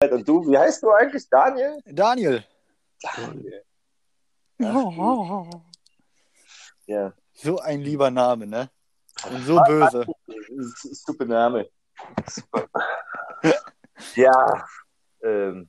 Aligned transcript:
Und 0.00 0.28
du, 0.28 0.46
wie 0.48 0.56
heißt 0.56 0.82
du 0.82 0.92
eigentlich? 0.92 1.28
Daniel? 1.28 1.82
Daniel. 1.84 2.44
Daniel. 3.02 3.64
Ja. 6.86 7.12
So 7.32 7.58
ein 7.58 7.80
lieber 7.80 8.10
Name, 8.10 8.46
ne? 8.46 8.70
Und 9.28 9.44
so 9.44 9.60
böse. 9.66 10.06
Super 10.74 11.24
Name. 11.24 11.68
Super. 12.28 12.68
ja, 14.14 14.66
ähm, 15.22 15.68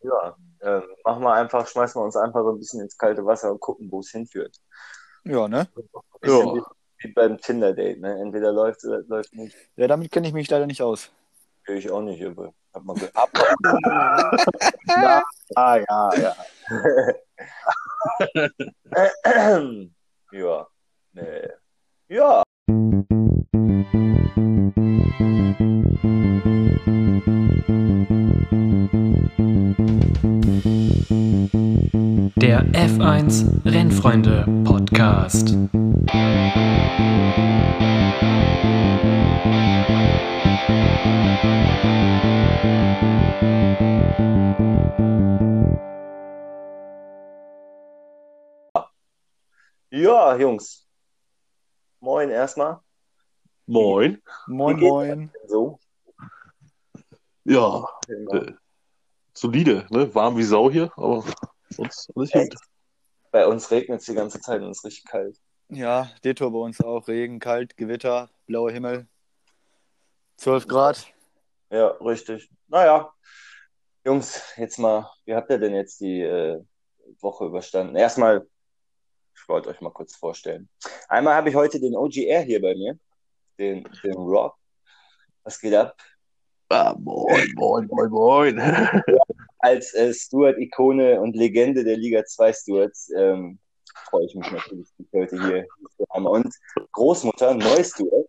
ja, 0.00 0.36
ähm, 0.60 0.82
machen 1.04 1.22
wir 1.22 1.32
einfach, 1.34 1.66
schmeißen 1.66 2.00
wir 2.00 2.04
uns 2.04 2.16
einfach 2.16 2.42
so 2.42 2.50
ein 2.50 2.58
bisschen 2.58 2.80
ins 2.80 2.98
kalte 2.98 3.24
Wasser 3.24 3.52
und 3.52 3.60
gucken, 3.60 3.90
wo 3.90 4.00
es 4.00 4.10
hinführt. 4.10 4.56
Ja, 5.22 5.46
ne? 5.46 5.68
Ja. 6.24 6.54
Wie, 6.54 6.62
wie 6.98 7.12
beim 7.12 7.38
Tinder-Date, 7.38 8.00
ne? 8.00 8.20
Entweder 8.20 8.52
läuft 8.52 8.84
oder 8.84 9.02
läuft 9.06 9.32
nicht. 9.32 9.56
Ja, 9.76 9.86
damit 9.86 10.10
kenne 10.10 10.26
ich 10.26 10.34
mich 10.34 10.50
leider 10.50 10.66
nicht 10.66 10.82
aus. 10.82 11.12
Ich 11.66 11.90
auch 11.90 12.02
nicht, 12.02 12.22
aber 12.22 12.52
hab 12.74 12.84
mal 12.84 12.94
gehabt. 12.94 13.38
ja, 14.86 15.22
ah, 15.54 15.76
ja, 15.76 16.10
ja. 16.14 16.36
ja, 20.32 20.66
nee. 21.12 21.48
Ja. 22.08 22.42
Der 32.36 32.64
F1 32.72 33.64
Rennfreunde 33.64 34.46
Podcast. 34.64 35.56
Ja, 49.90 50.36
Jungs. 50.36 50.86
Moin 52.00 52.28
erstmal. 52.28 52.80
Moin. 53.66 54.20
Moin, 54.46 54.78
moin. 54.80 55.30
So? 55.46 55.78
Ja, 57.44 57.86
äh, 58.08 58.52
solide, 59.32 59.86
ne? 59.90 60.14
Warm 60.14 60.36
wie 60.36 60.42
Sau 60.42 60.70
hier, 60.70 60.92
aber 60.96 61.24
sonst 61.70 62.10
alles 62.16 62.30
gut. 62.32 62.54
Bei 63.30 63.46
uns 63.46 63.70
regnet 63.70 64.00
es 64.00 64.06
die 64.06 64.14
ganze 64.14 64.40
Zeit 64.40 64.62
und 64.62 64.70
es 64.70 64.78
ist 64.78 64.84
richtig 64.84 65.04
kalt. 65.04 65.40
Ja, 65.68 66.10
Detour 66.24 66.52
bei 66.52 66.58
uns 66.58 66.80
auch. 66.80 67.06
Regen, 67.06 67.38
kalt, 67.38 67.76
Gewitter, 67.76 68.30
blauer 68.46 68.72
Himmel. 68.72 69.06
12 70.36 70.66
Grad. 70.66 71.13
Ja, 71.74 71.88
richtig. 72.00 72.48
Naja, 72.68 73.12
Jungs, 74.04 74.40
jetzt 74.56 74.78
mal, 74.78 75.10
wie 75.24 75.34
habt 75.34 75.50
ihr 75.50 75.58
denn 75.58 75.74
jetzt 75.74 75.98
die 75.98 76.20
äh, 76.20 76.62
Woche 77.20 77.46
überstanden? 77.46 77.96
Erstmal, 77.96 78.46
ich 79.34 79.48
wollte 79.48 79.70
euch 79.70 79.80
mal 79.80 79.90
kurz 79.90 80.14
vorstellen. 80.14 80.68
Einmal 81.08 81.34
habe 81.34 81.48
ich 81.48 81.56
heute 81.56 81.80
den 81.80 81.96
OGR 81.96 82.42
hier 82.42 82.62
bei 82.62 82.76
mir, 82.76 82.96
den, 83.58 83.82
den 84.04 84.14
Rock. 84.14 84.56
Was 85.42 85.58
geht 85.58 85.74
ab? 85.74 85.96
Ah, 86.68 86.94
moin, 86.96 87.52
moin, 87.56 87.88
moin, 87.90 88.10
moin. 88.10 88.60
Als 89.58 89.94
äh, 89.94 90.14
Steward-Ikone 90.14 91.20
und 91.20 91.34
Legende 91.34 91.82
der 91.82 91.96
Liga 91.96 92.24
2 92.24 92.52
Stewards 92.52 93.10
ähm, 93.16 93.58
freue 94.10 94.26
ich 94.26 94.34
mich 94.36 94.48
natürlich, 94.48 94.94
dich 94.96 95.08
heute 95.12 95.44
hier 95.44 95.66
zu 95.96 96.06
haben. 96.08 96.26
Und 96.26 96.54
Großmutter, 96.92 97.54
Neu-Steward. 97.54 98.28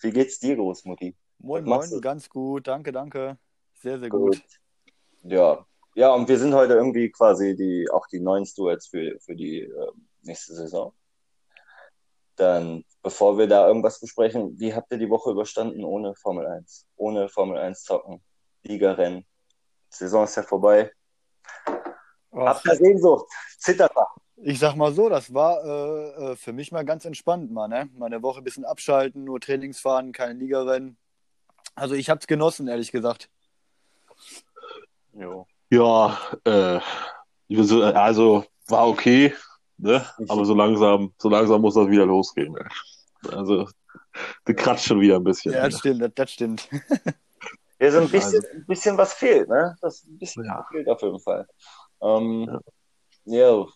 Wie 0.00 0.12
geht's 0.12 0.38
dir, 0.38 0.54
Großmutti? 0.54 1.16
Moin, 1.48 1.64
moin, 1.64 2.00
ganz 2.02 2.28
gut. 2.28 2.66
Danke, 2.66 2.92
danke. 2.92 3.38
Sehr, 3.72 3.98
sehr 3.98 4.10
gut. 4.10 4.38
Ja. 5.22 5.64
Ja, 5.94 6.12
und 6.12 6.28
wir 6.28 6.38
sind 6.38 6.52
heute 6.52 6.74
irgendwie 6.74 7.10
quasi 7.10 7.56
die, 7.56 7.88
auch 7.90 8.06
die 8.06 8.20
neuen 8.20 8.44
Stewards 8.44 8.88
für, 8.88 9.18
für 9.18 9.34
die 9.34 9.60
ähm, 9.60 10.08
nächste 10.20 10.52
Saison. 10.54 10.92
Dann, 12.36 12.84
bevor 13.02 13.38
wir 13.38 13.46
da 13.46 13.66
irgendwas 13.66 13.98
besprechen, 13.98 14.60
wie 14.60 14.74
habt 14.74 14.92
ihr 14.92 14.98
die 14.98 15.08
Woche 15.08 15.30
überstanden 15.30 15.84
ohne 15.84 16.14
Formel 16.16 16.46
1? 16.46 16.86
Ohne 16.96 17.30
Formel 17.30 17.56
1 17.56 17.82
zocken, 17.82 18.22
Liga-Rennen. 18.64 19.24
Saison 19.88 20.24
ist 20.24 20.36
ja 20.36 20.42
vorbei. 20.42 20.92
Ach, 21.64 22.46
Habt 22.46 22.66
ihr 22.66 22.76
Sehnsucht? 22.76 23.26
Zittert 23.58 23.94
mal. 23.94 24.06
ich 24.36 24.58
sag 24.58 24.76
mal 24.76 24.92
so, 24.92 25.08
das 25.08 25.32
war 25.32 25.64
äh, 25.64 26.32
äh, 26.32 26.36
für 26.36 26.52
mich 26.52 26.72
mal 26.72 26.84
ganz 26.84 27.06
entspannt, 27.06 27.50
mal, 27.50 27.68
ne? 27.68 27.88
Meine 27.94 28.22
Woche 28.22 28.42
ein 28.42 28.44
bisschen 28.44 28.66
abschalten, 28.66 29.24
nur 29.24 29.40
Trainings 29.40 29.80
fahren, 29.80 30.12
kein 30.12 30.38
Ligarennen. 30.38 30.98
Also 31.78 31.94
ich 31.94 32.10
hab's 32.10 32.26
genossen, 32.26 32.68
ehrlich 32.68 32.92
gesagt. 32.92 33.30
Jo. 35.12 35.46
Ja, 35.70 36.18
äh, 36.44 36.80
also 37.94 38.44
war 38.66 38.88
okay, 38.88 39.34
ne? 39.76 40.04
Aber 40.28 40.44
so 40.44 40.54
langsam, 40.54 41.12
so 41.18 41.28
langsam 41.28 41.60
muss 41.60 41.74
das 41.74 41.88
wieder 41.88 42.06
losgehen. 42.06 42.52
Ne? 42.52 42.68
Also, 43.32 43.68
du 44.44 44.54
kratzt 44.54 44.84
schon 44.84 45.00
wieder 45.00 45.16
ein 45.16 45.24
bisschen. 45.24 45.52
Ja, 45.52 45.68
das 45.68 45.78
stimmt, 45.78 46.02
das, 46.02 46.12
das 46.14 46.30
stimmt. 46.32 46.68
Ja, 47.80 47.92
so 47.92 48.00
ein 48.00 48.08
bisschen, 48.08 48.44
ein 48.54 48.66
bisschen 48.66 48.98
was 48.98 49.14
fehlt, 49.14 49.48
ne? 49.48 49.76
Das 49.80 50.02
ein 50.02 50.18
bisschen 50.18 50.44
Ja. 50.44 50.58
was 50.58 50.66
fehlt 50.68 50.88
auf 50.88 51.00
jeden 51.00 51.20
Fall. 51.20 51.46
Ähm, 52.02 52.58
ja. 53.24 53.66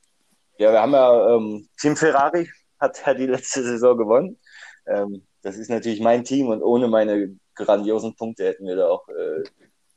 ja, 0.58 0.72
wir 0.72 0.82
haben 0.82 0.92
ja 0.92 1.36
ähm, 1.36 1.69
Team 1.80 1.94
Ferrari 1.96 2.50
hat 2.80 3.00
ja 3.06 3.14
die 3.14 3.26
letzte 3.26 3.62
Saison 3.62 3.96
gewonnen. 3.96 4.40
Ähm, 4.86 5.24
das 5.42 5.56
ist 5.56 5.70
natürlich 5.70 6.00
mein 6.00 6.24
Team 6.24 6.48
und 6.48 6.62
ohne 6.62 6.88
meine 6.88 7.38
grandiosen 7.54 8.14
Punkte 8.16 8.44
hätten 8.44 8.66
wir 8.66 8.76
da 8.76 8.88
auch 8.88 9.06
äh, 9.08 9.42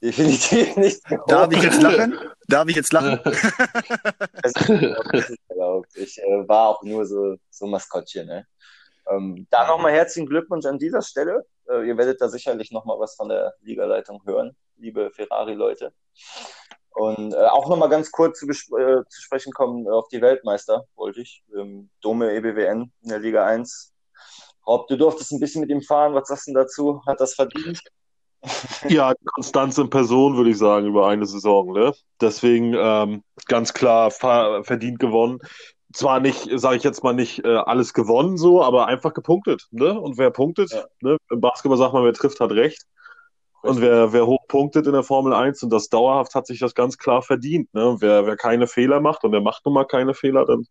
definitiv 0.01 0.75
nicht 0.77 1.03
gewonnen. 1.05 1.23
Darf 1.27 1.51
ich 1.51 1.63
jetzt 1.63 1.81
lachen? 1.81 2.19
Darf 2.47 2.67
ich 2.67 2.75
jetzt 2.75 2.93
lachen? 2.93 3.19
Das 4.43 5.29
ist 5.29 5.39
erlaubt. 5.49 5.89
Ich 5.95 6.17
äh, 6.19 6.47
war 6.47 6.69
auch 6.69 6.83
nur 6.83 7.05
so, 7.05 7.35
so 7.49 7.66
Maskottchen. 7.66 8.27
Ne? 8.27 8.45
Ähm, 9.09 9.47
da 9.49 9.67
nochmal 9.67 9.93
herzlichen 9.93 10.27
Glückwunsch 10.27 10.66
an 10.66 10.79
dieser 10.79 11.01
Stelle. 11.01 11.45
Äh, 11.69 11.88
ihr 11.88 11.97
werdet 11.97 12.21
da 12.21 12.29
sicherlich 12.29 12.71
nochmal 12.71 12.99
was 12.99 13.16
von 13.16 13.29
der 13.29 13.53
Ligaleitung 13.61 14.22
hören, 14.25 14.55
liebe 14.77 15.11
Ferrari-Leute. 15.11 15.93
Und 16.91 17.33
äh, 17.33 17.45
auch 17.47 17.67
nochmal 17.69 17.89
ganz 17.89 18.11
kurz 18.11 18.39
zu, 18.39 18.47
äh, 18.47 19.03
zu 19.09 19.22
sprechen 19.22 19.51
kommen 19.51 19.87
auf 19.87 20.07
die 20.07 20.22
Weltmeister, 20.22 20.85
wollte 20.95 21.22
ich. 21.22 21.43
Ähm, 21.55 21.89
Dome 22.01 22.31
EBWN 22.33 22.91
in 23.01 23.09
der 23.09 23.19
Liga 23.19 23.45
1. 23.45 23.94
Rob, 24.68 24.88
du 24.88 24.98
durftest 24.98 25.31
ein 25.31 25.40
bisschen 25.40 25.62
mit 25.62 25.70
ihm 25.70 25.81
fahren. 25.81 26.14
Was 26.14 26.28
sagst 26.28 26.48
du 26.48 26.53
dazu? 26.53 27.02
Hat 27.06 27.20
das 27.20 27.36
verdient? 27.36 27.80
Ja, 28.88 29.14
Konstanz 29.34 29.78
in 29.78 29.90
Person, 29.90 30.38
würde 30.38 30.52
ich 30.52 30.58
sagen, 30.58 30.88
über 30.88 31.08
eine 31.08 31.26
Saison. 31.26 31.74
Ne? 31.74 31.94
Deswegen 32.22 32.76
ähm, 32.78 33.24
ganz 33.48 33.74
klar 33.74 34.12
verdient 34.12 35.00
gewonnen. 35.00 35.40
Zwar 35.94 36.20
nicht, 36.20 36.50
sage 36.59 36.76
ich 36.78 36.84
jetzt 36.84 37.03
mal 37.03 37.14
nicht 37.14 37.44
äh, 37.46 37.56
alles 37.56 37.94
gewonnen 37.94 38.38
so, 38.38 38.62
aber 38.64 38.88
einfach 38.88 39.14
gepunktet. 39.14 39.68
Ne? 39.72 40.00
Und 40.00 40.18
wer 40.18 40.30
punktet, 40.30 40.72
Ja. 40.72 40.84
ne? 41.02 41.18
im 41.32 41.42
Basketball 41.42 41.78
sagt 41.78 41.94
man, 41.94 42.03
wer 42.03 42.14
trifft, 42.14 42.40
hat 42.40 42.52
recht. 42.52 42.84
Und 43.62 43.82
wer, 43.82 44.14
wer 44.14 44.28
hoch 44.28 44.46
punktet 44.47 44.86
in 44.86 44.94
der 44.94 45.02
Formel 45.02 45.34
1 45.34 45.64
und 45.64 45.72
das 45.72 45.90
dauerhaft, 45.90 46.36
hat 46.36 46.46
sich 46.46 46.59
das 46.59 46.76
ganz 46.76 47.00
klar 47.00 47.24
verdient. 47.24 47.74
Ne? 47.74 47.96
Wer, 48.00 48.28
wer 48.28 48.36
keine 48.36 48.68
Fehler 48.68 49.00
macht 49.00 49.24
und 49.24 49.32
der 49.32 49.42
macht 49.42 49.66
nun 49.66 49.74
mal 49.74 49.86
keine 49.86 50.14
Fehler, 50.14 50.46
dann 50.46 50.68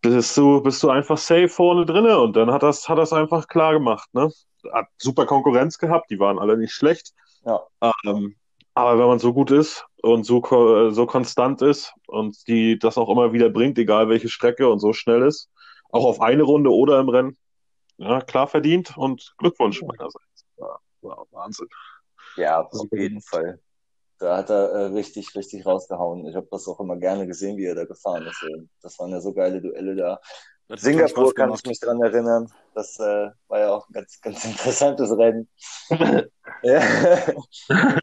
bist 0.00 0.36
du, 0.36 0.62
bist 0.62 0.82
du 0.82 0.90
einfach 0.90 1.18
safe 1.18 1.48
vorne 1.48 1.86
drinne 1.86 2.18
und 2.18 2.34
dann 2.36 2.50
hat 2.50 2.62
das, 2.62 2.88
hat 2.88 2.98
das 2.98 3.12
einfach 3.12 3.48
klar 3.48 3.72
gemacht. 3.72 4.08
Ne? 4.12 4.30
Hat 4.72 4.86
super 4.98 5.26
Konkurrenz 5.26 5.78
gehabt, 5.78 6.10
die 6.10 6.18
waren 6.18 6.38
alle 6.38 6.56
nicht 6.56 6.72
schlecht. 6.72 7.12
Ja. 7.44 7.60
Ähm, 8.04 8.36
aber 8.74 8.98
wenn 8.98 9.06
man 9.06 9.18
so 9.18 9.32
gut 9.32 9.50
ist 9.50 9.86
und 10.02 10.24
so, 10.24 10.40
so 10.90 11.06
konstant 11.06 11.60
ist 11.62 11.92
und 12.06 12.46
die 12.48 12.78
das 12.78 12.96
auch 12.96 13.08
immer 13.10 13.32
wieder 13.32 13.50
bringt, 13.50 13.78
egal 13.78 14.08
welche 14.08 14.28
Strecke 14.28 14.68
und 14.70 14.78
so 14.78 14.92
schnell 14.92 15.22
ist, 15.22 15.50
auch 15.90 16.04
auf 16.04 16.20
eine 16.20 16.44
Runde 16.44 16.70
oder 16.70 17.00
im 17.00 17.08
Rennen, 17.08 17.36
ja, 17.98 18.20
klar 18.20 18.46
verdient 18.46 18.96
und 18.96 19.34
Glückwunsch 19.38 19.82
meinerseits. 19.82 20.46
War 21.02 21.26
Wahnsinn. 21.30 21.68
Ja, 22.36 22.62
auf 22.62 22.88
jeden 22.92 23.20
Fall. 23.20 23.58
Da 24.20 24.36
hat 24.36 24.50
er 24.50 24.70
äh, 24.70 24.84
richtig, 24.86 25.34
richtig 25.34 25.64
rausgehauen. 25.64 26.26
Ich 26.26 26.36
habe 26.36 26.46
das 26.50 26.68
auch 26.68 26.78
immer 26.78 26.96
gerne 26.96 27.26
gesehen, 27.26 27.56
wie 27.56 27.64
er 27.64 27.74
da 27.74 27.84
gefahren 27.86 28.26
ist. 28.26 28.42
ey. 28.42 28.68
Das 28.82 28.98
waren 28.98 29.10
ja 29.10 29.20
so 29.20 29.32
geile 29.32 29.60
Duelle 29.62 29.96
da. 29.96 30.20
Das 30.68 30.82
Singapur 30.82 31.34
kann 31.34 31.52
ich 31.52 31.64
mich 31.64 31.80
dran 31.80 32.00
erinnern. 32.00 32.52
Das 32.74 33.00
äh, 33.00 33.30
war 33.48 33.58
ja 33.58 33.72
auch 33.72 33.88
ein 33.88 33.92
ganz, 33.94 34.20
ganz 34.20 34.44
interessantes 34.44 35.10
Rennen. 35.16 35.48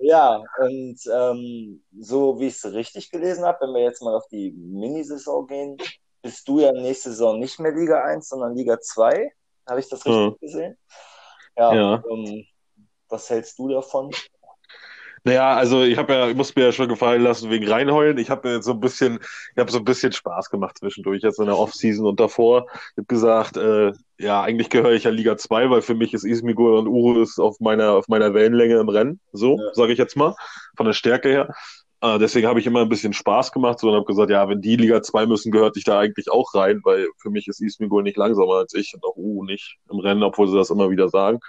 ja. 0.01 0.43
und 0.59 0.99
ähm, 1.13 1.83
so 1.99 2.39
wie 2.39 2.47
ich 2.47 2.55
es 2.55 2.73
richtig 2.73 3.11
gelesen 3.11 3.45
habe, 3.45 3.59
wenn 3.61 3.73
wir 3.73 3.83
jetzt 3.83 4.01
mal 4.01 4.15
auf 4.15 4.27
die 4.27 4.51
Minisaison 4.51 5.47
gehen, 5.47 5.77
bist 6.21 6.47
du 6.47 6.59
ja 6.59 6.71
nächste 6.71 7.11
Saison 7.11 7.39
nicht 7.39 7.59
mehr 7.59 7.71
Liga 7.71 8.03
1, 8.03 8.27
sondern 8.27 8.55
Liga 8.55 8.79
2. 8.79 9.31
Habe 9.69 9.79
ich 9.79 9.87
das 9.87 10.05
richtig 10.05 10.31
Mhm. 10.33 10.37
gesehen? 10.41 10.77
Ja. 11.57 11.73
Ja. 11.73 12.03
Ähm, 12.09 12.43
was 13.07 13.29
hältst 13.29 13.57
du 13.59 13.69
davon? 13.69 14.11
Naja, 15.27 15.55
also 15.57 15.83
ich 15.83 15.97
habe 15.97 16.13
ja, 16.13 16.29
ich 16.29 16.37
muss 16.37 16.55
mir 16.55 16.63
ja 16.63 16.71
schon 16.71 16.87
gefallen 16.87 17.21
lassen 17.21 17.49
wegen 17.49 17.67
reinheulen. 17.67 18.17
Ich 18.17 18.29
habe 18.29 18.49
jetzt 18.49 18.63
so 18.65 18.71
ein 18.71 18.79
bisschen, 18.79 19.19
ich 19.53 19.59
habe 19.59 19.69
so 19.69 19.79
ein 19.79 19.83
bisschen 19.83 20.13
Spaß 20.13 20.49
gemacht 20.49 20.77
zwischendurch 20.77 21.21
jetzt 21.21 21.37
in 21.39 21.47
der 21.47 21.59
Offseason 21.59 22.05
und 22.05 22.17
davor. 22.21 22.67
Ich 22.71 22.97
habe 22.97 23.07
gesagt, 23.07 23.57
äh, 23.57 23.91
ja, 24.17 24.41
eigentlich 24.41 24.69
gehöre 24.69 24.93
ich 24.93 25.03
ja 25.03 25.11
Liga 25.11 25.35
2, 25.35 25.69
weil 25.69 25.81
für 25.81 25.95
mich 25.95 26.13
ist 26.13 26.23
Ismigul 26.23 26.77
und 26.77 26.87
Urus 26.87 27.39
auf 27.39 27.59
meiner 27.59 27.91
auf 27.91 28.07
meiner 28.07 28.33
Wellenlänge 28.33 28.77
im 28.77 28.87
Rennen, 28.87 29.19
so 29.33 29.57
Ja. 29.59 29.73
sage 29.73 29.91
ich 29.91 29.99
jetzt 29.99 30.15
mal, 30.15 30.33
von 30.77 30.85
der 30.85 30.93
Stärke 30.93 31.27
her. 31.27 31.53
Äh, 31.99 32.19
deswegen 32.19 32.47
habe 32.47 32.61
ich 32.61 32.65
immer 32.65 32.79
ein 32.79 32.89
bisschen 32.89 33.11
Spaß 33.11 33.51
gemacht 33.51 33.79
so, 33.79 33.89
und 33.89 33.95
habe 33.95 34.05
gesagt, 34.05 34.29
ja, 34.29 34.47
wenn 34.47 34.61
die 34.61 34.77
Liga 34.77 35.01
2 35.01 35.25
müssen, 35.25 35.51
gehört 35.51 35.75
ich 35.75 35.83
da 35.83 35.99
eigentlich 35.99 36.31
auch 36.31 36.53
rein, 36.53 36.79
weil 36.85 37.05
für 37.17 37.31
mich 37.31 37.49
ist 37.49 37.59
Ismigul 37.61 38.01
nicht 38.01 38.15
langsamer 38.15 38.59
als 38.59 38.73
ich 38.73 38.93
und 38.93 39.03
auch 39.03 39.17
Uru 39.17 39.43
nicht 39.43 39.75
im 39.91 39.99
Rennen, 39.99 40.23
obwohl 40.23 40.47
sie 40.47 40.55
das 40.55 40.69
immer 40.69 40.89
wieder 40.89 41.09
sagen. 41.09 41.39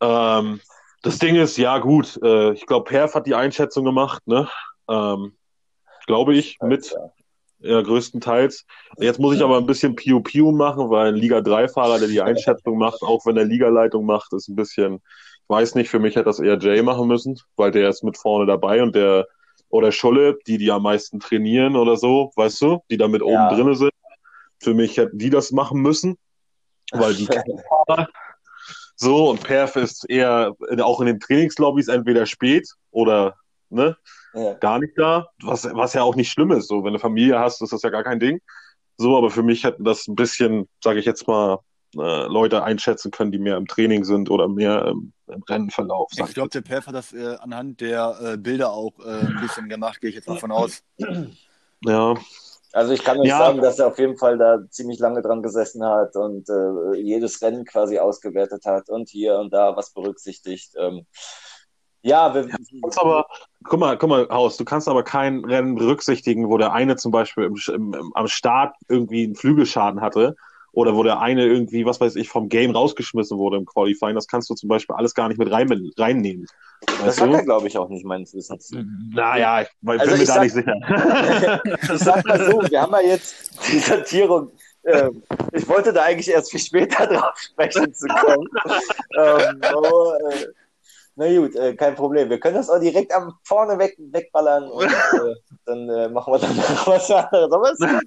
Ähm, 0.00 0.60
das 1.04 1.18
Ding 1.18 1.36
ist, 1.36 1.56
ja 1.58 1.78
gut, 1.78 2.18
äh, 2.22 2.52
ich 2.52 2.66
glaube, 2.66 2.84
Perf 2.88 3.14
hat 3.14 3.26
die 3.26 3.34
Einschätzung 3.34 3.84
gemacht, 3.84 4.26
ne? 4.26 4.48
Ähm, 4.88 5.36
glaube 6.06 6.34
ich, 6.34 6.58
mit 6.62 6.94
ja, 7.60 7.80
größtenteils. 7.80 8.66
Jetzt 8.98 9.20
muss 9.20 9.36
ich 9.36 9.42
aber 9.42 9.58
ein 9.58 9.66
bisschen 9.66 9.94
Piu 9.94 10.20
Piu 10.20 10.50
machen, 10.52 10.90
weil 10.90 11.08
ein 11.08 11.16
Liga 11.16 11.38
3-Fahrer, 11.38 11.98
der 11.98 12.08
die 12.08 12.20
Einschätzung 12.20 12.78
macht, 12.78 13.02
auch 13.02 13.24
wenn 13.26 13.36
er 13.36 13.44
Ligaleitung 13.44 14.04
macht, 14.04 14.32
ist 14.32 14.48
ein 14.48 14.56
bisschen, 14.56 14.96
ich 14.96 15.48
weiß 15.48 15.74
nicht, 15.74 15.90
für 15.90 15.98
mich 15.98 16.16
hätte 16.16 16.26
das 16.26 16.40
eher 16.40 16.58
Jay 16.58 16.82
machen 16.82 17.06
müssen, 17.06 17.38
weil 17.56 17.70
der 17.70 17.88
ist 17.88 18.02
mit 18.02 18.16
vorne 18.18 18.46
dabei 18.46 18.82
und 18.82 18.94
der, 18.94 19.26
oder 19.68 19.92
Scholle, 19.92 20.38
die, 20.46 20.58
die 20.58 20.70
am 20.70 20.82
meisten 20.82 21.20
trainieren 21.20 21.76
oder 21.76 21.96
so, 21.96 22.32
weißt 22.36 22.62
du, 22.62 22.80
die 22.90 22.96
da 22.96 23.08
mit 23.08 23.22
oben 23.22 23.34
Ja. 23.34 23.54
drinne 23.54 23.74
sind. 23.74 23.92
Für 24.62 24.74
mich 24.74 24.96
hätten 24.96 25.18
die 25.18 25.30
das 25.30 25.50
machen 25.50 25.80
müssen, 25.80 26.16
weil 26.92 27.14
die 27.14 27.28
so 28.96 29.30
und 29.30 29.42
Perf 29.42 29.76
ist 29.76 30.08
eher 30.08 30.54
auch 30.82 31.00
in 31.00 31.06
den 31.06 31.20
Trainingslobbys 31.20 31.88
entweder 31.88 32.26
spät 32.26 32.68
oder 32.90 33.34
ne, 33.70 33.96
Ja. 34.34 34.54
gar 34.54 34.78
nicht 34.78 34.94
da, 34.96 35.28
was, 35.42 35.64
was 35.72 35.94
ja 35.94 36.02
auch 36.02 36.16
nicht 36.16 36.30
schlimm 36.30 36.52
ist. 36.52 36.68
So, 36.68 36.84
wenn 36.84 36.92
du 36.92 36.98
Familie 36.98 37.38
hast, 37.38 37.60
ist 37.62 37.72
das 37.72 37.82
ja 37.82 37.90
gar 37.90 38.04
kein 38.04 38.20
Ding. 38.20 38.40
So, 38.96 39.16
aber 39.16 39.30
für 39.30 39.42
mich 39.42 39.64
hätten 39.64 39.84
das 39.84 40.06
ein 40.06 40.14
bisschen, 40.14 40.68
sage 40.82 41.00
ich 41.00 41.04
jetzt 41.06 41.26
mal, 41.26 41.58
äh, 41.96 42.26
Leute 42.26 42.62
einschätzen 42.64 43.10
können, 43.10 43.30
die 43.32 43.38
mehr 43.38 43.56
im 43.56 43.66
Training 43.66 44.04
sind 44.04 44.30
oder 44.30 44.48
mehr 44.48 44.86
im, 44.86 45.12
im 45.28 45.42
Rennenverlauf. 45.42 46.10
Ich 46.12 46.34
glaube, 46.34 46.50
der 46.50 46.60
Perf 46.62 46.86
hat 46.86 46.94
das 46.94 47.12
äh, 47.12 47.36
anhand 47.40 47.80
der 47.80 48.16
äh, 48.22 48.36
Bilder 48.36 48.72
auch 48.72 48.92
äh, 49.04 49.26
ein 49.26 49.38
bisschen 49.40 49.68
gemacht, 49.68 50.00
gehe 50.00 50.10
ich 50.10 50.16
jetzt 50.16 50.28
mal 50.28 50.38
von 50.38 50.50
aus. 50.52 50.82
Ja, 51.84 52.14
Also 52.74 52.92
ich 52.92 53.04
kann 53.04 53.20
euch 53.20 53.28
Ja. 53.28 53.38
sagen, 53.38 53.60
dass 53.62 53.78
er 53.78 53.86
auf 53.86 53.98
jeden 53.98 54.16
Fall 54.16 54.36
da 54.36 54.58
ziemlich 54.68 54.98
lange 54.98 55.22
dran 55.22 55.42
gesessen 55.42 55.84
hat 55.84 56.16
und 56.16 56.48
äh, 56.48 56.96
jedes 56.96 57.40
Rennen 57.40 57.64
quasi 57.64 58.00
ausgewertet 58.00 58.66
hat 58.66 58.90
und 58.90 59.08
hier 59.08 59.38
und 59.38 59.52
da 59.52 59.76
was 59.76 59.92
berücksichtigt. 59.92 60.72
Ähm, 60.76 61.06
ja, 62.02 62.34
wir, 62.34 62.42
Du 62.42 62.80
kannst 62.82 62.98
aber, 62.98 63.26
guck 63.62 63.78
mal, 63.78 63.96
guck 63.96 64.10
mal, 64.10 64.28
Haus, 64.28 64.56
du 64.56 64.64
kannst 64.64 64.88
aber 64.88 65.04
kein 65.04 65.44
Rennen 65.44 65.76
berücksichtigen, 65.76 66.48
wo 66.48 66.58
der 66.58 66.72
eine 66.72 66.96
zum 66.96 67.12
Beispiel 67.12 67.44
im, 67.44 67.94
im, 67.94 68.12
am 68.14 68.26
Start 68.26 68.74
irgendwie 68.88 69.24
einen 69.24 69.36
Flügelschaden 69.36 70.00
hatte 70.00 70.34
oder 70.74 70.94
wo 70.94 71.02
der 71.02 71.20
eine 71.20 71.46
irgendwie, 71.46 71.84
was 71.86 72.00
weiß 72.00 72.16
ich, 72.16 72.28
vom 72.28 72.48
Game 72.48 72.72
rausgeschmissen 72.72 73.38
wurde 73.38 73.56
im 73.56 73.64
Qualifying. 73.66 74.14
Das 74.14 74.26
kannst 74.26 74.50
du 74.50 74.54
zum 74.54 74.68
Beispiel 74.68 74.96
alles 74.96 75.14
gar 75.14 75.28
nicht 75.28 75.38
mit 75.38 75.50
rein, 75.50 75.68
reinnehmen. 75.96 76.46
das 77.04 77.20
hat 77.20 77.30
er, 77.30 77.38
du? 77.38 77.44
glaube 77.44 77.68
ich, 77.68 77.78
auch 77.78 77.88
nicht 77.88 78.04
meines 78.04 78.34
Wissens. 78.34 78.70
Naja, 79.12 79.62
ich 79.62 79.68
bin 79.80 80.00
Also 80.00 80.16
mir 80.16 80.22
ich 80.22 80.26
da 80.28 80.34
sag- 80.34 80.42
nicht 80.42 80.52
sicher. 80.54 80.74
ich 81.94 81.98
sag 82.00 82.26
mal 82.26 82.38
so, 82.50 82.62
wir 82.70 82.80
haben 82.82 82.92
ja 82.92 83.00
jetzt 83.12 83.50
die 83.72 83.78
Sortierung. 83.78 84.50
Äh, 84.82 85.10
ich 85.52 85.66
wollte 85.68 85.92
da 85.92 86.02
eigentlich 86.02 86.28
erst 86.28 86.50
viel 86.50 86.60
später 86.60 87.06
drauf 87.12 87.34
sprechen 87.38 87.94
zu 87.94 88.06
kommen. 88.06 88.48
ähm, 89.16 89.60
aber, 89.62 90.18
äh, 90.30 90.46
na 91.16 91.32
gut, 91.38 91.54
äh, 91.54 91.74
kein 91.76 91.94
Problem. 91.94 92.28
Wir 92.28 92.40
können 92.40 92.56
das 92.56 92.68
auch 92.68 92.80
direkt 92.80 93.12
am 93.14 93.32
vorne 93.44 93.78
weg, 93.78 93.96
wegballern 93.98 94.68
und 94.70 94.84
äh, 94.86 95.34
dann 95.64 95.88
äh, 95.88 96.08
machen 96.08 96.32
wir 96.32 96.38
dann 96.40 96.56
noch 96.56 96.86
was 96.88 97.10
anderes. 97.10 97.80
Aber. 97.80 98.00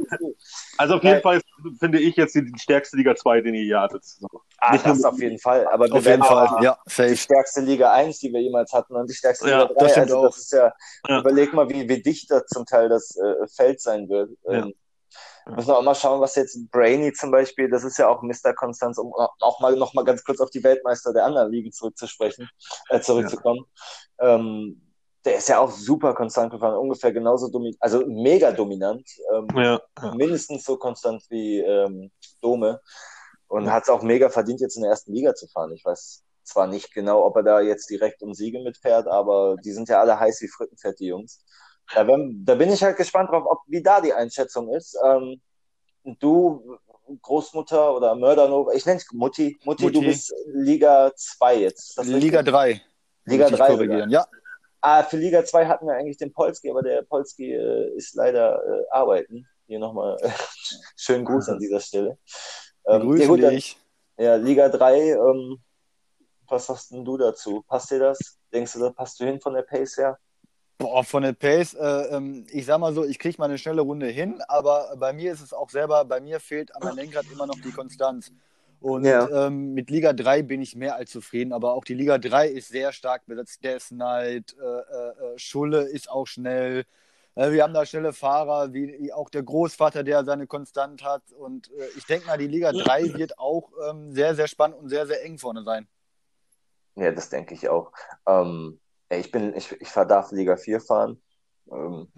Also 0.77 0.95
auf 0.95 1.03
jeden 1.03 1.21
Fall 1.21 1.41
finde 1.79 1.99
ich 1.99 2.15
jetzt 2.15 2.35
die, 2.35 2.43
die 2.51 2.59
stärkste 2.59 2.97
Liga 2.97 3.15
2, 3.15 3.41
den 3.41 3.55
ihr 3.55 3.63
je 3.63 3.75
hattet. 3.75 4.03
So. 4.03 4.27
Ah, 4.59 4.73
Nicht 4.73 4.85
das 4.85 5.03
auf 5.03 5.19
jeden 5.19 5.39
Fall. 5.39 5.67
Aber 5.67 5.85
Auf 5.91 6.05
jeden 6.05 6.23
Fall, 6.23 6.47
ja, 6.63 6.77
die 6.85 6.91
safe. 6.91 7.15
stärkste 7.15 7.61
Liga 7.61 7.91
1, 7.93 8.19
die 8.19 8.31
wir 8.33 8.41
jemals 8.41 8.73
hatten 8.73 8.95
und 8.95 9.09
die 9.09 9.13
stärkste 9.15 9.49
Ja, 9.49 9.63
Liga 9.63 9.73
3. 9.73 9.85
das 9.85 9.97
also 9.97 10.17
auch. 10.17 10.25
das 10.27 10.37
ist 10.37 10.51
ja, 10.51 10.73
Ja. 11.07 11.19
überleg 11.19 11.53
mal, 11.53 11.69
wie, 11.69 11.87
wie 11.87 12.01
dicht 12.01 12.29
da 12.29 12.45
zum 12.45 12.65
Teil 12.65 12.89
das 12.89 13.15
äh, 13.15 13.47
Feld 13.55 13.79
sein 13.81 14.09
wird. 14.09 14.31
Ja. 14.49 14.67
Ähm, 15.47 15.55
Müssen 15.55 15.69
wir 15.69 15.77
auch 15.77 15.83
mal 15.83 15.95
schauen, 15.95 16.21
was 16.21 16.35
jetzt 16.35 16.69
Brainy 16.71 17.13
zum 17.13 17.31
Beispiel, 17.31 17.69
das 17.69 17.83
ist 17.83 17.97
ja 17.97 18.07
auch 18.07 18.21
Mr. 18.21 18.53
Konstanz, 18.53 18.97
um 18.97 19.13
auch 19.13 19.59
mal 19.59 19.75
noch 19.75 19.93
mal 19.93 20.03
ganz 20.03 20.23
kurz 20.23 20.39
auf 20.39 20.49
die 20.49 20.63
Weltmeister 20.63 21.13
der 21.13 21.25
anderen 21.25 21.51
Ligen 21.51 21.71
zurückzusprechen, 21.71 22.49
äh, 22.89 22.99
zurückzukommen. 22.99 23.65
Ähm, 24.19 24.81
der 25.25 25.37
ist 25.37 25.49
ja 25.49 25.59
auch 25.59 25.71
super 25.71 26.13
konstant 26.13 26.51
gefahren, 26.51 26.77
ungefähr 26.77 27.11
genauso 27.11 27.49
dominant, 27.49 27.77
also 27.81 28.05
mega 28.07 28.51
dominant. 28.51 29.05
Ähm, 29.33 29.47
Ja, 29.55 29.81
ja. 30.01 30.15
mindestens 30.15 30.63
so 30.63 30.77
konstant 30.77 31.23
wie 31.29 31.59
ähm, 31.59 32.11
Dome 32.41 32.79
und 33.47 33.71
hat 33.71 33.83
es 33.83 33.89
auch 33.89 34.03
mega 34.03 34.29
verdient, 34.29 34.61
jetzt 34.61 34.75
in 34.75 34.83
der 34.83 34.91
ersten 34.91 35.13
Liga 35.13 35.35
zu 35.35 35.47
fahren. 35.47 35.73
Ich 35.73 35.83
weiß 35.83 36.23
zwar 36.43 36.67
nicht 36.67 36.93
genau, 36.93 37.25
ob 37.25 37.35
er 37.35 37.43
da 37.43 37.59
jetzt 37.59 37.89
direkt 37.89 38.23
um 38.23 38.33
Siege 38.33 38.61
mitfährt, 38.61 39.07
aber 39.07 39.57
die 39.63 39.73
sind 39.73 39.89
ja 39.89 39.99
alle 39.99 40.19
heiß 40.19 40.41
wie 40.41 40.47
Frittenfett, 40.47 40.99
die 40.99 41.07
Jungs. 41.07 41.43
Da, 41.93 42.07
werden, 42.07 42.43
da 42.45 42.55
bin 42.55 42.71
ich 42.71 42.83
halt 42.83 42.97
gespannt 42.97 43.29
drauf, 43.31 43.45
ob 43.45 43.59
wie 43.67 43.81
da 43.81 44.01
die 44.01 44.13
Einschätzung 44.13 44.73
ist. 44.73 44.97
Ähm, 45.05 45.41
du, 46.03 46.77
Großmutter 47.21 47.95
oder 47.95 48.15
Mördernova, 48.15 48.73
ich 48.73 48.85
nenne 48.85 48.97
es 48.97 49.11
Mutti. 49.13 49.57
Mutti, 49.63 49.85
du 49.87 50.01
Mutti. 50.01 50.05
bist 50.07 50.33
Liga 50.53 51.11
2 51.15 51.55
jetzt. 51.55 51.97
Liga 52.03 52.39
richtig? 52.39 52.53
3. 52.53 52.81
Liga 53.25 53.43
Muss 53.45 53.51
ich 53.53 53.57
3 53.59 53.67
korrigieren. 53.67 54.09
Ja, 54.09 54.27
Ah, 54.81 55.03
für 55.03 55.17
Liga 55.17 55.43
2 55.43 55.65
hatten 55.65 55.87
wir 55.87 55.95
eigentlich 55.95 56.17
den 56.17 56.31
Polski, 56.31 56.69
aber 56.69 56.81
der 56.83 57.01
Polski 57.01 57.51
äh, 57.51 57.95
ist 57.95 58.15
leider 58.15 58.63
äh, 58.63 58.83
arbeiten. 58.91 59.47
Hier 59.65 59.79
nochmal 59.79 60.17
äh, 60.21 60.29
schönen 60.95 61.25
Gruß 61.25 61.49
an 61.49 61.59
dieser 61.59 61.79
Stelle. 61.79 62.17
Ähm, 62.85 63.01
grüßen 63.01 63.21
ja, 63.21 63.27
gut, 63.27 63.43
dann, 63.43 63.49
dich. 63.55 63.77
ja, 64.17 64.35
Liga 64.35 64.69
3, 64.69 65.11
ähm, 65.11 65.57
was 66.47 66.69
hast 66.69 66.91
denn 66.91 67.03
du 67.03 67.17
dazu? 67.17 67.63
Passt 67.67 67.91
dir 67.91 67.99
das? 67.99 68.39
Denkst 68.53 68.73
du, 68.73 68.79
da 68.79 68.91
passt 68.91 69.19
du 69.19 69.25
hin 69.25 69.41
von 69.41 69.55
der 69.55 69.63
Pace 69.63 69.97
her? 69.97 70.17
Boah, 70.79 71.03
von 71.03 71.23
der 71.23 71.33
Pace, 71.33 71.73
äh, 71.73 72.15
ähm, 72.15 72.45
ich 72.51 72.65
sag 72.67 72.79
mal 72.79 72.93
so, 72.93 73.03
ich 73.03 73.17
kriege 73.17 73.35
mal 73.39 73.45
eine 73.45 73.57
schnelle 73.57 73.81
Runde 73.81 74.05
hin, 74.07 74.41
aber 74.47 74.95
bei 74.97 75.11
mir 75.11 75.31
ist 75.31 75.41
es 75.41 75.51
auch 75.51 75.71
selber, 75.71 76.05
bei 76.05 76.21
mir 76.21 76.39
fehlt 76.39 76.71
meinem 76.79 76.97
Lenkrad 76.97 77.25
immer 77.31 77.47
noch 77.47 77.59
die 77.59 77.71
Konstanz. 77.71 78.31
Und 78.79 79.03
Ja. 79.05 79.47
ähm, 79.47 79.73
mit 79.73 79.89
Liga 79.89 80.13
3 80.13 80.43
bin 80.43 80.61
ich 80.61 80.75
mehr 80.75 80.95
als 80.95 81.09
zufrieden, 81.09 81.51
aber 81.51 81.73
auch 81.73 81.83
die 81.83 81.95
Liga 81.95 82.19
3 82.19 82.47
ist 82.47 82.67
sehr 82.69 82.91
stark 82.93 83.25
besetzt. 83.25 83.63
Death 83.63 83.87
Knight, 83.87 84.55
äh, 84.61 84.65
äh, 84.65 85.33
äh, 85.33 85.39
Schulle 85.39 85.81
ist 85.81 86.11
auch 86.11 86.27
schnell. 86.27 86.85
Äh, 87.33 87.51
wir 87.51 87.63
haben 87.63 87.73
da 87.73 87.83
schnelle 87.85 88.13
Fahrer, 88.13 88.71
wie 88.73 89.11
auch 89.11 89.31
der 89.31 89.41
Großvater, 89.41 90.03
der 90.03 90.23
seine 90.25 90.45
Konstant 90.45 91.03
hat. 91.03 91.23
Und 91.31 91.71
äh, 91.71 91.87
ich 91.97 92.05
denke 92.05 92.27
mal, 92.27 92.37
die 92.37 92.47
Liga 92.47 92.71
3 92.71 93.15
wird 93.15 93.39
auch 93.39 93.71
ähm, 93.89 94.11
sehr, 94.11 94.35
sehr 94.35 94.47
spannend 94.47 94.77
und 94.77 94.89
sehr, 94.89 95.07
sehr 95.07 95.23
eng 95.25 95.39
vorne 95.39 95.63
sein. 95.63 95.87
Ja, 96.93 97.11
das 97.11 97.29
denke 97.29 97.55
ich 97.55 97.67
auch. 97.69 97.91
Ähm, 98.27 98.79
ich 99.09 99.31
bin, 99.31 99.55
ich, 99.55 99.71
ich 99.79 99.91
darf 99.91 100.31
Liga 100.31 100.57
4 100.57 100.81
fahren. 100.81 101.21
Ähm, 101.71 102.11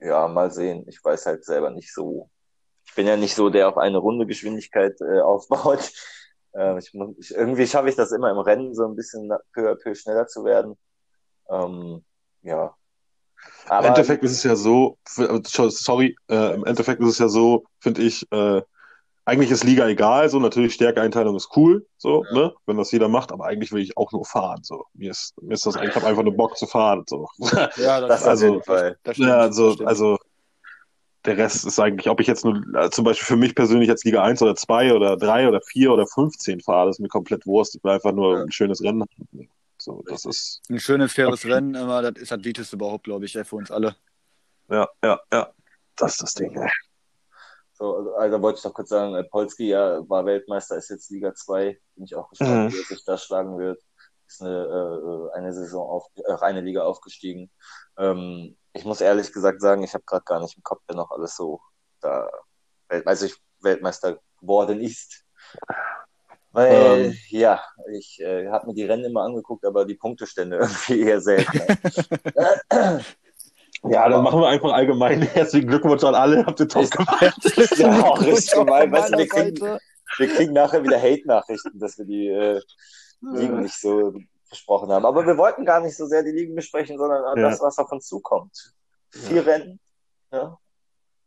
ja, 0.00 0.28
mal 0.28 0.50
sehen. 0.50 0.84
Ich 0.88 1.02
weiß 1.02 1.26
halt 1.26 1.44
selber 1.44 1.70
nicht 1.70 1.92
so. 1.92 2.30
Ich 2.86 2.94
bin 2.94 3.06
ja 3.06 3.16
nicht 3.16 3.34
so, 3.34 3.50
der 3.50 3.68
auf 3.68 3.78
eine 3.78 3.98
Runde 3.98 4.26
Geschwindigkeit 4.26 5.00
äh, 5.00 5.20
aufbaut. 5.20 5.92
Äh, 6.54 6.78
ich, 6.78 6.94
muss- 6.94 7.14
ich, 7.18 7.32
irgendwie 7.32 7.66
schaffe 7.66 7.90
ich 7.90 7.96
das 7.96 8.12
immer 8.12 8.30
im 8.30 8.38
Rennen 8.38 8.74
so 8.74 8.86
ein 8.86 8.96
bisschen 8.96 9.30
peu 9.52 9.70
à 9.70 9.74
peu 9.74 9.94
schneller 9.94 10.26
zu 10.26 10.42
werden. 10.42 10.78
Ähm, 11.50 12.02
ja. 12.40 12.74
Im 13.66 13.70
Aber 13.70 13.88
Endeffekt 13.88 14.24
ist 14.24 14.32
es 14.32 14.42
ja 14.42 14.56
so, 14.56 14.96
für- 15.04 15.42
sorry, 15.44 16.16
äh, 16.30 16.54
im 16.54 16.64
Endeffekt 16.64 17.02
ist 17.02 17.08
es 17.10 17.18
ja 17.18 17.28
so, 17.28 17.64
finde 17.80 18.00
ich, 18.00 18.26
äh, 18.32 18.62
eigentlich 19.26 19.50
ist 19.50 19.64
Liga 19.64 19.86
egal, 19.88 20.28
so 20.30 20.38
natürlich 20.38 20.72
Stärkeeinteilung 20.74 21.36
ist 21.36 21.50
cool, 21.56 21.86
so, 21.98 22.24
ne, 22.32 22.54
wenn 22.64 22.76
das 22.78 22.92
jeder 22.92 23.08
macht, 23.08 23.32
aber 23.32 23.44
eigentlich 23.44 23.72
will 23.72 23.82
ich 23.82 23.96
auch 23.96 24.12
nur 24.12 24.24
fahren, 24.24 24.62
so. 24.62 24.84
Mir 24.94 25.10
ist, 25.10 25.34
mir 25.42 25.52
ist 25.54 25.66
das, 25.66 25.74
ich 25.76 25.94
habe 25.94 26.06
einfach 26.06 26.22
nur 26.22 26.34
Bock 26.34 26.56
zu 26.56 26.66
fahren, 26.66 27.04
so. 27.08 27.28
Ja, 27.76 28.00
das 28.00 28.22
auf 28.22 28.28
also- 28.28 28.46
jeden 28.46 28.62
Fall. 28.62 28.98
das 29.02 29.16
stimmt, 29.16 29.28
Ja, 29.28 29.36
das 29.38 29.46
also, 29.48 29.72
stimmt. 29.72 29.88
also 29.88 30.18
der 31.24 31.36
Rest 31.38 31.66
ist 31.66 31.80
eigentlich, 31.80 32.08
ob 32.08 32.20
ich 32.20 32.28
jetzt 32.28 32.44
nur, 32.44 32.62
äh, 32.76 32.88
zum 32.90 33.04
Beispiel 33.04 33.26
für 33.26 33.36
mich 33.36 33.56
persönlich 33.56 33.88
jetzt 33.88 34.04
Liga 34.04 34.22
1 34.22 34.40
oder 34.42 34.54
2 34.54 34.94
oder 34.94 35.16
3 35.16 35.48
oder 35.48 35.60
4 35.60 35.92
oder 35.92 36.06
15 36.06 36.60
fahre, 36.60 36.86
das 36.86 36.96
ist 36.96 37.00
mir 37.00 37.08
komplett 37.08 37.44
Wurst. 37.46 37.74
Ich 37.74 37.82
will 37.82 37.90
einfach 37.90 38.12
nur 38.12 38.36
Ja. 38.38 38.42
ein 38.44 38.52
schönes 38.52 38.80
Rennen 38.80 39.02
haben. 39.02 39.48
So, 39.78 40.04
das 40.06 40.24
ist, 40.24 40.62
Ein 40.70 40.78
schönes, 40.78 41.12
faires 41.12 41.44
Rennen, 41.44 41.74
immer, 41.74 42.00
das 42.00 42.22
ist 42.22 42.30
das 42.30 42.44
Wichtigste 42.44 42.76
überhaupt, 42.76 43.04
glaube 43.04 43.24
ich, 43.24 43.34
ey, 43.34 43.44
für 43.44 43.56
uns 43.56 43.72
alle. 43.72 43.96
ja, 44.70 44.88
ja, 45.02 45.20
ja. 45.32 45.50
Das 45.96 46.12
ist 46.12 46.22
das 46.22 46.34
Ding. 46.34 46.54
ey. 46.56 46.70
So, 47.78 48.14
also, 48.16 48.40
wollte 48.40 48.58
ich 48.58 48.64
noch 48.64 48.72
kurz 48.72 48.88
sagen, 48.88 49.14
äh, 49.16 49.24
Polski 49.24 49.68
ja 49.68 50.00
war 50.08 50.24
Weltmeister, 50.24 50.76
ist 50.76 50.88
jetzt 50.88 51.10
Liga 51.10 51.34
2. 51.34 51.78
Bin 51.94 52.04
ich 52.04 52.14
auch 52.16 52.30
gespannt, 52.30 52.70
Mhm. 52.70 52.72
wie 52.72 52.78
er 52.80 52.84
sich 52.84 53.04
da 53.04 53.18
schlagen 53.18 53.58
wird. 53.58 53.78
Ist 54.26 54.40
eine, 54.40 54.64
äh, 55.32 55.36
eine 55.36 55.52
Saison 55.52 55.86
auf, 55.88 56.06
äh, 56.16 56.32
eine 56.40 56.62
Liga 56.62 56.84
aufgestiegen. 56.84 57.50
Ähm, 57.98 58.56
ich 58.72 58.84
muss 58.86 59.02
ehrlich 59.02 59.30
gesagt 59.30 59.60
sagen, 59.60 59.82
ich 59.82 59.92
habe 59.92 60.04
gerade 60.06 60.24
gar 60.24 60.40
nicht 60.40 60.56
im 60.56 60.62
Kopf, 60.62 60.80
wer 60.86 60.96
noch 60.96 61.10
alles 61.10 61.36
so 61.36 61.60
da, 62.00 62.28
also 63.04 63.26
ich 63.26 63.36
Weltmeister 63.60 64.18
geworden 64.40 64.80
ist. 64.80 65.24
Weil, 66.52 66.72
Ähm. 66.72 67.14
ja, 67.28 67.62
ich 67.92 68.18
äh, 68.20 68.48
habe 68.48 68.68
mir 68.68 68.74
die 68.74 68.84
Rennen 68.84 69.04
immer 69.04 69.22
angeguckt, 69.22 69.66
aber 69.66 69.84
die 69.84 69.96
Punktestände 69.96 70.56
irgendwie 70.60 71.00
eher 71.02 71.20
selten. 71.20 71.60
Ja, 73.84 74.08
dann 74.08 74.22
machen 74.22 74.40
wir 74.40 74.48
einfach 74.48 74.72
allgemein. 74.72 75.22
Herzlichen 75.34 75.68
Glückwunsch 75.68 76.02
an 76.04 76.14
alle. 76.14 76.44
Habt 76.46 76.60
ihr 76.60 76.68
top 76.68 76.90
gemacht. 76.90 77.34
Ja, 77.76 78.02
auch 78.04 78.20
richtig 78.20 78.50
gemein. 78.54 78.90
Weißt 78.92 79.12
du, 79.14 79.18
wir 79.18 79.28
kriegen, 79.28 79.78
wir 80.18 80.28
kriegen 80.28 80.52
nachher 80.52 80.82
wieder 80.82 81.00
Hate-Nachrichten, 81.00 81.78
dass 81.78 81.98
wir 81.98 82.04
die 82.04 82.28
äh, 82.28 82.60
Ligen 83.20 83.60
nicht 83.62 83.78
so 83.80 84.14
besprochen 84.50 84.90
haben. 84.90 85.04
Aber 85.04 85.26
wir 85.26 85.36
wollten 85.36 85.64
gar 85.64 85.80
nicht 85.80 85.96
so 85.96 86.06
sehr 86.06 86.22
die 86.22 86.30
Ligen 86.30 86.54
besprechen, 86.54 86.98
sondern 86.98 87.24
an 87.24 87.38
Ja. 87.38 87.50
das, 87.50 87.60
was 87.60 87.78
auf 87.78 87.90
uns 87.92 88.06
zukommt. 88.06 88.74
Vier 89.10 89.46
Rennen. 89.46 89.80
Ja. 90.32 90.58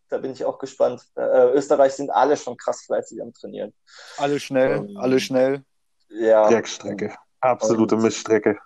Da 0.10 0.18
bin 0.18 0.32
ich 0.32 0.44
auch 0.44 0.58
gespannt. 0.58 1.03
Äh, 1.15 1.51
Österreich 1.53 1.94
sind 1.94 2.10
alle 2.10 2.36
schon 2.36 2.58
krass 2.58 2.82
fleißig 2.82 3.22
am 3.22 3.32
Trainieren. 3.34 3.74
Alle 4.18 4.39
schnell, 4.39 4.77
Ähm, 4.77 4.98
alle 4.98 5.20
schnell. 5.20 5.63
Ja, 6.10 6.50
Dreckstrecke. 6.50 7.13
Absolute 7.41 7.96
Und- 7.96 8.01
Miststrecke. 8.01 8.58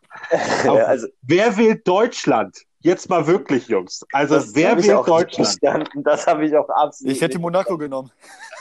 also 0.63 1.07
Wer 1.21 1.57
wählt 1.57 1.87
Deutschland? 1.87 2.57
Jetzt 2.83 3.09
mal 3.09 3.25
wirklich, 3.25 3.67
Jungs. 3.69 4.05
Also, 4.11 4.35
das 4.35 4.53
wer 4.53 4.75
nicht 4.75 4.89
Deutschland? 4.89 5.89
Das 5.95 6.27
habe 6.27 6.45
ich 6.45 6.55
auch 6.55 6.69
absolut 6.69 7.13
Ich 7.15 7.21
hätte 7.21 7.39
Monaco 7.39 7.77
genommen. 7.77 8.11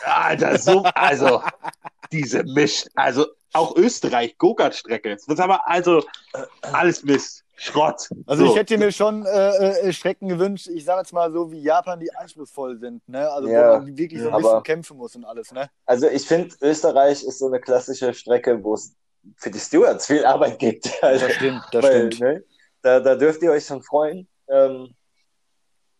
Alter, 0.04 0.56
so, 0.58 0.82
also, 0.94 1.42
diese 2.12 2.44
Mist. 2.44 2.88
Also, 2.94 3.26
auch 3.52 3.76
Österreich, 3.76 4.38
Go-Kart-Strecke. 4.38 5.10
Das 5.10 5.26
ist 5.26 5.40
aber, 5.40 5.68
also, 5.68 6.04
alles 6.62 7.02
Mist. 7.02 7.42
Schrott. 7.54 8.08
Also 8.26 8.46
so. 8.46 8.50
ich 8.52 8.58
hätte 8.58 8.76
mir 8.76 8.90
schon 8.90 9.24
äh, 9.24 9.88
äh, 9.88 9.92
Strecken 9.92 10.28
gewünscht, 10.28 10.66
ich 10.68 10.84
sage 10.84 11.02
jetzt 11.02 11.12
mal 11.12 11.30
so 11.30 11.52
wie 11.52 11.60
Japan, 11.60 12.00
die 12.00 12.12
anspruchsvoll 12.12 12.76
sind, 12.78 13.08
ne? 13.08 13.30
Also 13.30 13.48
Ja, 13.48 13.74
wo 13.74 13.84
man 13.84 13.96
wirklich 13.96 14.20
so 14.20 14.28
ein 14.28 14.34
aber- 14.34 14.42
bisschen 14.42 14.62
kämpfen 14.64 14.96
muss 14.96 15.14
und 15.14 15.24
alles, 15.24 15.52
ne? 15.52 15.70
Also 15.86 16.08
ich 16.08 16.26
finde, 16.26 16.52
Österreich 16.60 17.22
ist 17.22 17.38
so 17.38 17.46
eine 17.46 17.60
klassische 17.60 18.14
Strecke, 18.14 18.64
wo 18.64 18.74
es 18.74 18.94
für 19.36 19.50
die 19.52 19.60
Stewards 19.60 20.06
viel 20.06 20.24
Arbeit 20.24 20.58
gibt. 20.58 20.90
Also, 21.04 21.26
Das 21.26 21.36
stimmt, 21.36 21.62
das 21.70 21.84
weil, 21.84 22.12
stimmt. 22.12 22.20
Ne, 22.20 22.44
da, 22.82 23.00
da 23.00 23.14
dürft 23.14 23.42
ihr 23.42 23.50
euch 23.52 23.66
schon 23.66 23.82
freuen. 23.82 24.28
Ähm, 24.48 24.94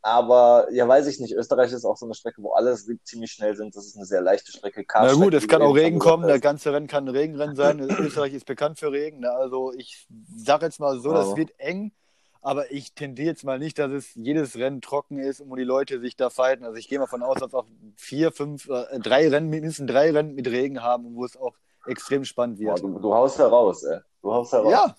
aber 0.04 0.66
ja, 0.72 0.86
weiß 0.86 1.06
ich 1.06 1.20
nicht. 1.20 1.32
Österreich 1.32 1.72
ist 1.72 1.84
auch 1.84 1.96
so 1.96 2.06
eine 2.06 2.14
Strecke, 2.14 2.42
wo 2.42 2.52
alle 2.52 2.76
ziemlich 3.04 3.30
schnell 3.30 3.56
sind. 3.56 3.76
Das 3.76 3.86
ist 3.86 3.96
eine 3.96 4.04
sehr 4.04 4.20
leichte 4.20 4.50
Strecke. 4.50 4.84
Na 4.92 5.12
gut, 5.12 5.32
es 5.32 5.46
kann 5.46 5.62
auch 5.62 5.74
Regen 5.74 6.00
kommen, 6.00 6.26
der 6.26 6.40
ganze 6.40 6.72
Rennen 6.72 6.88
kann 6.88 7.04
ein 7.04 7.14
Regenrennen 7.14 7.54
sein. 7.54 7.78
Österreich 8.00 8.34
ist 8.34 8.46
bekannt 8.46 8.80
für 8.80 8.90
Regen. 8.90 9.20
Ne? 9.20 9.30
Also 9.30 9.72
ich 9.72 10.08
sage 10.36 10.66
jetzt 10.66 10.80
mal 10.80 10.98
so, 10.98 11.12
das 11.12 11.28
Aber- 11.28 11.36
wird 11.36 11.52
eng, 11.58 11.92
aber 12.40 12.72
ich 12.72 12.94
tendiere 12.94 13.28
jetzt 13.28 13.44
mal 13.44 13.60
nicht, 13.60 13.78
dass 13.78 13.92
es 13.92 14.12
jedes 14.16 14.56
Rennen 14.56 14.80
trocken 14.80 15.18
ist 15.20 15.40
und 15.40 15.50
wo 15.50 15.54
die 15.54 15.62
Leute 15.62 16.00
sich 16.00 16.16
da 16.16 16.30
fighten. 16.30 16.64
Also 16.64 16.76
ich 16.78 16.88
gehe 16.88 16.98
mal 16.98 17.06
von 17.06 17.22
aus, 17.22 17.38
dass 17.38 17.54
auch 17.54 17.66
vier, 17.96 18.32
fünf, 18.32 18.68
äh, 18.68 18.98
drei 18.98 19.28
Rennen, 19.28 19.50
mindestens 19.50 19.86
drei 19.88 20.10
Rennen 20.10 20.34
mit 20.34 20.48
Regen 20.48 20.82
haben 20.82 21.06
und 21.06 21.14
wo 21.14 21.24
es 21.24 21.36
auch 21.36 21.54
extrem 21.86 22.24
spannend 22.24 22.58
Boah, 22.58 22.74
wird. 22.74 22.82
du, 22.82 22.98
du 22.98 23.14
haust 23.14 23.38
heraus, 23.38 23.84
ey. 23.84 24.00
Du 24.20 24.32
haust 24.32 24.52
heraus. 24.52 24.72
Ja, 24.72 24.96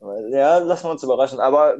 Ja, 0.00 0.58
lassen 0.58 0.84
wir 0.84 0.90
uns 0.92 1.02
überraschen. 1.02 1.40
Aber 1.40 1.76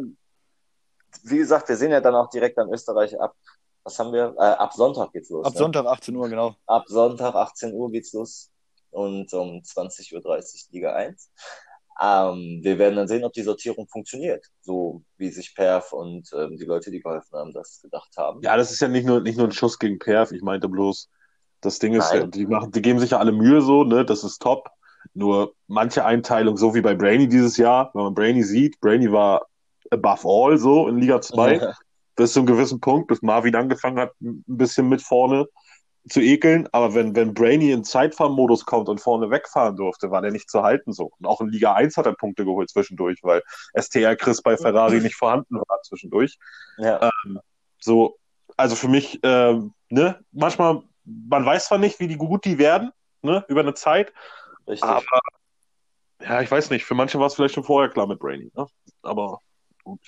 wie 1.24 1.38
gesagt, 1.38 1.68
wir 1.68 1.76
sehen 1.76 1.90
ja 1.90 2.00
dann 2.00 2.14
auch 2.14 2.28
direkt 2.30 2.58
an 2.58 2.72
Österreich 2.72 3.18
ab. 3.20 3.34
Was 3.82 3.98
haben 3.98 4.12
wir? 4.12 4.34
Äh, 4.36 4.42
ab 4.42 4.72
Sonntag 4.74 5.12
geht's 5.12 5.30
los. 5.30 5.46
ab 5.46 5.54
ne? 5.54 5.58
Sonntag 5.58 5.86
18 5.86 6.14
Uhr, 6.14 6.28
genau. 6.28 6.54
Ab 6.66 6.84
Sonntag 6.86 7.34
18 7.34 7.72
Uhr 7.72 7.90
geht's 7.90 8.12
los 8.12 8.50
und 8.90 9.32
um 9.32 9.60
20.30 9.60 10.14
Uhr 10.14 10.72
Liga 10.72 10.92
1. 10.94 11.30
Ähm, 12.02 12.60
wir 12.62 12.78
werden 12.78 12.96
dann 12.96 13.08
sehen, 13.08 13.24
ob 13.24 13.32
die 13.32 13.42
Sortierung 13.42 13.86
funktioniert, 13.86 14.46
so 14.62 15.02
wie 15.18 15.30
sich 15.30 15.54
Perf 15.54 15.92
und 15.92 16.30
ähm, 16.32 16.56
die 16.56 16.64
Leute, 16.64 16.90
die 16.90 17.00
geholfen 17.00 17.36
haben, 17.36 17.52
das 17.52 17.80
gedacht 17.82 18.16
haben. 18.16 18.40
Ja, 18.42 18.56
das 18.56 18.70
ist 18.70 18.80
ja 18.80 18.88
nicht 18.88 19.06
nur, 19.06 19.20
nicht 19.20 19.36
nur 19.36 19.48
ein 19.48 19.52
Schuss 19.52 19.78
gegen 19.78 19.98
Perf. 19.98 20.32
Ich 20.32 20.40
meinte 20.40 20.68
bloß, 20.68 21.10
das 21.60 21.78
Ding 21.78 21.94
ist, 21.94 22.10
Nein. 22.12 22.30
die 22.30 22.46
machen, 22.46 22.70
die 22.70 22.80
geben 22.80 23.00
sich 23.00 23.10
ja 23.10 23.18
alle 23.18 23.32
Mühe 23.32 23.60
so, 23.60 23.84
ne, 23.84 24.04
das 24.04 24.24
ist 24.24 24.40
top. 24.40 24.70
Nur 25.14 25.54
manche 25.66 26.04
Einteilung, 26.04 26.56
so 26.56 26.74
wie 26.74 26.80
bei 26.80 26.94
Brainy 26.94 27.28
dieses 27.28 27.56
Jahr, 27.56 27.90
wenn 27.94 28.02
man 28.04 28.14
Brainy 28.14 28.42
sieht, 28.42 28.80
Brainy 28.80 29.10
war 29.10 29.46
above 29.90 30.26
all 30.26 30.56
so 30.58 30.88
in 30.88 30.98
Liga 30.98 31.20
2. 31.20 31.74
bis 32.16 32.32
zu 32.32 32.40
einem 32.40 32.46
gewissen 32.46 32.80
Punkt, 32.80 33.08
bis 33.08 33.22
Marvin 33.22 33.56
angefangen 33.56 33.98
hat, 33.98 34.12
ein 34.20 34.44
bisschen 34.46 34.88
mit 34.88 35.02
vorne 35.02 35.46
zu 36.08 36.20
ekeln. 36.20 36.68
Aber 36.72 36.94
wenn, 36.94 37.14
wenn 37.16 37.34
Brainy 37.34 37.72
in 37.72 37.84
Zeitfahrmodus 37.84 38.66
kommt 38.66 38.88
und 38.88 39.00
vorne 39.00 39.30
wegfahren 39.30 39.76
durfte, 39.76 40.10
war 40.10 40.22
der 40.22 40.30
nicht 40.30 40.50
zu 40.50 40.62
halten 40.62 40.92
so. 40.92 41.10
Und 41.18 41.26
auch 41.26 41.40
in 41.40 41.48
Liga 41.48 41.74
1 41.74 41.96
hat 41.96 42.06
er 42.06 42.14
Punkte 42.14 42.44
geholt 42.44 42.70
zwischendurch, 42.70 43.20
weil 43.22 43.42
STR 43.74 44.16
Chris 44.16 44.42
bei 44.42 44.56
Ferrari 44.56 45.00
nicht 45.00 45.16
vorhanden 45.16 45.56
war 45.56 45.82
zwischendurch. 45.82 46.38
ja. 46.78 47.10
So, 47.82 48.18
also 48.58 48.76
für 48.76 48.88
mich, 48.88 49.18
ähm, 49.22 49.72
ne, 49.88 50.20
manchmal, 50.32 50.82
man 51.04 51.46
weiß 51.46 51.66
zwar 51.66 51.78
nicht, 51.78 51.98
wie 51.98 52.08
die 52.08 52.16
gut 52.16 52.44
die 52.44 52.58
werden, 52.58 52.92
ne, 53.22 53.44
über 53.48 53.60
eine 53.60 53.72
Zeit, 53.72 54.12
richtig. 54.70 54.88
aber 54.88 55.20
ja, 56.22 56.40
ich 56.42 56.50
weiß 56.50 56.70
nicht, 56.70 56.84
für 56.84 56.94
manche 56.94 57.18
war 57.18 57.26
es 57.26 57.34
vielleicht 57.34 57.54
schon 57.54 57.64
vorher 57.64 57.90
klar 57.90 58.06
mit 58.06 58.18
Brainy, 58.18 58.50
ne? 58.54 58.66
Aber 59.02 59.40
gut. 59.84 60.00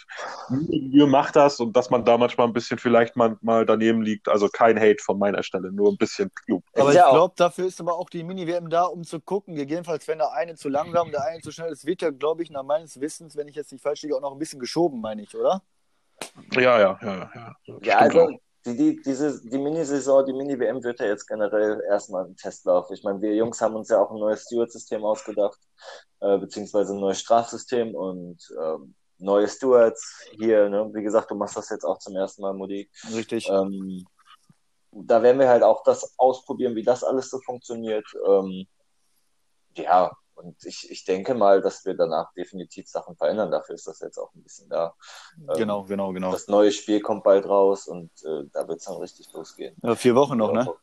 Mühe 0.50 1.07
macht 1.07 1.37
das 1.37 1.59
und 1.59 1.75
dass 1.75 1.90
man 1.90 2.04
da 2.04 2.19
manchmal 2.19 2.47
ein 2.47 2.52
bisschen 2.52 2.78
vielleicht 2.78 3.16
mal, 3.16 3.66
daneben 3.66 4.02
liegt, 4.02 4.28
also 4.28 4.49
kein 4.49 4.78
Hate 4.78 5.02
von 5.02 5.19
meiner 5.19 5.42
Stelle, 5.42 5.73
nur 5.73 5.90
ein 5.90 5.97
bisschen. 5.97 6.31
Es 6.47 6.81
Aber 6.81 6.92
ich 6.92 6.99
glaube, 6.99 7.35
dafür 7.37 7.66
ist 7.66 7.81
aber 7.81 7.97
auch 7.97 8.11
die 8.11 8.25
Mini-WM 8.25 8.69
da, 8.69 8.85
um 8.85 9.04
zu 9.04 9.21
gucken. 9.21 9.54
Gegebenenfalls, 9.54 10.07
wenn 10.09 10.19
der 10.19 10.33
eine 10.33 10.54
zu 10.57 10.69
langsam, 10.69 11.11
der 11.11 11.25
eine 11.25 11.40
zu 11.40 11.50
schnell 11.50 11.73
ist, 11.73 11.87
wird 11.87 12.02
ja, 12.02 12.11
glaube 12.11 12.42
ich, 12.42 12.50
nach 12.50 12.62
meines 12.62 13.00
Wissens, 13.00 13.37
wenn 13.37 13.49
ich 13.49 13.57
jetzt 13.57 13.73
nicht 13.73 13.83
falsch 13.83 14.02
liege, 14.02 14.16
auch 14.16 14.21
noch 14.21 14.33
ein 14.33 14.38
bisschen 14.38 14.61
geschoben, 14.61 15.00
meine 15.00 15.23
ich, 15.23 15.35
oder? 15.35 15.62
Ja, 16.52 16.78
ja, 16.78 16.99
ja, 17.02 17.31
ja. 17.35 17.76
Ja, 17.83 17.99
also 17.99 18.21
auch. 18.21 18.31
Die, 18.64 18.76
die, 18.76 19.02
diese, 19.02 19.40
die 19.49 19.59
Minisaison, 19.59 20.25
die 20.25 20.33
Mini-WM 20.33 20.83
wird 20.85 21.00
ja 21.00 21.07
jetzt 21.07 21.26
generell 21.26 21.83
erstmal 21.88 22.26
ein 22.26 22.37
Testlauf. 22.37 22.90
Ich 22.90 23.02
meine, 23.02 23.21
wir 23.21 23.35
Jungs 23.35 23.61
haben 23.61 23.75
uns 23.75 23.88
ja 23.88 24.00
auch 24.00 24.11
ein 24.11 24.19
neues 24.19 24.45
Steward-System 24.45 25.04
ausgedacht, 25.04 25.59
äh, 26.21 26.38
beziehungsweise 26.38 26.95
ein 26.95 27.00
neues 27.00 27.21
Strafsystem 27.21 27.95
und 27.95 28.38
ähm, 28.62 28.95
neue 29.19 29.49
Stewards 29.49 30.28
hier. 30.38 30.69
Ne? 30.69 30.90
Wie 30.92 31.02
gesagt, 31.02 31.31
du 31.31 31.35
machst 31.35 31.57
das 31.57 31.71
jetzt 31.71 31.85
auch 31.85 31.99
zum 31.99 32.14
ersten 32.16 32.42
Mal, 32.42 32.54
Modi. 32.54 32.88
Richtig. 33.12 33.49
Ähm, 33.49 34.04
da 34.92 35.23
werden 35.23 35.40
wir 35.40 35.49
halt 35.49 35.62
auch 35.62 35.83
das 35.83 36.14
ausprobieren, 36.19 36.76
wie 36.76 36.83
das 36.83 37.02
alles 37.02 37.31
so 37.31 37.40
funktioniert. 37.40 38.07
Ähm, 38.26 38.66
ja, 39.76 40.12
und 40.43 40.65
ich, 40.65 40.91
ich 40.91 41.05
denke 41.05 41.35
mal, 41.35 41.61
dass 41.61 41.85
wir 41.85 41.95
danach 41.95 42.33
definitiv 42.35 42.89
Sachen 42.89 43.17
verändern. 43.17 43.51
Dafür 43.51 43.75
ist 43.75 43.87
das 43.87 44.01
jetzt 44.01 44.19
auch 44.19 44.35
ein 44.35 44.43
bisschen 44.43 44.69
da. 44.69 44.95
Ähm, 45.39 45.55
genau, 45.57 45.85
genau, 45.85 46.13
genau. 46.13 46.33
Das 46.33 46.49
neue 46.49 46.73
Spiel 46.73 47.01
kommt 47.01 47.25
bald 47.25 47.47
raus 47.47 47.87
und 47.87 48.11
äh, 48.25 48.45
da 48.53 48.67
wird 48.67 48.81
es 48.81 48.87
dann 48.87 48.97
richtig 48.97 49.33
losgehen. 49.33 49.77
Ja, 49.83 49.95
vier 49.95 50.15
Wochen 50.15 50.37
noch, 50.37 50.53
Ja, 50.53 50.65
ne? 50.65 50.75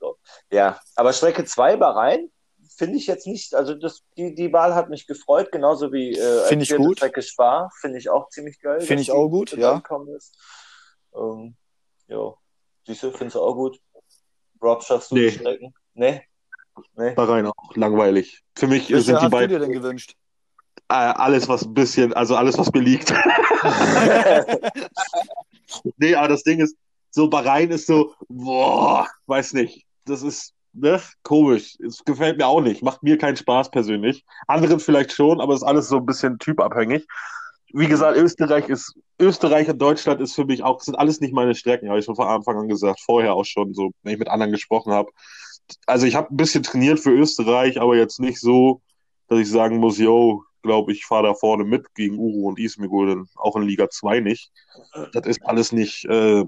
Ja, 0.51 0.80
aber 0.96 1.13
Strecke 1.13 1.46
2 1.46 1.78
Bahrain 1.78 2.32
finde 2.78 2.98
ich 2.98 3.08
jetzt 3.08 3.28
nicht, 3.28 3.54
also 3.54 3.75
das, 3.75 4.04
die, 4.16 4.34
die 4.34 4.54
Wahl 4.54 4.74
hat 4.74 4.89
mich 4.89 5.06
gefreut, 5.06 5.51
genauso 5.51 5.92
wie 5.92 6.18
äh, 6.18 6.56
ich 6.56 6.75
gut. 6.75 6.98
Strecke 6.98 7.22
Spa, 7.22 7.70
finde 7.82 7.98
ich 7.98 8.10
auch 8.10 8.30
ziemlich 8.30 8.60
geil. 8.62 8.80
Find 8.80 9.00
dass 9.00 9.08
ich 9.08 9.12
auch 9.12 9.28
gut, 9.28 9.51
ja. 9.51 9.82
Ist. 10.16 10.38
Ähm, 11.13 11.56
ja, 12.08 12.34
siehst 12.86 13.04
du, 13.04 13.12
findest 13.12 13.36
du 13.36 13.42
auch 13.42 13.54
gut? 13.54 13.80
Rob, 14.62 14.84
schaffst 14.84 15.12
du 15.12 15.16
Nee. 15.16 15.30
die 15.30 15.38
Strecken? 15.38 15.74
Nee? 15.94 16.22
Nee? 16.95 17.12
Bahrain 17.12 17.45
auch 17.45 17.75
langweilig. 17.75 18.41
Für 18.55 18.67
mich 18.67 18.89
Welche 18.89 19.03
sind 19.03 19.15
die 19.19 19.25
hast 19.25 19.33
du 19.33 19.38
dir 19.38 19.48
beiden 19.48 19.62
denn 19.62 19.71
gewünscht? 19.71 20.15
äh, 20.89 20.93
alles, 20.93 21.48
was 21.48 21.63
ein 21.63 21.74
bisschen, 21.74 22.13
also 22.13 22.36
alles, 22.36 22.57
was 22.57 22.71
mir 22.74 22.81
liegt. 22.81 23.12
nee, 25.98 26.15
aber 26.15 26.27
das 26.27 26.43
Ding 26.43 26.59
ist, 26.59 26.75
so 27.12 27.29
Bahrain 27.29 27.69
ist 27.69 27.88
so, 27.88 28.13
boah, 28.27 29.07
weiß 29.27 29.53
nicht. 29.53 29.86
Das 30.05 30.24
ist, 30.24 30.53
ne, 30.74 31.00
komisch. 31.24 31.77
Es 31.86 32.03
gefällt 32.03 32.38
mir 32.38 32.48
auch 32.48 32.62
nicht. 32.62 32.81
Macht 32.81 33.03
mir 33.03 33.19
keinen 33.19 33.38
Spaß 33.38 33.69
persönlich. 33.69 34.25
Anderen 34.48 34.79
vielleicht 34.79 35.12
schon, 35.12 35.41
aber 35.41 35.53
ist 35.53 35.63
alles 35.63 35.89
so 35.89 35.98
ein 35.98 36.05
bisschen 36.05 36.39
typabhängig. 36.39 37.05
Wie 37.71 37.88
gesagt, 37.88 38.17
Österreich 38.17 38.67
ist, 38.67 38.95
Österreich 39.19 39.69
und 39.69 39.79
Deutschland 39.79 40.21
ist 40.21 40.33
für 40.33 40.45
mich 40.45 40.63
auch, 40.63 40.81
sind 40.81 40.95
alles 40.95 41.21
nicht 41.21 41.36
meine 41.36 41.53
Strecken, 41.53 41.89
habe 41.89 42.00
ich 42.00 42.05
schon 42.05 42.15
von 42.15 42.27
Anfang 42.27 42.57
an 42.57 42.67
gesagt, 42.67 43.00
vorher 43.00 43.36
auch 43.36 43.45
schon, 43.45 43.75
so, 43.75 43.91
wenn 44.01 44.13
ich 44.13 44.19
mit 44.19 44.27
anderen 44.27 44.51
gesprochen 44.51 44.91
habe. 44.91 45.12
Also 45.85 46.05
ich 46.05 46.15
habe 46.15 46.33
ein 46.33 46.38
bisschen 46.38 46.63
trainiert 46.63 46.99
für 46.99 47.11
Österreich, 47.11 47.79
aber 47.79 47.95
jetzt 47.95 48.19
nicht 48.19 48.39
so, 48.39 48.81
dass 49.27 49.39
ich 49.39 49.49
sagen 49.49 49.77
muss, 49.77 49.97
yo, 49.97 50.43
glaube 50.63 50.91
ich, 50.91 51.05
fahre 51.05 51.27
da 51.27 51.33
vorne 51.33 51.63
mit 51.63 51.93
gegen 51.95 52.17
Uru 52.17 52.47
und 52.49 52.59
Ismigul, 52.59 53.07
dann 53.07 53.29
auch 53.35 53.55
in 53.55 53.63
Liga 53.63 53.89
2 53.89 54.19
nicht. 54.19 54.51
Das 55.13 55.25
ist 55.25 55.41
alles 55.45 55.71
nicht 55.71 56.05
äh, 56.05 56.43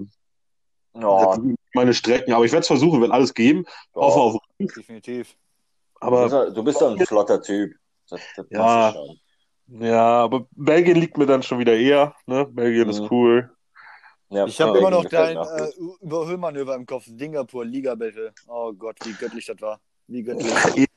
sind 0.94 1.56
meine 1.74 1.94
Strecken, 1.94 2.32
aber 2.34 2.44
ich 2.44 2.52
werde 2.52 2.60
es 2.62 2.66
versuchen, 2.66 3.00
wenn 3.00 3.12
alles 3.12 3.32
geben. 3.32 3.64
Hoffe 3.94 4.20
auf. 4.20 4.36
Definitiv. 4.58 5.34
du, 6.00 6.10
bist, 6.10 6.32
Aber 6.34 6.44
ja- 6.44 6.50
du 6.50 6.62
bist 6.64 6.80
doch 6.80 6.90
ein 6.98 7.06
flotter 7.06 7.40
Typ. 7.40 7.72
Das, 8.10 8.20
das 8.36 8.46
Ja. 8.50 8.94
ja, 9.68 10.02
aber 10.24 10.46
Belgien 10.50 10.96
liegt 10.98 11.16
mir 11.16 11.24
dann 11.26 11.42
schon 11.42 11.58
wieder 11.60 11.74
eher. 11.76 12.14
Ne? 12.26 12.44
Belgien 12.46 12.88
ist 12.90 13.00
Mhm. 13.00 13.08
cool. 13.10 13.50
Ja, 14.32 14.46
Ich 14.46 14.58
habe 14.62 14.78
immer 14.78 14.90
noch 14.90 15.04
dein 15.04 15.36
äh, 15.36 15.70
gut. 15.76 16.00
Überhöhmanöver 16.00 16.74
im 16.74 16.86
Kopf. 16.86 17.04
Singapur, 17.04 17.66
Liga-Battle. 17.66 18.32
Oh 18.48 18.72
Gott, 18.72 18.96
wie 19.04 19.12
göttlich 19.12 19.44
das 19.44 19.60
war. 19.60 19.78
Wie 20.06 20.22
göttlich. 20.22 20.52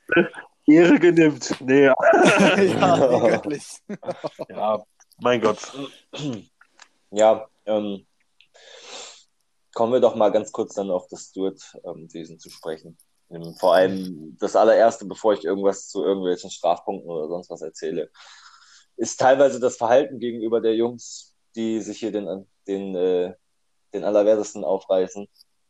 Ehre 0.65 0.98
genimmt. 0.98 1.54
Nee, 1.60 1.84
ja. 1.84 1.96
ja, 2.13 2.58
wie 2.58 3.30
göttlich. 3.30 3.82
ja, 4.48 4.84
mein 5.20 5.42
Gott. 5.42 5.60
Ja, 7.12 7.48
ähm, 7.65 8.06
kommen 9.74 9.92
wir 9.92 10.00
doch 10.00 10.15
mal 10.15 10.32
ganz 10.32 10.54
kurz 10.54 10.74
dann 10.74 10.89
auf 10.89 11.08
das 11.10 11.25
Steward-Wesen 11.25 12.39
zu 12.39 12.50
sprechen. 12.50 12.98
Ähm, 13.30 13.54
Vor 13.60 13.75
allem 13.75 14.38
das 14.39 14.56
allererste, 14.56 15.06
bevor 15.06 15.34
ich 15.34 15.44
irgendwas 15.44 15.89
zu 15.89 16.06
irgendwelchen 16.06 16.50
Strafpunkten 16.50 17.10
oder 17.10 17.27
sonst 17.27 17.50
was 17.50 17.62
erzähle, 17.62 18.10
ist 18.96 19.20
teilweise 19.20 19.60
das 19.60 19.75
Verhalten 19.75 20.20
gegenüber 20.20 20.62
der 20.62 20.75
Jungs, 20.75 21.36
die 21.56 21.82
sich 21.82 22.00
hier 22.00 22.13
den, 22.13 22.48
den, 22.68 22.96
äh, 22.96 23.34
den 23.94 24.04
Allerwertesten 24.04 24.64
aufreißen, 24.64 25.28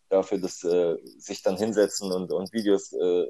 dafür, 0.10 0.40
dass 0.40 0.64
äh, 0.64 0.98
sich 1.18 1.42
dann 1.42 1.58
hinsetzen 1.58 2.12
und, 2.12 2.32
und 2.32 2.54
Videos 2.54 2.94
äh, 2.94 3.26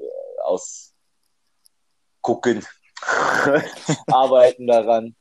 ausgucken, 2.22 2.64
arbeiten 4.06 4.66
daran, 4.66 5.16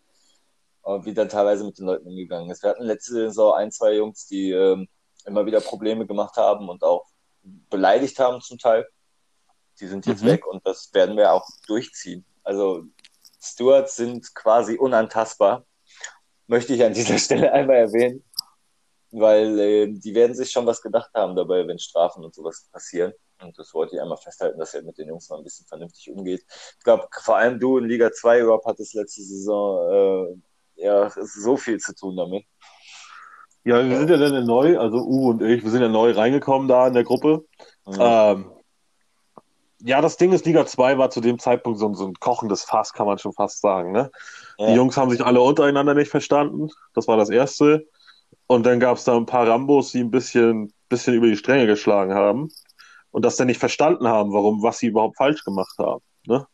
und 0.86 1.06
wie 1.06 1.14
dann 1.14 1.30
teilweise 1.30 1.64
mit 1.64 1.80
den 1.80 1.88
Leuten 1.88 2.08
umgegangen 2.08 2.50
ist. 2.52 2.62
Wir 2.62 2.70
hatten 2.70 2.84
letzte 2.84 3.14
Saison 3.14 3.56
ein, 3.56 3.72
zwei 3.72 3.96
Jungs, 3.96 4.28
die 4.28 4.52
ähm, 4.52 4.88
immer 5.26 5.46
wieder 5.46 5.60
Probleme 5.60 6.06
gemacht 6.06 6.38
haben 6.38 6.70
und 6.70 6.84
auch 6.84 7.08
beleidigt 7.70 8.20
haben 8.20 8.40
zum 8.42 8.60
Teil. 8.60 8.88
Die 9.80 9.88
sind 9.88 10.06
jetzt 10.06 10.22
Mhm. 10.22 10.28
weg 10.28 10.48
und 10.48 10.66
das 10.66 10.94
werden 10.94 11.18
wir 11.18 11.34
auch 11.34 11.48
durchziehen. 11.68 12.24
Also 12.44 12.84
Stewards 13.42 13.96
sind 13.96 14.34
quasi 14.36 14.78
unantastbar. 14.78 15.66
Möchte 16.46 16.74
ich 16.76 16.84
an 16.84 16.94
dieser 16.94 17.18
Stelle 17.20 17.52
einmal 17.52 17.78
erwähnen, 17.78 18.24
weil 19.20 19.60
äh, 19.60 19.88
die 19.92 20.14
werden 20.16 20.36
sich 20.36 20.52
schon 20.52 20.66
was 20.66 20.82
gedacht 20.82 21.12
haben 21.14 21.36
dabei, 21.36 21.68
wenn 21.68 21.80
Strafen 21.80 22.24
und 22.24 22.34
sowas 22.34 22.68
passieren. 22.72 23.14
Und 23.42 23.58
das 23.60 23.74
wollte 23.74 23.96
ich 23.96 24.02
einmal 24.02 24.18
festhalten, 24.18 24.58
dass 24.60 24.74
er 24.74 24.84
mit 24.84 24.98
den 24.98 25.10
Jungs 25.10 25.30
mal 25.30 25.38
ein 25.38 25.44
bisschen 25.44 25.66
vernünftig 25.66 26.10
umgeht. 26.10 26.44
Ich 26.78 26.84
glaube, 26.84 27.08
vor 27.24 27.36
allem 27.38 27.60
du 27.60 27.78
in 27.78 27.86
Liga 27.86 28.12
2, 28.12 28.44
Rob, 28.44 28.64
hattest 28.66 28.94
letzte 28.94 29.22
Saison 29.22 30.38
äh, 30.78 30.84
ja 30.84 31.10
so 31.16 31.58
viel 31.58 31.78
zu 31.80 31.94
tun 31.94 32.16
damit. 32.16 32.46
Ja, 33.64 33.84
wir 33.88 33.98
sind 33.98 34.10
ja 34.10 34.18
dann 34.18 34.46
neu, 34.46 34.78
also 34.78 34.98
U 35.00 35.32
und 35.32 35.42
ich, 35.42 35.64
wir 35.64 35.72
sind 35.72 35.82
ja 35.82 35.90
neu 35.90 36.12
reingekommen 36.12 36.68
da 36.68 36.88
in 36.88 36.94
der 36.94 37.04
Gruppe. 37.04 37.46
Mhm. 37.86 37.96
Ähm, 38.00 38.52
ja, 39.80 40.02
das 40.02 40.18
Ding 40.18 40.32
ist, 40.32 40.46
Liga 40.46 40.66
2 40.66 40.98
war 40.98 41.10
zu 41.10 41.20
dem 41.22 41.38
Zeitpunkt 41.40 41.80
so, 41.80 41.88
ein- 41.88 41.96
so 41.96 42.06
ein 42.08 42.14
kochendes 42.16 42.64
Fass, 42.64 42.94
kann 42.94 43.06
man 43.06 43.18
schon 43.18 43.34
fast 43.34 43.62
sagen. 43.62 43.92
Ne? 43.92 44.10
Ja. 44.58 44.68
Die 44.68 44.74
Jungs 44.74 44.96
haben 44.98 45.10
sich 45.12 45.24
alle 45.24 45.42
untereinander 45.42 45.94
nicht 45.94 46.10
verstanden. 46.10 46.70
Das 46.94 47.08
war 47.08 47.18
das 47.18 47.30
Erste. 47.30 47.86
Und 48.48 48.66
dann 48.66 48.80
gab 48.80 48.98
es 48.98 49.04
da 49.04 49.16
ein 49.16 49.26
paar 49.26 49.48
Rambos, 49.48 49.92
die 49.92 50.00
ein 50.02 50.12
bisschen, 50.12 50.72
bisschen 50.90 51.16
über 51.16 51.28
die 51.28 51.38
Stränge 51.38 51.66
geschlagen 51.68 52.14
haben 52.14 52.50
und 53.12 53.26
das 53.26 53.38
dann 53.38 53.48
nicht 53.48 53.60
verstanden 53.60 54.08
haben, 54.08 54.34
warum, 54.34 54.62
was 54.62 54.78
sie 54.80 54.88
überhaupt 54.88 55.18
falsch 55.18 55.44
gemacht 55.44 55.76
haben. 55.80 56.02
Ne? 56.28 56.46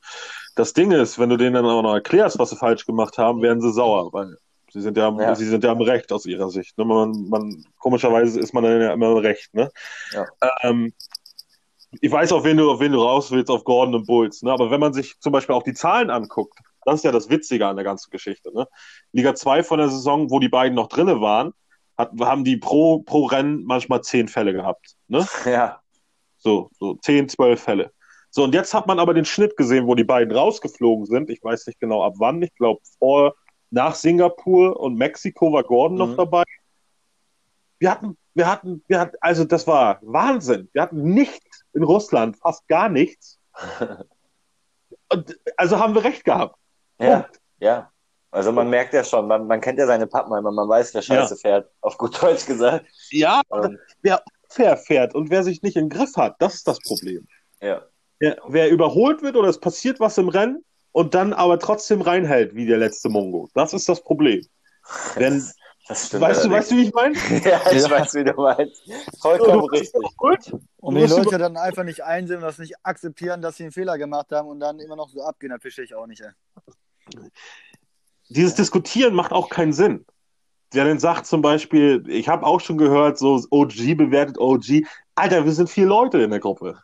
Das 0.55 0.73
Ding 0.73 0.91
ist, 0.91 1.19
wenn 1.19 1.29
du 1.29 1.37
denen 1.37 1.55
dann 1.55 1.65
auch 1.65 1.81
noch 1.81 1.93
erklärst, 1.93 2.39
was 2.39 2.49
sie 2.51 2.55
falsch 2.57 2.85
gemacht 2.85 3.17
haben, 3.17 3.41
werden 3.41 3.61
sie 3.61 3.71
sauer, 3.73 4.11
weil 4.13 4.37
sie 4.71 4.81
sind 4.81 4.95
ja, 4.97 5.07
am- 5.07 5.19
Ja. 5.19 5.35
sie 5.35 5.45
sind 5.45 5.63
ja 5.63 5.71
am 5.71 5.81
Recht 5.81 6.11
aus 6.13 6.25
ihrer 6.25 6.49
Sicht. 6.49 6.77
Ne? 6.77 6.85
Man, 6.85 7.27
man, 7.29 7.65
komischerweise 7.79 8.39
ist 8.39 8.53
man 8.53 8.63
dann 8.63 8.81
ja 8.81 8.93
immer 8.93 9.11
im 9.11 9.17
Recht. 9.17 9.53
Ne? 9.53 9.69
Ja. 10.13 10.25
Ähm, 10.61 10.93
ich 11.99 12.11
weiß, 12.11 12.31
auf 12.31 12.45
wen 12.45 12.55
du, 12.55 12.71
auf 12.71 12.79
wen 12.79 12.93
du 12.93 13.01
raus 13.01 13.31
willst, 13.31 13.49
auf 13.49 13.65
Gordon 13.65 13.95
und 13.95 14.07
Bulls, 14.07 14.43
ne? 14.43 14.51
Aber 14.53 14.71
wenn 14.71 14.79
man 14.79 14.93
sich 14.93 15.19
zum 15.19 15.33
Beispiel 15.33 15.55
auch 15.55 15.63
die 15.63 15.73
Zahlen 15.73 16.09
anguckt, 16.09 16.57
das 16.85 16.95
ist 16.95 17.03
ja 17.03 17.11
das 17.11 17.29
Witzige 17.29 17.67
an 17.67 17.75
der 17.75 17.83
ganzen 17.83 18.09
Geschichte, 18.11 18.53
ne? 18.53 18.65
Liga 19.11 19.35
2 19.35 19.61
von 19.61 19.77
der 19.77 19.89
Saison, 19.89 20.29
wo 20.31 20.39
die 20.39 20.47
beiden 20.47 20.73
noch 20.75 20.87
drinne 20.87 21.19
waren, 21.19 21.53
hat, 22.01 22.11
haben 22.21 22.43
die 22.43 22.57
pro, 22.57 22.99
pro 22.99 23.25
Rennen 23.25 23.63
manchmal 23.63 24.01
zehn 24.01 24.27
Fälle 24.27 24.53
gehabt, 24.53 24.95
ne? 25.07 25.25
Ja, 25.45 25.79
So, 26.37 26.69
so 26.79 26.95
zehn, 26.95 27.29
zwölf 27.29 27.61
Fälle. 27.61 27.91
So, 28.29 28.43
und 28.43 28.53
jetzt 28.53 28.73
hat 28.73 28.87
man 28.87 28.99
aber 28.99 29.13
den 29.13 29.25
Schnitt 29.25 29.57
gesehen, 29.57 29.87
wo 29.87 29.95
die 29.95 30.03
beiden 30.05 30.35
rausgeflogen 30.35 31.05
sind. 31.05 31.29
Ich 31.29 31.43
weiß 31.43 31.67
nicht 31.67 31.79
genau 31.79 32.01
ab 32.03 32.13
wann. 32.17 32.41
Ich 32.41 32.53
glaube, 32.55 32.79
vor, 32.97 33.35
nach 33.71 33.93
Singapur 33.95 34.79
und 34.79 34.95
Mexiko 34.95 35.51
war 35.51 35.63
Gordon 35.63 35.97
noch 35.97 36.07
Mhm. 36.09 36.17
dabei. 36.17 36.43
Wir 37.79 37.91
hatten, 37.91 38.17
wir 38.33 38.47
hatten, 38.49 38.83
wir 38.87 38.99
hatten, 38.99 39.17
also 39.19 39.43
das 39.43 39.67
war 39.67 39.99
Wahnsinn. 40.01 40.69
Wir 40.73 40.81
hatten 40.83 41.03
nichts 41.13 41.63
in 41.73 41.83
Russland, 41.83 42.37
fast 42.37 42.67
gar 42.67 42.87
nichts. 42.89 43.39
Und, 45.09 45.37
also 45.57 45.77
haben 45.79 45.93
wir 45.93 46.03
recht 46.03 46.23
gehabt. 46.23 46.55
ja, 46.99 47.27
ja. 47.59 47.90
Also 48.31 48.51
man 48.53 48.69
merkt 48.69 48.93
ja 48.93 49.03
schon, 49.03 49.27
man, 49.27 49.45
man 49.45 49.59
kennt 49.59 49.77
ja 49.77 49.85
seine 49.85 50.07
Pappenheimer, 50.07 50.51
man 50.51 50.67
weiß, 50.69 50.93
wer 50.93 51.01
Scheiße 51.01 51.35
fährt, 51.35 51.69
auf 51.81 51.97
gut 51.97 52.21
Deutsch 52.21 52.45
gesagt. 52.45 52.85
Ja, 53.09 53.41
Ähm, 53.53 53.77
wer 54.01 54.23
unfair 54.49 54.77
fährt 54.77 55.13
und 55.15 55.29
wer 55.29 55.43
sich 55.43 55.61
nicht 55.61 55.75
im 55.75 55.89
Griff 55.89 56.15
hat, 56.15 56.35
das 56.39 56.55
ist 56.55 56.67
das 56.67 56.79
Problem. 56.79 57.27
ja. 57.61 57.85
Wer, 58.19 58.37
wer 58.47 58.69
überholt 58.69 59.23
wird 59.23 59.35
oder 59.35 59.49
es 59.49 59.59
passiert 59.59 59.99
was 59.99 60.15
im 60.19 60.29
Rennen 60.29 60.63
und 60.91 61.15
dann 61.15 61.33
aber 61.33 61.57
trotzdem 61.57 62.01
reinhält, 62.01 62.53
wie 62.53 62.67
der 62.67 62.77
letzte 62.77 63.09
Mongo. 63.09 63.49
Das 63.55 63.73
ist 63.73 63.89
das 63.89 64.03
Problem. 64.03 64.45
Denn, 65.15 65.39
Das, 65.39 65.55
das 65.87 66.07
stimmt. 66.07 66.21
weißt 66.21 66.45
du, 66.45 66.49
weißt 66.51 66.71
du, 66.71 66.75
wie 66.75 66.83
ich 66.83 66.93
meine? 66.93 67.15
ja, 67.43 67.59
ich 67.71 67.81
Ja. 67.81 67.89
weiß, 67.89 68.13
wie 68.13 68.23
du 68.23 68.33
meinst. 68.33 68.83
Vollkommen 69.19 69.63
richtig. 69.71 69.95
überholt. 69.95 70.53
Und 70.77 70.95
wenn 70.95 71.07
die 71.07 71.11
Leute 71.11 71.37
dann 71.39 71.57
einfach 71.57 71.83
nicht 71.83 72.03
einsehen 72.03 72.37
und 72.37 72.43
das 72.43 72.59
nicht 72.59 72.75
akzeptieren, 72.83 73.41
dass 73.41 73.57
sie 73.57 73.63
einen 73.63 73.71
Fehler 73.71 73.97
gemacht 73.97 74.31
haben 74.31 74.47
und 74.49 74.59
dann 74.59 74.77
immer 74.79 74.95
noch 74.95 75.09
so 75.09 75.23
abgehen, 75.23 75.49
dann 75.49 75.59
verstehe 75.59 75.85
ich 75.85 75.95
auch 75.95 76.05
nicht. 76.05 76.21
Ey. 76.21 76.29
Dieses 78.31 78.55
Diskutieren 78.55 79.13
macht 79.13 79.31
auch 79.31 79.49
keinen 79.49 79.73
Sinn. 79.73 80.05
Der 80.73 80.85
dann 80.85 80.99
sagt 80.99 81.25
zum 81.25 81.41
Beispiel, 81.41 82.03
ich 82.07 82.29
habe 82.29 82.45
auch 82.45 82.61
schon 82.61 82.77
gehört, 82.77 83.17
so 83.17 83.41
OG 83.49 83.95
bewertet 83.95 84.37
OG. 84.39 84.85
Alter, 85.15 85.43
wir 85.43 85.51
sind 85.51 85.69
vier 85.69 85.85
Leute 85.85 86.21
in 86.21 86.29
der 86.29 86.39
Gruppe. 86.39 86.79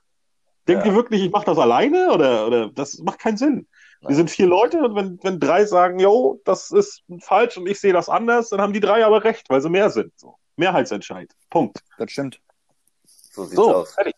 Denkt 0.67 0.85
Ja. 0.85 0.91
ihr 0.91 0.95
wirklich, 0.97 1.23
ich 1.23 1.31
mache 1.31 1.45
das 1.45 1.57
alleine? 1.57 2.11
Oder, 2.11 2.45
oder 2.47 2.69
das 2.69 2.97
macht 2.99 3.19
keinen 3.19 3.37
Sinn. 3.37 3.65
Wir 4.01 4.09
Nein. 4.09 4.15
sind 4.15 4.29
vier 4.29 4.45
Leute 4.47 4.79
und 4.83 4.95
wenn, 4.95 5.19
wenn 5.23 5.39
drei 5.39 5.65
sagen, 5.65 5.99
jo, 5.99 6.41
das 6.43 6.69
ist 6.71 7.03
falsch 7.21 7.57
und 7.57 7.67
ich 7.67 7.79
sehe 7.79 7.93
das 7.93 8.09
anders, 8.09 8.49
dann 8.49 8.59
haben 8.61 8.73
die 8.73 8.81
drei 8.81 9.05
aber 9.05 9.23
recht, 9.23 9.49
weil 9.49 9.61
sie 9.61 9.69
mehr 9.69 9.89
sind. 9.89 10.11
So. 10.19 10.35
Mehrheitsentscheid. 10.57 11.31
Punkt. 11.49 11.79
Das 11.97 12.11
stimmt. 12.11 12.41
So 13.05 13.43
sieht's 13.45 13.55
So, 13.55 13.73
aus. 13.73 13.93
fertig. 13.93 14.15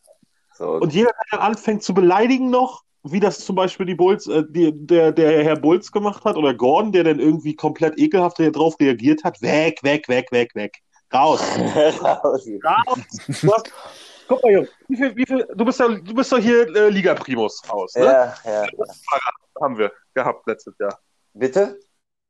So, 0.55 0.71
Und 0.71 0.93
jeder, 0.93 1.11
der 1.11 1.37
dann 1.37 1.51
anfängt 1.51 1.83
zu 1.83 1.93
beleidigen 1.93 2.49
noch, 2.49 2.83
wie 3.03 3.19
das 3.19 3.39
zum 3.39 3.55
Beispiel 3.55 3.85
die 3.85 3.95
Bulls, 3.95 4.27
äh, 4.27 4.43
die, 4.49 4.71
der, 4.73 5.11
der 5.11 5.43
Herr 5.43 5.55
Bulls 5.55 5.91
gemacht 5.91 6.25
hat, 6.25 6.35
oder 6.35 6.53
Gordon, 6.53 6.91
der 6.91 7.03
dann 7.05 7.19
irgendwie 7.19 7.55
komplett 7.55 7.97
ekelhaft 7.97 8.39
darauf 8.39 8.79
reagiert 8.79 9.23
hat, 9.23 9.41
weg, 9.41 9.79
weg, 9.83 10.07
weg, 10.07 10.31
weg, 10.31 10.53
weg. 10.55 10.77
Raus. 11.13 11.41
raus. 11.41 12.47
Raus. 12.63 13.41
Du 13.41 13.53
hast, 13.53 13.71
guck 14.27 14.43
mal, 14.43 14.51
Junge, 14.51 14.69
wie 14.87 14.97
viel, 14.97 15.15
wie 15.15 15.25
viel, 15.25 15.47
du 15.55 15.65
bist 15.65 15.79
ja, 15.79 15.87
du 15.87 16.13
bist 16.13 16.31
doch 16.31 16.37
hier 16.37 16.67
äh, 16.75 16.89
Liga 16.89 17.15
Primus 17.15 17.61
aus, 17.69 17.95
ne? 17.95 18.05
ja, 18.05 18.33
ja. 18.45 18.67
Haben 19.61 19.77
wir 19.77 19.91
gehabt 20.13 20.45
letztes 20.47 20.77
Jahr. 20.79 20.99
Bitte? 21.33 21.79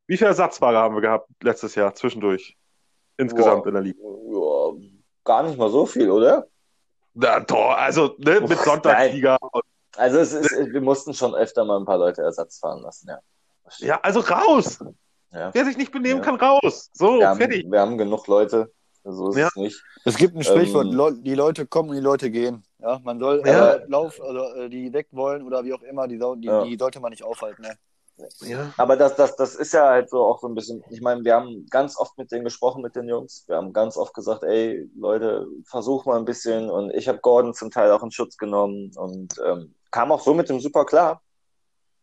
Wie 0.06 0.16
viele 0.16 0.28
Ersatzfahrer 0.28 0.78
haben 0.78 0.94
wir 0.94 1.02
gehabt 1.02 1.28
letztes 1.42 1.74
Jahr 1.74 1.94
zwischendurch? 1.94 2.56
Insgesamt 3.16 3.64
Boah. 3.64 3.68
in 3.68 3.74
der 3.74 3.82
Liga. 3.82 4.00
Ja, 4.02 4.72
gar 5.24 5.42
nicht 5.42 5.58
mal 5.58 5.68
so 5.68 5.84
viel, 5.84 6.10
oder? 6.10 6.46
Na 7.14 7.40
doch, 7.40 7.76
also 7.76 8.14
ne, 8.18 8.40
mit 8.40 8.58
Sonntagsliga. 8.58 9.36
und- 9.40 9.64
Also 10.00 10.18
es 10.18 10.32
ist, 10.32 10.50
wir 10.72 10.80
mussten 10.80 11.12
schon 11.14 11.34
öfter 11.34 11.64
mal 11.64 11.78
ein 11.78 11.84
paar 11.84 11.98
Leute 11.98 12.22
Ersatz 12.22 12.58
fahren 12.58 12.80
lassen, 12.82 13.08
ja. 13.08 13.18
Ja, 13.78 14.00
also 14.02 14.20
raus. 14.20 14.78
Ja. 15.32 15.50
Wer 15.52 15.64
sich 15.64 15.76
nicht 15.76 15.92
benehmen 15.92 16.20
Ja. 16.20 16.24
kann, 16.24 16.36
raus. 16.36 16.90
So, 16.92 17.18
Wir, 17.20 17.28
haben, 17.28 17.38
fertig. 17.38 17.70
wir 17.70 17.80
haben 17.80 17.96
genug 17.98 18.26
Leute, 18.26 18.72
so 19.04 19.28
ist 19.28 19.36
Ja. 19.36 19.46
es 19.48 19.56
nicht. 19.56 19.84
Es 20.04 20.16
gibt 20.16 20.34
ein 20.34 20.42
Sprichwort, 20.42 20.86
Ähm, 20.86 21.22
die 21.22 21.34
Leute 21.34 21.66
kommen 21.66 21.90
und 21.90 21.96
die 21.96 22.02
Leute 22.02 22.30
gehen. 22.30 22.64
Ja, 22.78 22.98
man 23.04 23.20
soll 23.20 23.42
Ja. 23.46 23.74
äh, 23.74 23.84
Lauf, 23.88 24.20
also, 24.20 24.54
äh, 24.54 24.68
die 24.70 24.92
weg 24.92 25.08
wollen 25.12 25.42
oder 25.46 25.62
wie 25.64 25.72
auch 25.74 25.82
immer, 25.82 26.08
die, 26.08 26.18
die, 26.18 26.46
Ja. 26.48 26.64
die 26.64 26.76
sollte 26.78 26.98
man 26.98 27.10
nicht 27.10 27.22
aufhalten. 27.22 27.62
Ne? 27.62 27.74
Ja. 28.40 28.72
Aber 28.76 28.96
das, 28.96 29.14
das, 29.16 29.36
das 29.36 29.54
ist 29.54 29.72
ja 29.72 29.88
halt 29.88 30.10
so 30.10 30.24
auch 30.24 30.40
so 30.40 30.48
ein 30.48 30.54
bisschen, 30.54 30.82
ich 30.90 31.00
meine, 31.00 31.22
wir 31.24 31.34
haben 31.34 31.66
ganz 31.70 31.96
oft 31.98 32.18
mit 32.18 32.32
denen 32.32 32.44
gesprochen, 32.44 32.82
mit 32.82 32.96
den 32.96 33.06
Jungs. 33.08 33.44
Wir 33.46 33.56
haben 33.56 33.72
ganz 33.72 33.96
oft 33.96 34.12
gesagt, 34.14 34.42
ey, 34.42 34.90
Leute, 34.96 35.46
versuch 35.64 36.04
mal 36.06 36.18
ein 36.18 36.24
bisschen. 36.24 36.68
Und 36.70 36.90
ich 36.94 37.06
habe 37.08 37.18
Gordon 37.20 37.54
zum 37.54 37.70
Teil 37.70 37.92
auch 37.92 38.02
in 38.02 38.10
Schutz 38.10 38.36
genommen 38.36 38.90
und 38.96 39.34
ähm, 39.46 39.74
kam 39.90 40.12
auch 40.12 40.20
so 40.20 40.34
mit 40.34 40.48
dem 40.48 40.60
super 40.60 40.84
klar. 40.84 41.22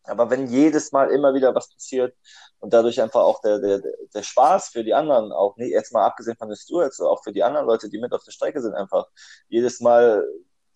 Aber 0.04 0.30
wenn 0.30 0.48
jedes 0.48 0.92
Mal 0.92 1.12
immer 1.12 1.34
wieder 1.34 1.54
was 1.54 1.70
passiert 1.70 2.16
und 2.60 2.74
dadurch 2.74 3.02
einfach 3.02 3.22
auch 3.22 3.42
der, 3.42 3.60
der, 3.60 3.82
der 4.14 4.24
Spaß 4.24 4.70
für 4.70 4.84
die 4.84 4.94
anderen, 4.94 5.32
auch 5.34 5.58
nee, 5.58 5.70
jetzt 5.70 5.92
mal 5.94 6.06
abgesehen 6.06 6.38
von 6.38 6.48
den 6.48 6.56
Stewards, 6.56 7.02
auch 7.02 7.24
für 7.24 7.34
die 7.34 7.44
anderen 7.44 7.68
Leute, 7.68 7.90
die 7.90 8.00
mit 8.00 8.14
auf 8.14 8.24
der 8.24 8.32
Strecke 8.32 8.62
sind, 8.62 8.74
einfach 8.74 9.06
jedes 9.50 9.82
Mal 9.82 10.26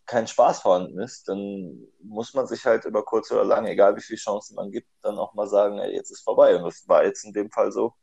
kein 0.05 0.27
Spaß 0.27 0.61
vorhanden 0.61 0.99
ist, 0.99 1.29
dann 1.29 1.87
muss 2.03 2.33
man 2.33 2.45
sich 2.45 2.65
halt 2.65 2.83
über 2.85 3.05
kurz 3.05 3.31
oder 3.31 3.45
lang, 3.45 3.65
egal 3.65 3.95
wie 3.95 4.01
viele 4.01 4.19
Chancen 4.19 4.55
man 4.55 4.69
gibt, 4.71 4.89
dann 5.01 5.17
auch 5.17 5.33
mal 5.33 5.47
sagen, 5.47 5.79
ey, 5.79 5.93
jetzt 5.93 6.11
ist 6.11 6.23
vorbei. 6.23 6.55
Und 6.57 6.63
das 6.63 6.85
war 6.87 7.05
jetzt 7.05 7.23
in 7.23 7.31
dem 7.31 7.49
Fall 7.49 7.71
so. 7.71 7.93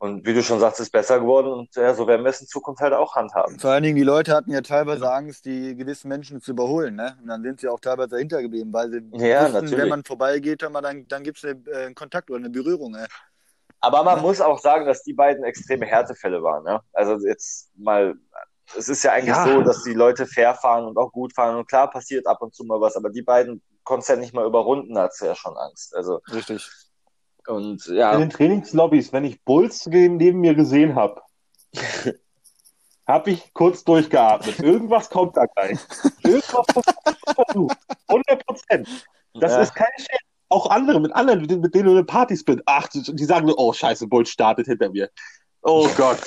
Und 0.00 0.26
wie 0.26 0.32
du 0.32 0.42
schon 0.42 0.58
sagst, 0.60 0.80
ist 0.80 0.90
besser 0.92 1.20
geworden 1.20 1.52
und 1.52 1.76
ja, 1.76 1.92
so 1.92 2.06
werden 2.06 2.24
wir 2.24 2.30
es 2.30 2.40
in 2.40 2.46
Zukunft 2.46 2.80
halt 2.80 2.94
auch 2.94 3.16
handhaben. 3.16 3.58
Vor 3.58 3.70
allen 3.72 3.82
Dingen, 3.82 3.96
die 3.96 4.02
Leute 4.02 4.34
hatten 4.34 4.50
ja 4.50 4.62
teilweise 4.62 5.12
Angst, 5.12 5.44
die 5.44 5.76
gewissen 5.76 6.08
Menschen 6.08 6.40
zu 6.40 6.52
überholen. 6.52 6.96
Ne? 6.96 7.18
Und 7.20 7.28
dann 7.28 7.42
sind 7.42 7.60
sie 7.60 7.68
auch 7.68 7.80
teilweise 7.80 8.08
dahinter 8.08 8.40
geblieben, 8.40 8.72
weil 8.72 8.90
sie 8.90 9.02
Ja, 9.12 9.42
wussten, 9.42 9.52
natürlich. 9.52 9.76
wenn 9.78 9.88
man 9.90 10.02
vorbeigeht, 10.04 10.62
dann, 10.62 10.72
dann, 10.72 11.06
dann 11.06 11.22
gibt 11.22 11.36
es 11.36 11.44
einen, 11.44 11.66
äh, 11.66 11.84
einen 11.84 11.94
Kontakt 11.94 12.30
oder 12.30 12.38
eine 12.38 12.48
Berührung. 12.48 12.92
Ne? 12.92 13.06
Aber 13.80 14.02
man 14.02 14.22
muss 14.22 14.40
auch 14.40 14.58
sagen, 14.58 14.86
dass 14.86 15.02
die 15.02 15.12
beiden 15.12 15.44
extreme 15.44 15.84
Härtefälle 15.84 16.42
waren. 16.42 16.64
Ja? 16.66 16.82
Also 16.94 17.18
jetzt 17.26 17.70
mal, 17.76 18.14
es 18.74 18.88
ist 18.88 19.02
ja 19.02 19.12
eigentlich 19.12 19.36
Ja. 19.36 19.44
so, 19.44 19.60
dass 19.60 19.82
die 19.82 19.92
Leute 19.92 20.26
fair 20.26 20.54
fahren 20.54 20.86
und 20.86 20.96
auch 20.96 21.12
gut 21.12 21.34
fahren. 21.34 21.56
Und 21.56 21.68
klar 21.68 21.90
passiert 21.90 22.26
ab 22.26 22.40
und 22.40 22.54
zu 22.54 22.64
mal 22.64 22.80
was, 22.80 22.96
aber 22.96 23.10
die 23.10 23.22
beiden 23.22 23.62
konnten 23.84 24.10
ja 24.10 24.16
nicht 24.16 24.32
mal 24.32 24.46
überrunden, 24.46 24.94
da 24.94 25.02
hat's 25.02 25.20
ja 25.20 25.34
schon 25.34 25.58
Angst. 25.58 25.94
Also, 25.94 26.20
Richtig. 26.32 26.70
Und 27.48 27.86
In 27.86 27.94
ja, 27.96 28.16
den 28.16 28.30
Trainingslobbys, 28.30 29.12
wenn 29.12 29.24
ich 29.24 29.42
Bulls 29.44 29.86
neben 29.86 30.40
mir 30.40 30.54
gesehen 30.54 30.94
habe, 30.94 31.20
habe 33.06 33.30
ich 33.30 33.52
kurz 33.54 33.84
durchgeatmet. 33.84 34.60
Irgendwas 34.60 35.10
kommt 35.10 35.36
da 35.36 35.46
gleich. 35.46 35.78
Irgendwas 36.22 36.66
versucht. 37.34 37.76
100 38.08 38.46
Prozent. 38.46 38.88
Das 39.34 39.52
Ja. 39.52 39.60
ist 39.62 39.74
kein 39.74 39.88
Scherz. 39.98 40.20
Auch 40.48 40.68
andere, 40.70 41.00
mit 41.00 41.12
anderen, 41.12 41.40
mit 41.42 41.50
denen- 41.50 41.60
mit 41.60 41.74
denen 41.74 41.86
du 41.86 41.96
in 41.98 42.06
Partys 42.06 42.44
bist. 42.44 42.60
Ach, 42.66 42.88
die 42.88 43.02
die 43.02 43.24
sagen 43.24 43.46
nur, 43.46 43.56
oh, 43.58 43.72
scheiße, 43.72 44.06
Bolt 44.08 44.28
startet 44.28 44.66
hinter 44.66 44.88
mir. 44.90 45.08
Oh 45.62 45.88
Gott. 45.96 46.18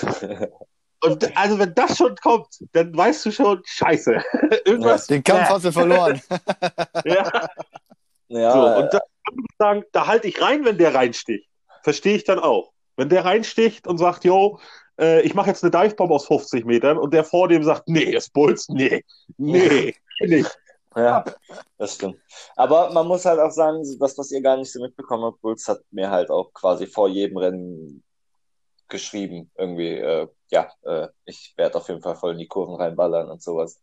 Und 1.03 1.37
also, 1.37 1.59
wenn 1.59 1.73
das 1.75 1.97
schon 1.97 2.15
kommt, 2.23 2.47
dann 2.71 2.95
weißt 2.95 3.25
du 3.25 3.31
schon, 3.31 3.61
scheiße. 3.65 4.23
Irgendwas. 4.65 5.07
Den 5.07 5.21
Kampf 5.23 5.49
hast 5.49 5.65
du 5.65 5.71
verloren. 5.73 6.21
Ja. 7.03 7.47
Ja, 8.29 8.51
So, 8.51 8.81
und 8.83 8.93
da 8.93 8.99
ich 9.31 9.55
sagen, 9.57 9.83
da 9.91 10.07
halte 10.07 10.27
ich 10.27 10.41
rein, 10.41 10.65
wenn 10.65 10.77
der 10.77 10.95
reinsticht. 10.95 11.47
Verstehe 11.83 12.15
ich 12.15 12.23
dann 12.23 12.39
auch. 12.39 12.71
Wenn 12.95 13.09
der 13.09 13.25
reinsticht 13.25 13.87
und 13.87 13.97
sagt, 13.97 14.23
yo, 14.23 14.59
äh, 14.99 15.21
ich 15.21 15.33
mache 15.33 15.49
jetzt 15.49 15.63
eine 15.63 15.71
Divebomb 15.71 16.11
aus 16.11 16.27
50 16.27 16.65
Metern 16.65 16.97
und 16.97 17.13
der 17.13 17.23
vor 17.23 17.47
dem 17.47 17.63
sagt, 17.63 17.87
nee, 17.87 18.15
ist 18.15 18.33
Bulls, 18.33 18.69
nee, 18.69 19.03
nee, 19.37 19.95
nicht. 20.19 20.57
Ja, 20.95 21.25
das 21.77 21.95
stimmt. 21.95 22.17
Aber 22.55 22.91
man 22.91 23.07
muss 23.07 23.25
halt 23.25 23.39
auch 23.39 23.51
sagen, 23.51 23.83
das, 23.99 24.17
was 24.17 24.31
ihr 24.31 24.41
gar 24.41 24.57
nicht 24.57 24.71
so 24.71 24.79
mitbekommen 24.79 25.23
habt, 25.23 25.41
Bulls 25.41 25.67
hat 25.67 25.81
mir 25.89 26.11
halt 26.11 26.29
auch 26.29 26.53
quasi 26.53 26.85
vor 26.85 27.09
jedem 27.09 27.37
Rennen 27.37 28.03
geschrieben, 28.89 29.49
irgendwie, 29.57 29.97
äh, 29.97 30.27
ja, 30.51 30.69
äh, 30.83 31.07
ich 31.25 31.53
werde 31.57 31.77
auf 31.77 31.87
jeden 31.89 32.01
Fall 32.01 32.15
voll 32.15 32.33
in 32.33 32.37
die 32.37 32.47
Kurven 32.47 32.75
reinballern 32.75 33.29
und 33.29 33.41
sowas. 33.41 33.79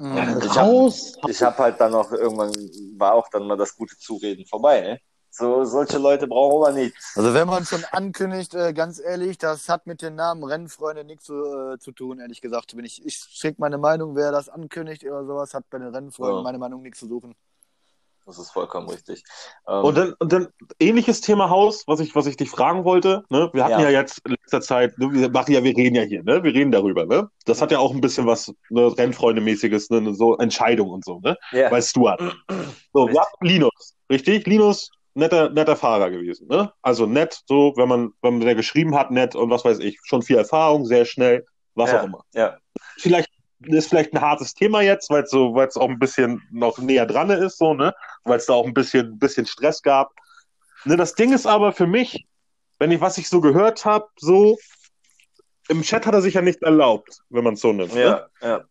Ich 0.00 0.56
habe 0.56 0.92
ich 1.28 1.42
hab 1.42 1.58
halt 1.58 1.80
dann 1.80 1.94
auch 1.94 2.12
irgendwann, 2.12 2.52
war 2.96 3.14
auch 3.14 3.28
dann 3.28 3.46
mal 3.46 3.56
das 3.56 3.74
gute 3.74 3.96
Zureden 3.98 4.46
vorbei, 4.46 4.80
ne? 4.80 5.00
So, 5.30 5.64
solche 5.64 5.98
Leute 5.98 6.26
brauchen 6.26 6.60
wir 6.62 6.72
nicht. 6.72 6.96
Also 7.14 7.34
wenn 7.34 7.46
man 7.46 7.64
schon 7.64 7.84
ankündigt, 7.92 8.54
äh, 8.54 8.72
ganz 8.72 8.98
ehrlich, 8.98 9.38
das 9.38 9.68
hat 9.68 9.86
mit 9.86 10.02
dem 10.02 10.14
Namen 10.14 10.42
Rennfreunde 10.42 11.04
nichts 11.04 11.26
zu, 11.26 11.34
äh, 11.34 11.78
zu 11.78 11.92
tun, 11.92 12.18
ehrlich 12.18 12.40
gesagt. 12.40 12.74
Bin 12.74 12.84
ich, 12.84 13.04
ich 13.04 13.16
schicke 13.16 13.60
meine 13.60 13.78
Meinung, 13.78 14.16
wer 14.16 14.32
das 14.32 14.48
ankündigt 14.48 15.04
oder 15.04 15.24
sowas, 15.26 15.52
hat 15.54 15.68
bei 15.70 15.78
den 15.78 15.94
Rennfreunden 15.94 16.38
Ja. 16.38 16.42
meine 16.42 16.58
Meinung 16.58 16.82
nichts 16.82 17.00
zu 17.00 17.06
suchen. 17.06 17.34
Das 18.28 18.38
ist 18.38 18.50
vollkommen 18.50 18.90
richtig. 18.90 19.24
Ähm, 19.66 19.84
Und 19.84 19.96
dann, 19.96 20.12
und 20.18 20.32
dann 20.32 20.48
ähnliches 20.78 21.22
Thema 21.22 21.48
Haus, 21.48 21.84
was 21.86 21.98
ich, 22.00 22.14
was 22.14 22.26
ich 22.26 22.36
dich 22.36 22.50
fragen 22.50 22.84
wollte. 22.84 23.24
Ne? 23.30 23.48
Wir 23.54 23.64
hatten 23.64 23.80
ja. 23.80 23.88
Ja. 23.88 24.00
jetzt 24.00 24.20
in 24.26 24.32
letzter 24.32 24.60
Zeit, 24.60 24.98
ne, 24.98 25.10
wir 25.10 25.30
machen 25.30 25.52
ja, 25.52 25.64
wir 25.64 25.74
reden 25.74 25.94
ja 25.94 26.02
hier, 26.02 26.22
ne? 26.22 26.44
Wir 26.44 26.52
reden 26.52 26.70
darüber, 26.70 27.06
ne? 27.06 27.30
Das 27.46 27.62
hat 27.62 27.72
ja 27.72 27.78
auch 27.78 27.90
ein 27.94 28.02
bisschen 28.02 28.26
was 28.26 28.52
ne, 28.68 28.82
Rennfreunde-mäßiges, 28.82 29.90
ne, 29.90 30.14
so 30.14 30.36
Entscheidung 30.36 30.90
und 30.90 31.06
so, 31.06 31.20
ne? 31.20 31.38
ja. 31.52 31.70
Bei 31.70 31.80
Stuart. 31.80 32.20
So, 32.92 33.08
wir 33.08 33.18
hatten 33.18 33.46
Linus, 33.46 33.96
richtig? 34.10 34.46
Linus, 34.46 34.90
netter, 35.14 35.48
netter 35.48 35.76
Fahrer 35.76 36.10
gewesen, 36.10 36.48
ne? 36.48 36.70
Also 36.82 37.06
nett, 37.06 37.40
so, 37.46 37.72
wenn 37.76 37.88
man, 37.88 38.12
wenn 38.20 38.34
man 38.34 38.46
der 38.46 38.54
geschrieben 38.54 38.94
hat, 38.94 39.10
nett 39.10 39.36
und 39.36 39.48
was 39.48 39.64
weiß 39.64 39.78
ich, 39.78 39.98
schon 40.04 40.20
viel 40.20 40.36
Erfahrung, 40.36 40.84
sehr 40.84 41.06
schnell, 41.06 41.46
was 41.74 41.92
ja, 41.92 42.00
auch 42.00 42.04
immer. 42.04 42.24
Ja, 42.34 42.58
Vielleicht 42.98 43.30
ist 43.66 43.88
vielleicht 43.88 44.12
ein 44.12 44.20
hartes 44.20 44.54
Thema 44.54 44.82
jetzt, 44.82 45.10
weil 45.10 45.24
es 45.24 45.30
so, 45.30 45.54
weil 45.54 45.68
es 45.68 45.76
auch 45.76 45.88
ein 45.88 45.98
bisschen 45.98 46.42
noch 46.50 46.78
näher 46.78 47.06
dran 47.06 47.30
ist, 47.30 47.58
so, 47.58 47.74
ne? 47.74 47.94
Weil 48.24 48.38
es 48.38 48.46
da 48.46 48.54
auch 48.54 48.66
ein 48.66 48.74
bisschen, 48.74 49.18
bisschen 49.18 49.46
Stress 49.46 49.82
gab. 49.82 50.12
Ne, 50.84 50.96
das 50.96 51.14
Ding 51.14 51.32
ist 51.32 51.46
aber 51.46 51.72
für 51.72 51.86
mich, 51.86 52.26
wenn 52.78 52.92
ich, 52.92 53.00
was 53.00 53.18
ich 53.18 53.28
so 53.28 53.40
gehört 53.40 53.84
habe, 53.84 54.06
so, 54.18 54.56
im 55.68 55.82
Chat 55.82 56.06
hat 56.06 56.14
er 56.14 56.22
sich 56.22 56.34
ja 56.34 56.42
nicht 56.42 56.62
erlaubt, 56.62 57.20
wenn 57.30 57.44
man 57.44 57.54
es 57.54 57.60
so 57.60 57.72
nimmt. 57.72 57.94
Ne? 57.94 58.00
ja, 58.00 58.26
ja. 58.42 58.64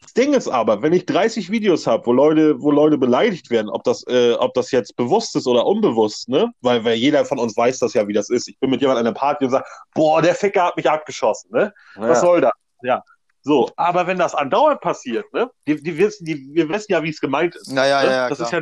Das 0.00 0.14
Ding 0.14 0.32
ist 0.32 0.48
aber, 0.48 0.80
wenn 0.80 0.94
ich 0.94 1.04
30 1.04 1.50
Videos 1.50 1.86
habe, 1.86 2.06
wo 2.06 2.12
Leute, 2.12 2.60
wo 2.62 2.70
Leute 2.70 2.96
beleidigt 2.96 3.50
werden, 3.50 3.68
ob 3.68 3.84
das, 3.84 4.04
äh, 4.08 4.32
ob 4.32 4.54
das 4.54 4.70
jetzt 4.70 4.96
bewusst 4.96 5.36
ist 5.36 5.46
oder 5.46 5.66
unbewusst, 5.66 6.30
ne? 6.30 6.50
Weil, 6.62 6.82
weil 6.84 6.96
jeder 6.96 7.26
von 7.26 7.38
uns 7.38 7.54
weiß 7.56 7.78
das 7.80 7.92
ja, 7.92 8.08
wie 8.08 8.14
das 8.14 8.30
ist. 8.30 8.48
Ich 8.48 8.58
bin 8.58 8.70
mit 8.70 8.80
jemandem 8.80 9.02
an 9.02 9.06
einer 9.06 9.14
Party 9.14 9.44
und 9.44 9.50
sage, 9.50 9.66
boah, 9.94 10.22
der 10.22 10.34
Ficker 10.34 10.64
hat 10.64 10.76
mich 10.76 10.88
abgeschossen, 10.88 11.50
ne? 11.52 11.74
Was 11.96 12.18
ja. 12.18 12.26
soll 12.26 12.40
das? 12.40 12.52
Ja. 12.82 13.02
So, 13.42 13.70
aber 13.76 14.06
wenn 14.06 14.18
das 14.18 14.34
andauernd 14.34 14.80
passiert, 14.80 15.32
ne? 15.32 15.50
Die, 15.66 15.82
die 15.82 15.96
wissen, 15.96 16.24
die, 16.24 16.48
wir 16.52 16.68
wissen 16.68 16.92
ja, 16.92 17.02
wie 17.02 17.10
es 17.10 17.20
gemeint 17.20 17.54
ist. 17.56 17.70
Ja, 17.70 17.86
ja, 17.86 18.02
ne? 18.02 18.06
ja, 18.06 18.12
ja, 18.12 18.28
das 18.28 18.38
klar. 18.38 18.48
ist 18.48 18.52
ja, 18.52 18.60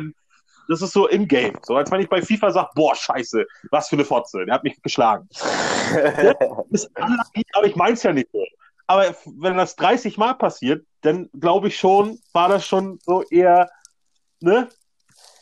das 0.69 0.81
ist 0.81 0.93
so 0.93 1.07
in-game. 1.07 1.57
So, 1.63 1.75
als 1.75 1.91
wenn 1.91 2.01
ich 2.01 2.09
bei 2.09 2.21
FIFA 2.21 2.51
sage, 2.51 2.69
boah, 2.75 2.95
scheiße, 2.95 3.45
was 3.71 3.89
für 3.89 3.95
eine 3.95 4.05
Fotze, 4.05 4.45
der 4.45 4.55
hat 4.55 4.63
mich 4.63 4.81
geschlagen. 4.81 5.27
ist 6.69 6.89
aber 7.53 7.65
ich 7.67 7.75
mein's 7.75 8.03
ja 8.03 8.13
nicht 8.13 8.29
so. 8.31 8.43
Aber 8.87 9.15
wenn 9.37 9.57
das 9.57 9.75
30 9.75 10.17
Mal 10.17 10.33
passiert, 10.35 10.85
dann 11.01 11.29
glaube 11.37 11.67
ich 11.67 11.77
schon, 11.77 12.19
war 12.33 12.47
das 12.49 12.65
schon 12.65 12.99
so 13.03 13.23
eher, 13.23 13.69
ne? 14.39 14.69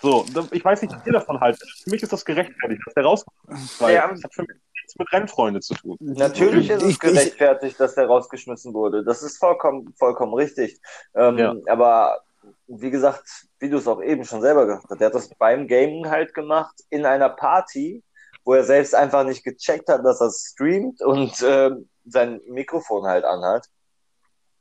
So, 0.01 0.25
ich 0.51 0.63
weiß 0.63 0.81
nicht, 0.81 0.93
was 0.93 1.05
ihr 1.05 1.13
davon 1.13 1.39
haltet. 1.39 1.67
Für 1.83 1.89
mich 1.89 2.03
ist 2.03 2.13
das 2.13 2.25
gerechtfertigt, 2.25 2.81
dass 2.85 2.93
der 2.93 3.03
rauskommt. 3.05 3.37
Weil 3.79 3.95
Ja. 3.95 4.07
das 4.07 4.23
hat 4.23 4.33
für 4.33 4.43
mich 4.43 4.57
nichts 4.85 4.97
mit 4.97 5.11
Rennfreunde 5.11 5.59
zu 5.61 5.73
tun. 5.73 5.97
Natürlich 5.99 6.69
ist 6.69 6.83
es 6.83 6.99
gerechtfertigt, 6.99 7.79
dass 7.79 7.95
der 7.95 8.05
rausgeschmissen 8.07 8.73
wurde. 8.73 9.03
Das 9.03 9.23
ist 9.23 9.37
vollkommen, 9.37 9.93
vollkommen 9.97 10.33
richtig. 10.33 10.79
Ähm, 11.15 11.37
Ja. 11.37 11.55
Aber 11.67 12.21
wie 12.67 12.91
gesagt, 12.91 13.23
wie 13.59 13.69
du 13.69 13.77
es 13.77 13.87
auch 13.87 14.01
eben 14.01 14.23
schon 14.23 14.41
selber 14.41 14.65
gesagt 14.67 14.85
hast, 14.89 14.99
der 14.99 15.07
hat 15.07 15.15
das 15.15 15.29
beim 15.39 15.67
Gaming 15.67 16.09
halt 16.09 16.33
gemacht, 16.33 16.75
in 16.89 17.05
einer 17.05 17.29
Party, 17.29 18.03
wo 18.43 18.53
er 18.53 18.63
selbst 18.63 18.93
einfach 18.93 19.23
nicht 19.23 19.43
gecheckt 19.43 19.89
hat, 19.89 20.05
dass 20.05 20.21
er 20.21 20.31
streamt 20.31 21.01
und 21.01 21.33
ähm, 21.43 21.89
sein 22.05 22.39
Mikrofon 22.47 23.05
halt 23.05 23.25
anhat. 23.25 23.65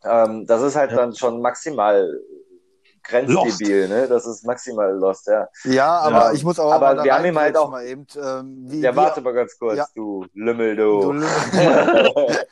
Ähm, 0.03 0.47
das 0.47 0.63
ist 0.63 0.77
halt 0.77 0.91
Ja. 0.93 0.97
dann 0.99 1.15
schon 1.15 1.43
maximal 1.43 2.11
grenzdebil, 3.05 3.89
ne? 3.89 4.09
Das 4.09 4.27
ist 4.27 4.45
maximal 4.45 4.93
lost, 4.95 5.27
ja. 5.27 5.49
Ja, 5.65 5.99
aber 6.01 6.17
Ja. 6.27 6.33
ich 6.33 6.43
muss 6.43 6.59
auch 6.59 6.73
Aber 6.73 7.05
wir 7.05 7.15
haben 7.15 7.25
ihm 7.25 7.39
halt 7.39 7.57
auch- 7.57 7.71
mal 7.71 7.85
eben, 7.87 8.07
ähm, 8.17 8.65
wie, 8.69 8.81
Ja, 8.81 8.93
wie, 8.93 8.97
warte 8.97 9.21
mal 9.21 9.33
ganz 9.35 9.57
kurz, 9.59 9.77
Ja. 9.77 9.87
du 9.95 10.27
Lümmel, 10.35 10.75
du 10.77 11.01
du. 11.01 11.13
Lümmel. 11.13 11.29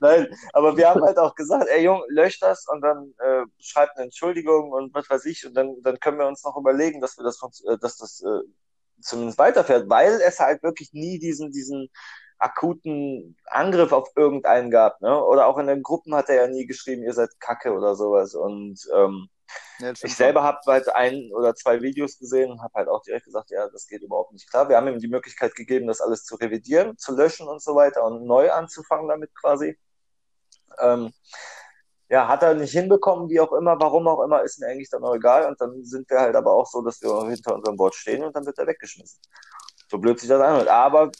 Nein, 0.00 0.28
aber 0.52 0.76
wir 0.76 0.88
haben 0.88 1.02
halt 1.02 1.18
auch 1.18 1.34
gesagt, 1.34 1.66
ey 1.68 1.84
Jung, 1.84 2.02
lösch 2.08 2.38
das 2.40 2.66
und 2.68 2.80
dann 2.82 3.12
äh, 3.18 3.44
schreibt 3.58 3.96
eine 3.96 4.04
Entschuldigung 4.04 4.70
und 4.72 4.94
was 4.94 5.08
weiß 5.10 5.24
ich 5.26 5.46
und 5.46 5.54
dann, 5.54 5.74
dann 5.82 5.98
können 6.00 6.18
wir 6.18 6.26
uns 6.26 6.44
noch 6.44 6.56
überlegen, 6.56 7.00
dass 7.00 7.16
wir 7.18 7.24
das, 7.24 7.40
äh, 7.66 7.76
dass 7.78 7.96
das 7.96 8.22
äh, 8.22 8.40
zumindest 9.00 9.38
weiterfährt, 9.38 9.88
weil 9.90 10.20
es 10.26 10.40
halt 10.40 10.62
wirklich 10.62 10.92
nie 10.92 11.18
diesen, 11.18 11.50
diesen 11.52 11.90
akuten 12.38 13.36
Angriff 13.46 13.92
auf 13.92 14.10
irgendeinen 14.14 14.70
gab, 14.70 15.00
ne? 15.00 15.22
Oder 15.24 15.46
auch 15.46 15.56
in 15.58 15.66
den 15.68 15.82
Gruppen 15.82 16.14
hat 16.14 16.28
er 16.28 16.34
ja 16.42 16.46
nie 16.48 16.66
geschrieben, 16.66 17.02
ihr 17.02 17.14
seid 17.14 17.30
Kacke 17.40 17.72
oder 17.72 17.94
sowas 17.94 18.34
und 18.34 18.78
ähm, 18.94 19.28
Ja, 19.78 19.92
ich 20.02 20.16
selber 20.16 20.42
habe 20.42 20.58
halt 20.66 20.88
ein 20.94 21.30
oder 21.32 21.54
zwei 21.54 21.80
Videos 21.82 22.18
gesehen 22.18 22.50
und 22.50 22.62
habe 22.62 22.74
halt 22.74 22.88
auch 22.88 23.02
direkt 23.02 23.26
gesagt, 23.26 23.50
ja, 23.50 23.68
das 23.68 23.86
geht 23.86 24.02
überhaupt 24.02 24.32
nicht 24.32 24.48
klar. 24.50 24.68
Wir 24.68 24.76
haben 24.76 24.88
ihm 24.88 24.98
die 24.98 25.08
Möglichkeit 25.08 25.54
gegeben, 25.54 25.86
das 25.86 26.00
alles 26.00 26.24
zu 26.24 26.36
revidieren, 26.36 26.96
zu 26.96 27.14
löschen 27.14 27.46
und 27.46 27.62
so 27.62 27.74
weiter 27.74 28.04
und 28.04 28.24
neu 28.24 28.50
anzufangen 28.50 29.08
damit 29.08 29.34
quasi. 29.34 29.78
Ähm, 30.78 31.12
ja, 32.08 32.28
hat 32.28 32.42
er 32.42 32.54
nicht 32.54 32.72
hinbekommen, 32.72 33.28
wie 33.28 33.40
auch 33.40 33.52
immer, 33.52 33.78
warum 33.80 34.06
auch 34.06 34.22
immer, 34.22 34.42
ist 34.42 34.60
mir 34.60 34.68
eigentlich 34.68 34.90
dann 34.90 35.04
auch 35.04 35.14
egal. 35.14 35.46
Und 35.46 35.60
dann 35.60 35.84
sind 35.84 36.08
wir 36.08 36.20
halt 36.20 36.36
aber 36.36 36.52
auch 36.52 36.66
so, 36.66 36.82
dass 36.82 37.00
wir 37.02 37.28
hinter 37.28 37.54
unserem 37.54 37.76
Board 37.76 37.94
stehen 37.94 38.24
und 38.24 38.34
dann 38.34 38.46
wird 38.46 38.58
er 38.58 38.66
weggeschmissen. 38.66 39.20
So 39.90 39.98
blöd 39.98 40.18
sich 40.20 40.28
das 40.28 40.40
anhört. 40.40 40.68
Aber 40.68 41.10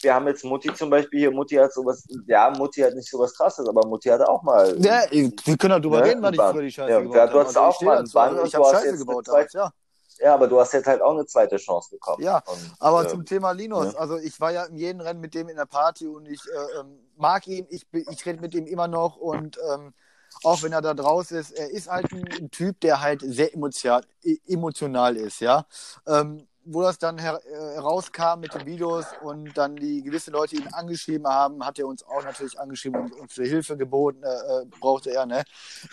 wir 0.00 0.14
haben 0.14 0.26
jetzt 0.28 0.44
Mutti 0.44 0.72
zum 0.74 0.90
Beispiel 0.90 1.20
hier, 1.20 1.30
Mutti 1.30 1.56
hat 1.56 1.72
sowas, 1.72 2.04
ja, 2.26 2.50
Mutti 2.50 2.80
hat 2.80 2.94
nicht 2.94 3.10
sowas 3.10 3.34
krasses, 3.34 3.68
aber 3.68 3.86
Mutti 3.86 4.08
hatte 4.08 4.28
auch 4.28 4.42
mal. 4.42 4.76
Ja, 4.78 5.02
wir 5.10 5.30
können 5.56 5.70
doch 5.74 5.80
drüber 5.80 5.98
Ne? 5.98 6.06
reden, 6.06 6.22
was 6.22 6.32
ich 6.34 6.40
für 6.40 6.62
die 6.62 6.70
Scheiße 6.70 6.90
Ja, 6.92 7.00
gebaut 7.00 7.16
ja, 7.16 7.20
habe. 7.22 7.32
du 7.32 7.38
hattest 7.40 7.56
Also, 7.58 7.78
auch 7.78 7.82
mal 7.82 7.98
einen. 7.98 8.10
Bann 8.12 8.38
und 8.38 8.54
du 8.54 8.64
hast 8.64 8.70
Scheiße 8.72 8.86
jetzt 8.86 8.98
gebaut 8.98 9.28
damals, 9.28 9.52
ja. 9.52 9.72
Ja, 10.20 10.34
aber 10.34 10.48
du 10.48 10.58
hast 10.58 10.72
jetzt 10.72 10.86
halt 10.86 11.00
auch 11.00 11.12
eine 11.12 11.26
zweite 11.26 11.56
Chance 11.56 11.90
bekommen. 11.92 12.24
Ja, 12.24 12.42
Und, 12.46 12.58
Aber 12.80 13.04
äh, 13.04 13.08
zum 13.08 13.24
Thema 13.24 13.52
Linus, 13.52 13.94
ja. 13.94 14.00
also 14.00 14.18
ich 14.18 14.40
war 14.40 14.50
ja 14.50 14.64
in 14.64 14.76
jedem 14.76 15.00
Rennen 15.00 15.20
mit 15.20 15.34
dem 15.34 15.48
in 15.48 15.56
der 15.56 15.66
Party 15.66 16.06
und 16.08 16.26
ich 16.28 16.40
äh, 16.48 16.80
ähm, 16.80 16.98
mag 17.16 17.46
ihn, 17.46 17.66
ich, 17.70 17.86
ich 17.92 18.26
rede 18.26 18.40
mit 18.40 18.52
ihm 18.54 18.66
immer 18.66 18.88
noch 18.88 19.16
und 19.16 19.58
ähm, 19.72 19.94
auch 20.42 20.62
wenn 20.62 20.72
er 20.72 20.82
da 20.82 20.94
draußen 20.94 21.38
ist, 21.38 21.52
er 21.52 21.70
ist 21.70 21.88
halt 21.88 22.12
ein, 22.12 22.24
ein 22.36 22.50
Typ, 22.50 22.80
der 22.80 23.00
halt 23.00 23.22
sehr 23.24 23.54
emotional, 23.54 24.02
e- 24.24 24.38
emotional 24.46 25.16
ist, 25.16 25.40
ja. 25.40 25.66
Ähm, 26.06 26.47
wo 26.70 26.82
das 26.82 26.98
dann 26.98 27.18
her 27.18 27.40
äh, 27.46 27.74
herauskam 27.74 28.40
mit 28.40 28.54
den 28.54 28.66
Videos 28.66 29.06
und 29.22 29.56
dann 29.56 29.76
die 29.76 30.02
gewisse 30.02 30.30
Leute 30.30 30.56
ihn 30.56 30.68
angeschrieben 30.72 31.26
haben, 31.26 31.64
hat 31.64 31.78
er 31.78 31.86
uns 31.86 32.04
auch 32.04 32.22
natürlich 32.22 32.60
angeschrieben 32.60 33.00
und 33.00 33.12
uns 33.14 33.34
Hilfe 33.34 33.76
geboten, 33.76 34.22
äh, 34.22 34.26
äh, 34.26 34.66
brauchte 34.78 35.10
er, 35.10 35.24
ne? 35.24 35.44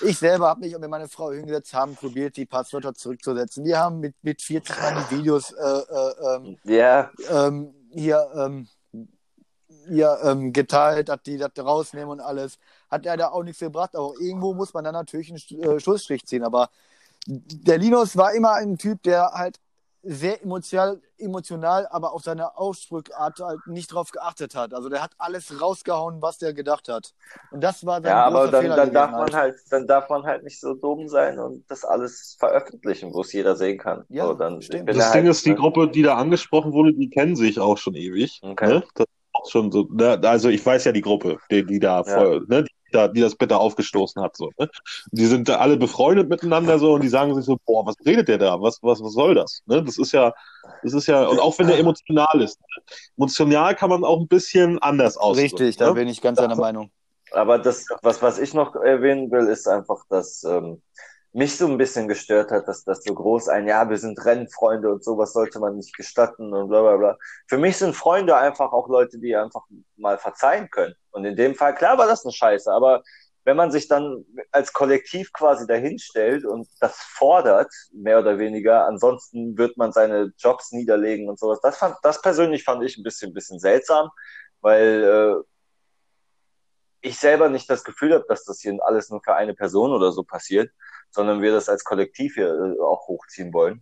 Ich 0.02 0.18
selber 0.18 0.50
habe 0.50 0.62
mich 0.62 0.76
und 0.76 0.82
mir 0.82 0.90
meine 0.90 1.08
Frau 1.08 1.32
hingesetzt, 1.32 1.74
haben 1.74 1.96
probiert, 1.96 2.36
die 2.36 2.46
Passwörter 2.46 2.94
zurückzusetzen. 2.94 3.64
Wir 3.64 3.80
haben 3.80 4.00
mit, 4.02 4.16
mit 4.22 4.42
40 4.42 4.78
Mann 4.82 5.06
die 5.10 5.18
Videos 5.18 5.52
äh, 5.52 5.64
äh, 5.64 6.36
ähm, 6.36 6.58
ja, 6.64 7.12
ähm, 7.30 7.74
hier, 7.92 8.28
ähm, 8.36 8.68
hier 9.88 10.20
ähm, 10.24 10.52
geteilt, 10.52 11.08
dass 11.08 11.22
die 11.24 11.38
das 11.38 11.52
rausnehmen 11.58 12.10
und 12.10 12.20
alles. 12.20 12.58
Hat 12.90 13.06
er 13.06 13.16
da 13.16 13.30
auch 13.30 13.44
nichts 13.44 13.60
gebracht, 13.60 13.96
aber 13.96 14.14
irgendwo 14.20 14.54
muss 14.54 14.74
man 14.74 14.84
dann 14.84 14.94
natürlich 14.94 15.30
einen 15.30 15.62
äh, 15.62 15.80
Schlussstrich 15.80 16.26
ziehen. 16.26 16.44
Aber 16.44 16.70
der 17.28 17.78
Linus 17.78 18.18
war 18.18 18.34
immer 18.34 18.54
ein 18.54 18.78
Typ, 18.78 19.02
der 19.04 19.32
halt 19.32 19.60
sehr 20.08 20.42
emotional, 20.44 21.02
emotional, 21.18 21.88
aber 21.88 22.14
auf 22.14 22.24
seine 22.24 22.58
Ausdruckart 22.58 23.40
halt 23.40 23.66
nicht 23.66 23.92
drauf 23.92 24.12
geachtet 24.12 24.56
hat. 24.56 24.74
Also 24.74 24.88
der 24.88 25.02
hat 25.02 25.12
alles 25.18 25.60
rausgehauen, 25.60 26.22
was 26.22 26.38
der 26.38 26.54
gedacht 26.54 26.90
hat. 26.90 27.14
Und 27.52 27.62
das 27.64 27.86
war 27.86 28.02
sein 28.02 28.12
ja, 28.12 28.26
aber 28.26 28.42
großer 28.42 28.52
dann, 28.52 28.62
Fehler 28.62 28.76
dann 28.76 28.94
darf 28.94 29.12
man 29.12 29.34
halt, 29.34 29.56
dann 29.72 29.88
darf 29.88 30.10
man 30.10 30.24
halt 30.24 30.44
nicht 30.44 30.60
so 30.60 30.76
dumm 30.76 31.08
sein 31.08 31.40
und 31.40 31.66
das 31.70 31.84
alles 31.84 32.36
veröffentlichen, 32.40 33.14
wo 33.14 33.22
es 33.22 33.34
jeder 33.34 33.56
sehen 33.56 33.80
kann. 33.80 34.06
Ja, 34.10 34.28
so, 34.28 34.34
dann, 34.36 34.60
Das 34.60 34.70
da 34.70 34.78
Ding 34.78 34.98
halt, 34.98 35.26
ist, 35.26 35.46
die? 35.46 35.56
Gruppe, 35.56 35.90
die 35.90 36.04
da 36.04 36.16
angesprochen 36.16 36.72
wurde, 36.74 36.94
die 36.94 37.10
kennen 37.10 37.36
sich 37.36 37.60
auch 37.60 37.78
schon 37.78 37.96
ewig. 37.96 38.40
Okay. 38.44 38.68
Ne? 38.68 38.84
Das 38.94 39.08
ist 39.08 39.14
auch 39.34 39.50
schon 39.50 39.72
so, 39.72 39.88
ne? 39.92 40.20
Also 40.24 40.50
ich 40.50 40.64
weiß 40.64 40.86
ja 40.86 40.92
die 40.92 41.02
Gruppe, 41.02 41.40
die, 41.50 41.66
die 41.66 41.80
da 41.80 41.98
Ja. 41.98 42.04
voll, 42.04 42.46
ne? 42.48 42.64
die 42.64 42.75
da, 42.96 43.08
die 43.08 43.22
das 43.22 43.36
bitter 43.36 43.60
aufgestoßen 43.60 44.22
hat. 44.22 44.36
So, 44.36 44.52
ne? 44.58 44.70
Die 45.12 45.26
sind 45.26 45.50
da 45.50 45.58
alle 45.58 45.78
befreundet 45.78 46.30
miteinander 46.30 46.80
so 46.80 46.94
und 46.94 47.04
die 47.04 47.10
sagen 47.10 47.36
sich 47.36 47.46
so, 47.46 47.58
boah, 47.66 47.86
was 47.86 47.96
redet 48.06 48.28
der 48.28 48.38
da? 48.38 48.62
Was, 48.62 48.80
was, 48.82 49.02
was 49.02 49.14
soll 49.14 49.36
das? 49.36 49.62
Ne? 49.66 49.84
Das 49.84 49.98
ist 49.98 50.12
ja, 50.12 50.34
das 50.84 50.94
ist 50.94 51.08
ja, 51.08 51.26
und 51.28 51.40
auch 51.40 51.58
wenn 51.60 51.68
der 51.68 51.80
emotional 51.80 52.42
ist. 52.42 52.60
Ne? 52.60 52.84
Emotional 53.18 53.76
kann 53.76 53.90
man 53.90 54.04
auch 54.04 54.20
ein 54.20 54.28
bisschen 54.28 54.80
anders 54.80 55.18
ausdrücken. 55.18 55.58
Richtig, 55.58 55.78
da 55.78 55.90
ne? 55.90 55.94
bin 55.94 56.08
ich 56.08 56.22
ganz 56.22 56.40
deiner 56.40 56.56
Meinung. 56.56 56.92
Aber 57.32 57.60
das, 57.60 57.86
was, 58.02 58.22
was 58.22 58.40
ich 58.40 58.54
noch 58.54 58.76
erwähnen 58.76 59.32
will, 59.32 59.48
ist 59.48 59.68
einfach, 59.68 60.06
dass 60.10 60.44
ähm, 60.44 60.82
mich 61.36 61.58
so 61.58 61.68
ein 61.68 61.78
bisschen 61.78 62.08
gestört 62.08 62.52
hat, 62.52 62.66
dass 62.70 62.86
das 62.86 63.04
so 63.04 63.14
groß 63.14 63.50
ein, 63.50 63.68
ja, 63.68 63.90
wir 63.90 63.98
sind 63.98 64.24
Rennfreunde 64.26 64.90
und 64.90 65.04
sowas 65.04 65.34
sollte 65.34 65.60
man 65.60 65.76
nicht 65.76 65.96
gestatten 65.98 66.54
und 66.54 66.70
bla 66.70 66.82
bla 66.82 66.96
bla. 66.96 67.18
Für 67.48 67.58
mich 67.58 67.76
sind 67.76 67.94
Freunde 67.94 68.38
einfach 68.38 68.72
auch 68.72 68.88
Leute, 68.88 69.20
die 69.20 69.36
einfach 69.36 69.64
mal 69.98 70.18
verzeihen 70.18 70.70
können. 70.70 70.96
Und 71.12 71.26
in 71.26 71.36
dem 71.36 71.54
Fall, 71.54 71.76
klar 71.76 71.98
war 71.98 72.08
das 72.08 72.24
eine 72.24 72.32
Scheiße, 72.32 72.72
aber 72.72 73.04
wenn 73.44 73.58
man 73.58 73.70
sich 73.70 73.90
dann 73.90 74.24
als 74.54 74.72
Kollektiv 74.72 75.34
quasi 75.34 75.68
dahinstellt 75.68 76.46
und 76.46 76.70
das 76.80 76.96
fordert, 77.00 77.72
mehr 77.92 78.20
oder 78.20 78.40
weniger, 78.40 78.88
ansonsten 78.88 79.58
wird 79.58 79.76
man 79.76 79.92
seine 79.92 80.32
Jobs 80.38 80.72
niederlegen 80.72 81.28
und 81.28 81.38
sowas. 81.38 81.60
Das 81.62 81.78
fand, 81.78 81.98
das 82.02 82.22
persönlich 82.22 82.64
fand 82.64 82.82
ich 82.82 82.98
ein 82.98 83.04
bisschen, 83.04 83.34
bisschen 83.34 83.60
seltsam, 83.60 84.10
weil 84.62 85.04
äh, 85.04 85.44
ich 87.02 87.20
selber 87.20 87.50
nicht 87.50 87.70
das 87.70 87.84
Gefühl 87.84 88.14
habe, 88.14 88.26
dass 88.30 88.46
das 88.46 88.62
hier 88.62 88.78
alles 88.86 89.10
nur 89.10 89.22
für 89.22 89.36
eine 89.36 89.54
Person 89.54 89.92
oder 89.92 90.14
so 90.14 90.24
passiert, 90.24 90.72
sondern 91.16 91.42
wir 91.42 91.52
das 91.52 91.70
als 91.70 91.84
Kollektiv 91.84 92.36
hier 92.36 92.50
äh, 92.50 92.82
auch 92.82 93.08
hochziehen 93.08 93.54
wollen. 93.54 93.82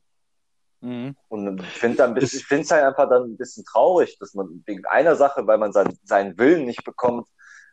Mhm. 0.82 1.16
Und 1.30 1.62
ich 1.62 1.80
finde 1.80 1.98
dann, 1.98 2.16
ich 2.18 2.46
finde 2.46 2.64
es 2.64 2.72
halt 2.72 2.84
einfach 2.84 3.10
dann 3.10 3.24
ein 3.24 3.38
bisschen 3.38 3.66
traurig, 3.66 4.18
dass 4.20 4.34
man 4.34 4.64
wegen 4.66 4.86
einer 4.86 5.16
Sache, 5.16 5.46
weil 5.48 5.58
man 5.58 5.74
sein, 5.74 5.98
seinen 6.04 6.38
Willen 6.38 6.66
nicht 6.66 6.84
bekommt, 6.84 7.28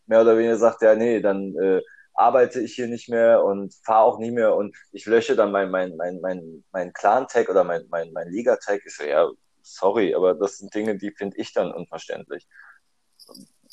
mehr 0.06 0.22
oder 0.22 0.36
weniger 0.36 0.56
sagt, 0.56 0.82
ja, 0.82 0.94
nee, 0.94 1.20
dann 1.20 1.54
äh, 1.56 1.82
arbeite 2.14 2.60
ich 2.60 2.74
hier 2.74 2.86
nicht 2.86 3.08
mehr 3.08 3.44
und 3.44 3.74
fahre 3.84 4.04
auch 4.04 4.18
nie 4.18 4.30
mehr 4.30 4.54
und 4.56 4.74
ich 4.92 5.06
lösche 5.06 5.36
dann 5.36 5.52
mein, 5.52 5.70
mein, 5.70 5.96
mein, 5.96 6.20
mein, 6.20 6.64
mein 6.72 6.92
Clan-Tag 6.92 7.48
oder 7.48 7.64
mein, 7.64 7.86
mein, 7.90 8.12
mein 8.12 8.28
Liga-Tag. 8.28 8.80
Ich 8.84 8.96
so, 8.96 9.04
ja, 9.04 9.28
sorry, 9.62 10.14
aber 10.14 10.34
das 10.34 10.58
sind 10.58 10.74
Dinge, 10.74 10.96
die 10.96 11.12
finde 11.12 11.36
ich 11.36 11.52
dann 11.52 11.72
unverständlich. 11.72 12.46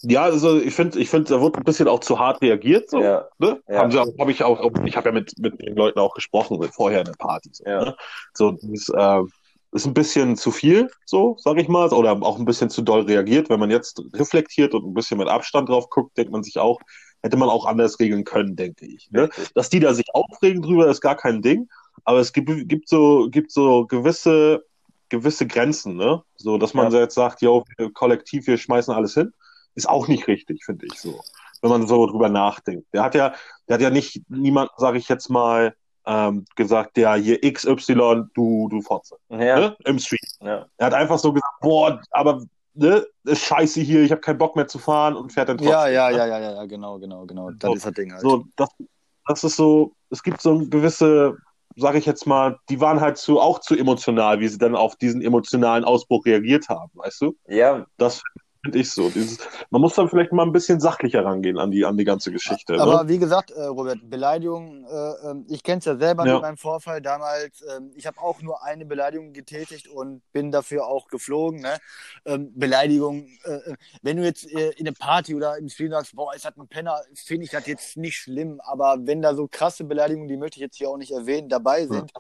Ja, 0.04 0.24
also 0.24 0.60
ich 0.60 0.74
finde, 0.76 1.00
ich 1.00 1.10
finde, 1.10 1.30
da 1.30 1.42
wurde 1.42 1.58
ein 1.60 1.64
bisschen 1.64 1.88
auch 1.88 2.00
zu 2.00 2.20
hart 2.20 2.42
reagiert. 2.42 2.90
So, 2.90 3.02
Ja. 3.02 3.28
ne? 3.40 3.60
Ja. 3.68 3.80
Haben 3.80 3.92
sie 3.92 4.00
auch, 4.00 4.08
habe 4.20 4.32
ich 4.32 4.44
auch, 4.44 4.60
ich 4.86 4.96
habe 4.96 5.10
ja 5.10 5.14
mit, 5.14 5.34
mit 5.40 5.60
den 5.62 5.76
Leuten 5.76 6.00
auch 6.00 6.14
gesprochen, 6.14 6.62
vorher 6.72 7.00
in 7.00 7.06
der 7.08 7.14
Party. 7.14 7.50
So, 7.52 7.64
Ja. 7.66 7.86
ne? 7.86 7.96
so 8.34 8.52
das, 8.62 8.90
äh, 8.90 9.22
ist 9.74 9.86
ein 9.86 9.94
bisschen 9.94 10.38
zu 10.38 10.52
viel, 10.52 10.90
so 11.06 11.36
sage 11.40 11.62
ich 11.62 11.68
mal, 11.68 11.90
oder 11.90 12.14
auch 12.22 12.40
ein 12.40 12.46
bisschen 12.46 12.70
zu 12.70 12.82
doll 12.82 13.02
reagiert. 13.02 13.50
Wenn 13.50 13.60
man 13.60 13.70
jetzt 13.70 14.02
reflektiert 14.14 14.74
und 14.74 14.86
ein 14.86 14.94
bisschen 14.94 15.18
mit 15.18 15.28
Abstand 15.28 15.68
drauf 15.70 15.90
guckt, 15.90 16.18
denkt 16.18 16.32
man 16.32 16.44
sich 16.44 16.58
auch, 16.58 16.80
hätte 17.22 17.36
man 17.38 17.50
auch 17.50 17.66
anders 17.66 18.00
regeln 18.00 18.24
können, 18.24 18.56
denke 18.56 18.86
ich. 18.86 19.10
Ne? 19.12 19.30
Dass 19.56 19.70
die 19.70 19.80
da 19.80 19.94
sich 19.94 20.06
aufregen 20.14 20.62
drüber, 20.62 20.88
ist 20.88 21.02
gar 21.02 21.16
kein 21.18 21.42
Ding. 21.42 21.68
Aber 22.06 22.20
es 22.20 22.32
gibt, 22.32 22.50
gibt 22.70 22.88
so, 22.88 23.28
gibt 23.30 23.52
so 23.52 23.86
gewisse, 23.88 24.64
gewisse 25.10 25.48
Grenzen, 25.48 25.96
ne? 25.96 26.22
So, 26.38 26.58
dass 26.58 26.74
man 26.74 26.92
Ja. 26.92 27.00
jetzt 27.00 27.16
sagt, 27.16 27.42
yo, 27.42 27.64
kollektiv, 27.94 28.48
wir 28.48 28.58
schmeißen 28.58 28.94
alles 28.94 29.16
hin, 29.16 29.34
ist 29.78 29.88
auch 29.88 30.08
nicht 30.08 30.28
richtig, 30.28 30.64
finde 30.66 30.86
ich 30.88 31.00
so. 31.00 31.22
Wenn 31.62 31.70
man 31.72 31.88
so 31.88 32.06
drüber 32.06 32.30
nachdenkt. 32.30 32.86
Der 32.94 33.04
hat 33.04 33.16
ja, 33.16 33.34
der 33.68 33.76
hat 33.76 33.82
ja 33.82 33.90
nicht 33.90 34.22
niemand, 34.30 34.70
sage 34.78 34.98
ich 34.98 35.08
jetzt 35.10 35.30
mal, 35.30 35.74
ähm, 36.06 36.46
gesagt, 36.56 36.98
ja, 36.98 37.16
hier 37.16 37.40
XY, 37.42 38.24
du, 38.34 38.68
du 38.70 38.82
Fotze, 38.82 39.18
Ja, 39.30 39.60
ne? 39.60 39.76
Im 39.86 40.00
Stream. 40.00 40.20
ja. 40.42 40.66
Er 40.78 40.86
hat 40.86 40.94
einfach 40.94 41.20
so 41.20 41.34
gesagt, 41.34 41.60
boah, 41.62 42.00
aber 42.12 42.44
ne, 42.76 43.06
ist 43.26 43.42
scheiße 43.44 43.82
hier, 43.82 44.02
ich 44.04 44.12
habe 44.12 44.22
keinen 44.22 44.38
Bock 44.38 44.56
mehr 44.56 44.68
zu 44.68 44.80
fahren 44.80 45.16
und 45.16 45.34
fährt 45.34 45.50
dann 45.50 45.58
trotzdem. 45.58 45.74
Ja, 45.74 45.88
ja, 45.88 46.10
ne? 46.10 46.18
ja, 46.18 46.26
ja, 46.28 46.40
ja, 46.40 46.52
ja, 46.54 46.66
genau, 46.66 46.98
genau, 47.00 47.26
genau. 47.26 47.52
Das 47.52 47.70
So, 47.70 47.76
ist 47.76 47.86
das 47.86 47.94
Ding 47.94 48.12
halt. 48.14 48.22
So, 48.22 48.46
das, 48.56 48.70
das 49.28 49.44
ist 49.44 49.56
so, 49.58 49.92
es 50.10 50.24
gibt 50.24 50.42
so 50.42 50.52
eine 50.52 50.70
gewisse, 50.70 51.36
sage 51.76 51.98
ich 51.98 52.06
jetzt 52.06 52.26
mal, 52.26 52.58
die 52.70 52.80
waren 52.80 53.02
halt 53.02 53.18
zu, 53.18 53.42
auch 53.42 53.60
zu 53.60 53.76
emotional, 53.76 54.40
wie 54.40 54.48
sie 54.48 54.58
dann 54.60 54.76
auf 54.76 54.96
diesen 54.96 55.22
emotionalen 55.22 55.84
Ausbruch 55.84 56.26
reagiert 56.26 56.70
haben, 56.70 56.92
weißt 56.94 57.22
du? 57.22 57.36
ja, 57.50 57.86
Das 57.98 58.22
finde 58.64 58.80
ich 58.80 58.92
so. 58.92 59.10
Dieses, 59.10 59.38
man 59.70 59.82
muss 59.82 59.96
dann 59.96 60.10
vielleicht 60.10 60.32
mal 60.32 60.44
ein 60.44 60.52
bisschen 60.52 60.80
sachlicher 60.80 61.24
rangehen 61.24 61.58
an 61.58 61.72
die, 61.72 61.86
an 61.86 61.98
die 61.98 62.04
ganze 62.04 62.32
Geschichte. 62.32 62.80
Aber 62.80 63.04
ne? 63.04 63.10
wie 63.10 63.18
gesagt, 63.18 63.52
äh, 63.52 63.64
Robert, 63.64 64.00
Beleidigung, 64.10 64.86
äh, 64.86 65.30
ähm, 65.30 65.46
ich 65.50 65.64
kenne 65.64 65.80
es 65.80 65.86
ja 65.86 65.96
selber 65.96 66.26
Ja. 66.26 66.34
mit 66.34 66.42
meinem 66.42 66.58
Vorfall 66.58 67.02
damals. 67.02 67.64
Ähm, 67.76 67.92
ich 67.96 68.06
habe 68.08 68.20
auch 68.20 68.42
nur 68.42 68.64
eine 68.64 68.86
Beleidigung 68.86 69.34
getätigt 69.34 69.88
und 69.88 70.22
bin 70.32 70.52
dafür 70.52 70.88
auch 70.88 71.08
geflogen. 71.08 71.62
Ne? 71.62 71.78
Ähm, 72.26 72.52
Beleidigung, 72.56 73.28
äh, 73.46 73.52
äh, 73.52 73.76
wenn 74.02 74.18
du 74.18 74.24
jetzt 74.24 74.52
äh, 74.52 74.72
in 74.72 74.88
eine 74.88 74.94
Party 74.94 75.36
oder 75.36 75.58
im 75.58 75.70
Stream 75.70 75.92
sagst, 75.92 76.16
boah, 76.16 76.34
ist 76.36 76.46
das 76.46 76.58
ein 76.58 76.68
Penner, 76.68 77.02
finde 77.14 77.46
ich 77.46 77.52
das 77.52 77.66
jetzt 77.68 77.98
nicht 77.98 78.18
schlimm. 78.18 78.60
Aber 78.64 78.98
wenn 79.02 79.22
da 79.22 79.36
so 79.36 79.48
krasse 79.48 79.84
Beleidigungen, 79.84 80.28
die 80.28 80.38
möchte 80.38 80.58
ich 80.58 80.62
jetzt 80.62 80.78
hier 80.78 80.90
auch 80.90 80.98
nicht 80.98 81.12
erwähnen, 81.12 81.50
dabei 81.50 81.88
sind, 81.88 82.12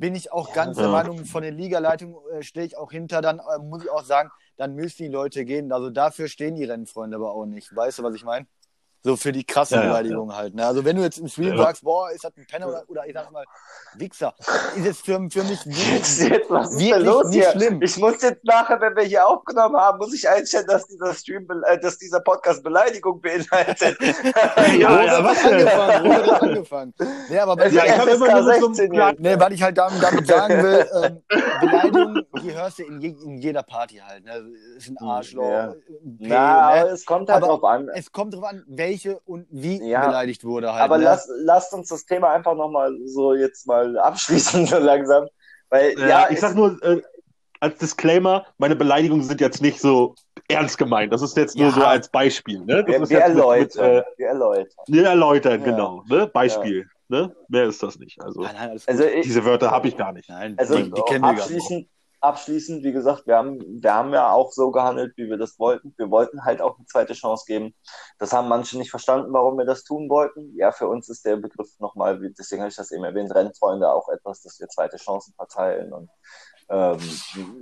bin 0.00 0.14
ich 0.14 0.32
auch 0.32 0.52
ganz 0.54 0.78
der 0.78 0.86
Ja. 0.86 0.92
Meinung, 0.92 1.26
von 1.26 1.42
der 1.42 1.52
Ligaleitung 1.52 2.16
äh, 2.32 2.42
stehe 2.42 2.66
ich 2.66 2.76
auch 2.76 2.90
hinter, 2.90 3.20
dann 3.20 3.38
äh, 3.38 3.58
muss 3.62 3.84
ich 3.84 3.90
auch 3.90 4.02
sagen, 4.04 4.30
dann 4.56 4.74
müssen 4.74 5.02
die 5.04 5.08
Leute 5.08 5.44
gehen. 5.44 5.70
Also 5.72 5.90
dafür 5.90 6.28
stehen 6.28 6.56
die 6.56 6.64
Rennfreunde 6.64 7.16
aber 7.16 7.32
auch 7.32 7.46
nicht. 7.46 7.74
Weißt 7.74 7.98
du, 7.98 8.02
was 8.02 8.14
ich 8.14 8.24
meine? 8.24 8.46
So 9.02 9.16
für 9.16 9.32
die 9.32 9.44
krasse 9.44 9.76
Ja, 9.76 9.80
ja, 9.82 9.86
Beleidigung 9.88 10.34
halt. 10.36 10.54
Ne? 10.54 10.66
Also 10.66 10.84
wenn 10.84 10.94
du 10.96 11.02
jetzt 11.02 11.18
im 11.18 11.28
Stream 11.28 11.56
Ja. 11.56 11.64
sagst, 11.64 11.82
boah, 11.82 12.10
ist 12.10 12.22
das 12.22 12.32
ein 12.36 12.46
Penner 12.46 12.68
oder, 12.68 12.82
oder 12.86 13.06
ich 13.06 13.14
sag 13.14 13.30
mal, 13.32 13.44
Wichser, 13.94 14.34
ist 14.76 14.86
es 14.86 15.00
für, 15.00 15.18
für 15.30 15.42
mich 15.44 15.64
Jetzt, 15.64 16.20
wirklich, 16.20 16.28
jetzt, 16.30 16.50
was 16.50 16.70
ist 16.72 16.78
wirklich 16.78 17.04
los 17.06 17.26
nicht 17.28 17.34
hier? 17.42 17.50
schlimm. 17.52 17.82
Ich 17.82 17.96
muss 17.96 18.20
jetzt 18.22 18.44
nachher, 18.44 18.78
wenn 18.80 18.94
wir 18.96 19.04
hier 19.04 19.26
aufgenommen 19.26 19.76
haben, 19.76 19.98
muss 19.98 20.12
ich 20.12 20.28
einstellen, 20.28 20.66
dass 20.68 20.86
dieser 20.86 21.14
Stream, 21.14 21.48
äh, 21.66 21.78
dass 21.78 21.96
dieser 21.96 22.20
Podcast 22.20 22.62
Beleidigung 22.62 23.20
beinhaltet. 23.20 23.96
Ja, 24.78 25.02
ja, 25.02 25.24
was 25.24 25.44
angefangen, 25.44 26.12
hat 26.12 26.42
angefangen. 26.42 26.94
Nee, 27.28 27.38
aber 27.38 27.56
bei 27.56 27.68
Ja, 27.68 27.84
ich 27.86 27.98
hab 27.98 28.06
immer 28.06 28.30
nur 28.32 28.42
so 28.42 28.50
einem 28.50 28.74
16 28.74 28.92
kleinen- 28.92 29.18
Nee, 29.20 29.38
weil 29.38 29.52
ich 29.52 29.62
halt 29.62 29.78
damit, 29.78 30.02
damit 30.02 30.26
sagen 30.26 30.62
will, 30.62 30.86
ähm, 31.02 31.22
Beleidigung, 31.60 32.22
die 32.42 32.52
hörst 32.54 32.78
du 32.78 32.82
in, 32.84 33.00
je, 33.00 33.08
in 33.24 33.38
jeder 33.38 33.62
Party 33.62 33.96
halt. 34.06 34.24
Ne? 34.24 34.42
Ist 34.76 34.88
ein 34.88 34.98
Arschloch, 34.98 35.48
Ja. 35.50 35.64
ein 35.70 36.18
P, 36.18 36.26
Na, 36.28 36.74
ne? 36.74 36.80
aber 36.82 36.92
es 36.92 37.04
kommt 37.04 37.28
halt 37.30 37.42
Aber 37.42 37.52
drauf 37.58 37.64
an. 37.64 37.88
Es 37.94 38.12
kommt 38.12 38.34
drauf 38.34 38.44
an, 38.44 38.64
welche 38.90 39.18
und 39.20 39.46
wie 39.50 39.80
Ja. 39.88 40.06
beleidigt 40.06 40.44
wurde 40.44 40.72
halt. 40.72 40.82
Aber 40.82 40.98
ne? 40.98 41.04
lass, 41.04 41.28
lasst 41.44 41.72
uns 41.72 41.88
das 41.88 42.04
Thema 42.04 42.30
einfach 42.30 42.54
nochmal 42.54 42.96
so 43.06 43.34
jetzt 43.34 43.66
mal 43.66 43.96
abschließen, 44.10 44.66
so 44.66 44.78
langsam. 44.78 45.28
Weil, 45.68 45.98
Ja, 45.98 46.08
ja, 46.08 46.26
ich 46.30 46.40
sag 46.40 46.54
nur 46.54 46.82
äh, 46.82 47.00
als 47.60 47.78
Disclaimer, 47.78 48.44
meine 48.58 48.74
Beleidigungen 48.74 49.22
sind 49.22 49.40
jetzt 49.40 49.62
nicht 49.62 49.80
so 49.80 50.14
ernst 50.48 50.78
gemeint. 50.78 51.12
Das 51.12 51.22
ist 51.22 51.36
jetzt 51.36 51.56
nur 51.56 51.68
Ja. 51.68 51.72
so 51.74 51.82
als 51.84 52.08
Beispiel. 52.08 52.58
Ne? 52.64 52.82
Das 52.84 52.86
wir, 52.86 53.02
ist 53.02 53.10
wir 53.10 53.18
jetzt 53.18 53.28
mit, 53.28 53.36
mit, 53.36 53.44
erläutern. 53.76 53.90
äh, 53.98 54.02
wir 54.16 54.26
erläutern. 54.28 54.84
wir 54.88 55.04
erläutern, 55.06 55.60
Ja. 55.60 55.64
genau. 55.66 56.04
Ne? 56.08 56.26
Beispiel. 56.26 56.88
Ne? 57.08 57.34
Mehr 57.48 57.64
ist 57.64 57.82
das 57.82 57.98
nicht. 57.98 58.20
Also 58.22 58.40
Nein, 58.42 58.54
nein. 58.56 58.80
Also, 58.86 59.04
ich, 59.04 59.22
diese 59.26 59.44
Wörter 59.44 59.70
habe 59.70 59.88
ich 59.88 59.96
gar 59.96 60.12
nicht. 60.12 60.28
nein, 60.28 60.54
Also 60.58 60.76
die, 60.76 60.90
die 60.90 61.02
kennen 61.02 61.24
wir 61.24 61.34
gar 61.34 61.48
nicht. 61.50 61.88
Abschließend, 62.20 62.84
wie 62.84 62.92
gesagt, 62.92 63.26
wir 63.26 63.36
haben, 63.36 63.60
wir 63.82 63.94
haben 63.94 64.12
ja 64.12 64.30
auch 64.30 64.52
so 64.52 64.70
gehandelt, 64.70 65.16
wie 65.16 65.28
wir 65.28 65.38
das 65.38 65.58
wollten. 65.58 65.94
Wir 65.96 66.10
wollten 66.10 66.44
halt 66.44 66.60
auch 66.60 66.76
eine 66.76 66.86
zweite 66.86 67.14
Chance 67.14 67.44
geben. 67.46 67.74
Das 68.18 68.32
haben 68.32 68.48
manche 68.48 68.78
nicht 68.78 68.90
verstanden, 68.90 69.32
warum 69.32 69.58
wir 69.58 69.64
das 69.64 69.84
tun 69.84 70.08
wollten. 70.08 70.54
Ja, 70.56 70.72
für 70.72 70.88
uns 70.88 71.08
ist 71.08 71.24
der 71.24 71.36
Begriff 71.36 71.68
nochmal, 71.78 72.20
deswegen 72.38 72.62
habe 72.62 72.70
ich 72.70 72.76
das 72.76 72.92
eben 72.92 73.04
erwähnt, 73.04 73.34
Rennfreunde 73.34 73.90
auch 73.90 74.08
etwas, 74.08 74.42
dass 74.42 74.60
wir 74.60 74.68
zweite 74.68 74.96
Chancen 74.96 75.34
verteilen 75.34 75.92
und 75.92 76.10
ähm, 76.68 77.00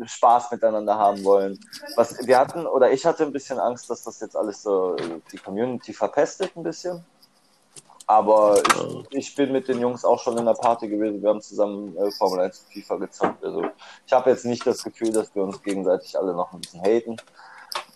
Spaß 0.04 0.50
miteinander 0.50 0.96
haben 0.96 1.24
wollen. 1.24 1.58
Was 1.96 2.26
wir 2.26 2.38
hatten, 2.38 2.66
oder 2.66 2.90
ich 2.92 3.06
hatte 3.06 3.24
ein 3.24 3.32
bisschen 3.32 3.58
Angst, 3.58 3.88
dass 3.88 4.02
das 4.02 4.20
jetzt 4.20 4.36
alles 4.36 4.62
so 4.62 4.96
äh, 4.96 5.20
die 5.32 5.38
Community 5.38 5.92
verpestet 5.92 6.56
ein 6.56 6.62
bisschen. 6.62 7.04
Aber 8.10 8.56
ich, 9.10 9.18
ich 9.18 9.34
bin 9.34 9.52
mit 9.52 9.68
den 9.68 9.80
Jungs 9.80 10.02
auch 10.04 10.18
schon 10.22 10.38
in 10.38 10.46
der 10.46 10.54
Party 10.54 10.88
gewesen. 10.88 11.20
Wir 11.22 11.28
haben 11.28 11.42
zusammen 11.42 11.94
äh, 11.98 12.10
Formel 12.12 12.40
1 12.40 12.58
und 12.60 12.72
FIFA 12.72 12.96
gezockt. 12.96 13.44
Also 13.44 13.64
ich 14.06 14.12
habe 14.14 14.30
jetzt 14.30 14.46
nicht 14.46 14.66
das 14.66 14.82
Gefühl, 14.82 15.12
dass 15.12 15.34
wir 15.34 15.42
uns 15.42 15.62
gegenseitig 15.62 16.18
alle 16.18 16.32
noch 16.32 16.50
ein 16.54 16.60
bisschen 16.62 16.80
haten. 16.82 17.16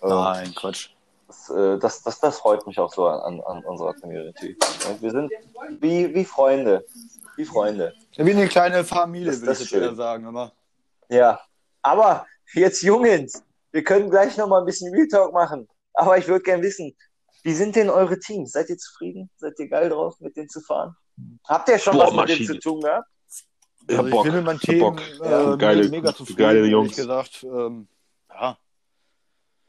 Ähm, 0.03 0.09
Nein, 0.11 0.55
Quatsch. 0.55 0.91
das, 1.29 1.49
äh, 1.49 1.79
das, 1.79 2.03
das, 2.03 2.21
das 2.21 2.39
freut 2.39 2.67
mich 2.67 2.79
auch 2.79 2.93
so 2.93 3.07
an, 3.07 3.41
an 3.41 3.65
unserer 3.65 3.95
Community. 3.95 4.57
Ja, 4.85 5.01
Wir 5.01 5.11
sind 5.13 5.33
wie, 5.81 6.15
wie 6.15 6.25
Freunde. 6.27 6.85
Wie 7.37 7.47
Freunde. 7.47 7.95
Wie 8.17 8.31
eine 8.33 8.49
kleine 8.49 8.85
Familie, 8.85 9.31
Das- 9.31 9.41
würde 9.41 9.53
ich 9.55 9.61
ist 9.63 9.71
jetzt 9.71 9.81
eher 9.81 9.89
schön. 9.89 9.97
sagen. 9.97 10.27
Aber 10.27 10.53
Ja. 11.09 11.41
Aber 11.81 12.27
jetzt 12.53 12.83
Jungs, 12.83 13.43
wir 13.71 13.83
können 13.83 14.11
gleich 14.11 14.37
noch 14.37 14.47
mal 14.47 14.61
ein 14.61 14.67
bisschen 14.67 14.93
Real 14.95 15.09
Talk 15.09 15.33
machen. 15.33 15.67
Aber 15.95 16.19
ich 16.19 16.29
würde 16.29 16.43
gerne 16.43 16.63
wissen, 16.63 16.95
wie 17.43 17.53
sind 17.53 17.77
denn 17.77 17.91
eure 17.91 18.19
Teams? 18.19 18.53
Seid 18.53 18.69
ihr 18.71 18.79
zufrieden? 18.79 19.31
Seid 19.37 19.59
ihr 19.59 19.69
geil 19.69 19.89
drauf, 19.89 20.19
mit 20.21 20.37
denen 20.37 20.49
zu 20.49 20.61
fahren? 20.61 20.97
Habt 21.47 21.69
ihr 21.69 21.79
schon 21.79 21.95
Boah, 21.95 22.05
was 22.07 22.11
mit 22.13 22.29
denen 22.29 22.39
Maschine. 22.41 22.47
zu 22.47 22.59
tun 22.61 22.81
gehabt? 22.81 23.09
Ich 23.89 23.97
hab 23.97 24.05
also 24.05 24.17
Bock. 24.17 24.27
ich 24.27 24.33
bin 24.33 24.45
mit 24.45 24.61
Team 24.61 24.79
Bock. 24.81 25.01
äh, 25.01 25.57
Geile- 25.59 25.89
mega 25.89 26.15
zufrieden, 26.15 26.39
geile 26.39 26.59
ehrlich 26.59 26.71
Jungs. 26.73 26.97
gesagt. 26.97 27.43
Ähm, 27.45 27.89
ja. 28.33 28.57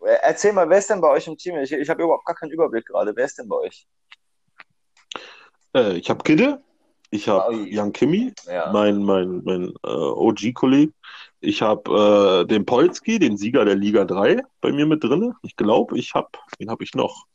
Äh, 0.06 0.18
Erzähl 0.22 0.54
mal, 0.54 0.70
wer 0.70 0.78
ist 0.78 0.90
denn 0.90 1.02
bei 1.02 1.10
euch 1.10 1.28
im 1.28 1.38
Team? 1.38 1.58
Ich, 1.58 1.72
ich 1.72 1.90
habe 1.90 2.04
überhaupt 2.04 2.26
gar 2.26 2.36
keinen 2.36 2.52
Überblick 2.52 2.86
gerade. 2.86 3.16
Wer 3.16 3.26
ist 3.26 3.38
denn 3.40 3.48
bei 3.50 3.56
euch? 3.58 3.88
Äh, 5.76 5.98
ich 5.98 6.10
habe 6.10 6.24
Kidde, 6.24 6.62
ich 7.10 7.28
habe 7.28 7.54
Ui. 7.56 7.74
Jan 7.74 7.92
Kimi, 7.92 8.34
Ja. 8.48 8.72
mein, 8.72 9.04
mein, 9.04 9.42
mein 9.44 9.70
äh, 9.84 9.90
OG-Kollege. 9.90 10.94
Ich 11.40 11.62
habe 11.62 12.44
äh, 12.44 12.48
den 12.48 12.66
Polski, 12.66 13.20
den 13.20 13.38
Sieger 13.38 13.66
der 13.66 13.76
Liga 13.76 14.06
3, 14.06 14.42
bei 14.62 14.72
mir 14.72 14.86
mit 14.86 15.04
drinne. 15.04 15.36
Ich 15.42 15.56
glaube, 15.56 15.98
ich 15.98 16.14
habe, 16.14 16.30
wen 16.58 16.70
habe 16.70 16.84
ich 16.84 16.94
noch? 16.94 17.26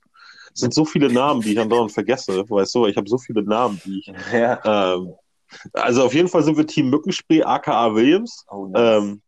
Sind 0.59 0.75
so 0.75 0.85
viele 0.85 1.13
Namen, 1.13 1.41
die 1.41 1.53
ich 1.53 1.61
andauernd 1.61 1.93
vergesse. 1.93 2.45
Weißt 2.49 2.75
du, 2.75 2.87
ich 2.87 2.97
habe 2.97 3.09
so 3.09 3.19
viele 3.19 3.43
Namen, 3.43 3.81
die 3.85 4.01
ich. 4.01 4.13
Ja. 4.33 4.95
Ähm, 4.95 5.15
also 5.73 6.05
auf 6.05 6.15
jeden 6.15 6.29
Fall 6.29 6.43
sind 6.43 6.57
wir 6.57 6.67
Team 6.67 6.91
Mückenspray, 6.91 7.43
aka 7.43 7.95
Williams. 7.95 8.45
Oh, 8.51 8.67
nice. 8.67 9.03
Ähm, 9.03 9.23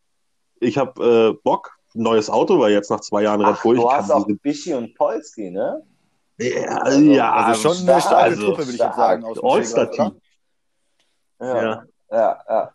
ich 0.60 0.78
habe 0.78 1.34
äh, 1.36 1.42
Bock. 1.42 1.76
Neues 1.92 2.30
Auto, 2.30 2.60
weil 2.60 2.70
jetzt 2.70 2.88
nach 2.88 3.00
zwei 3.00 3.22
Jahren 3.22 3.44
Red 3.44 3.60
Bull. 3.62 3.74
Ich 3.74 3.82
du 3.82 3.90
hast 3.90 4.10
kann 4.10 4.22
auch 4.22 4.26
Bischi 4.42 4.72
und 4.74 4.94
Polski, 4.94 5.50
ne? 5.50 5.82
diese, 6.40 6.60
ja, 6.60 7.12
ja, 7.12 7.32
Also 7.32 7.62
schon 7.62 7.74
stark, 7.74 7.90
eine 7.90 8.00
starke 8.00 8.24
also 8.24 8.46
Truppe, 8.46 8.58
würde 8.58 8.72
ich 8.72 8.78
jetzt 8.78 8.96
sagen. 8.96 9.24
All-Star-Team. 9.24 10.20
Ja. 11.40 11.62
Ja. 11.62 11.84
Ja, 12.12 12.38
ja. 12.48 12.74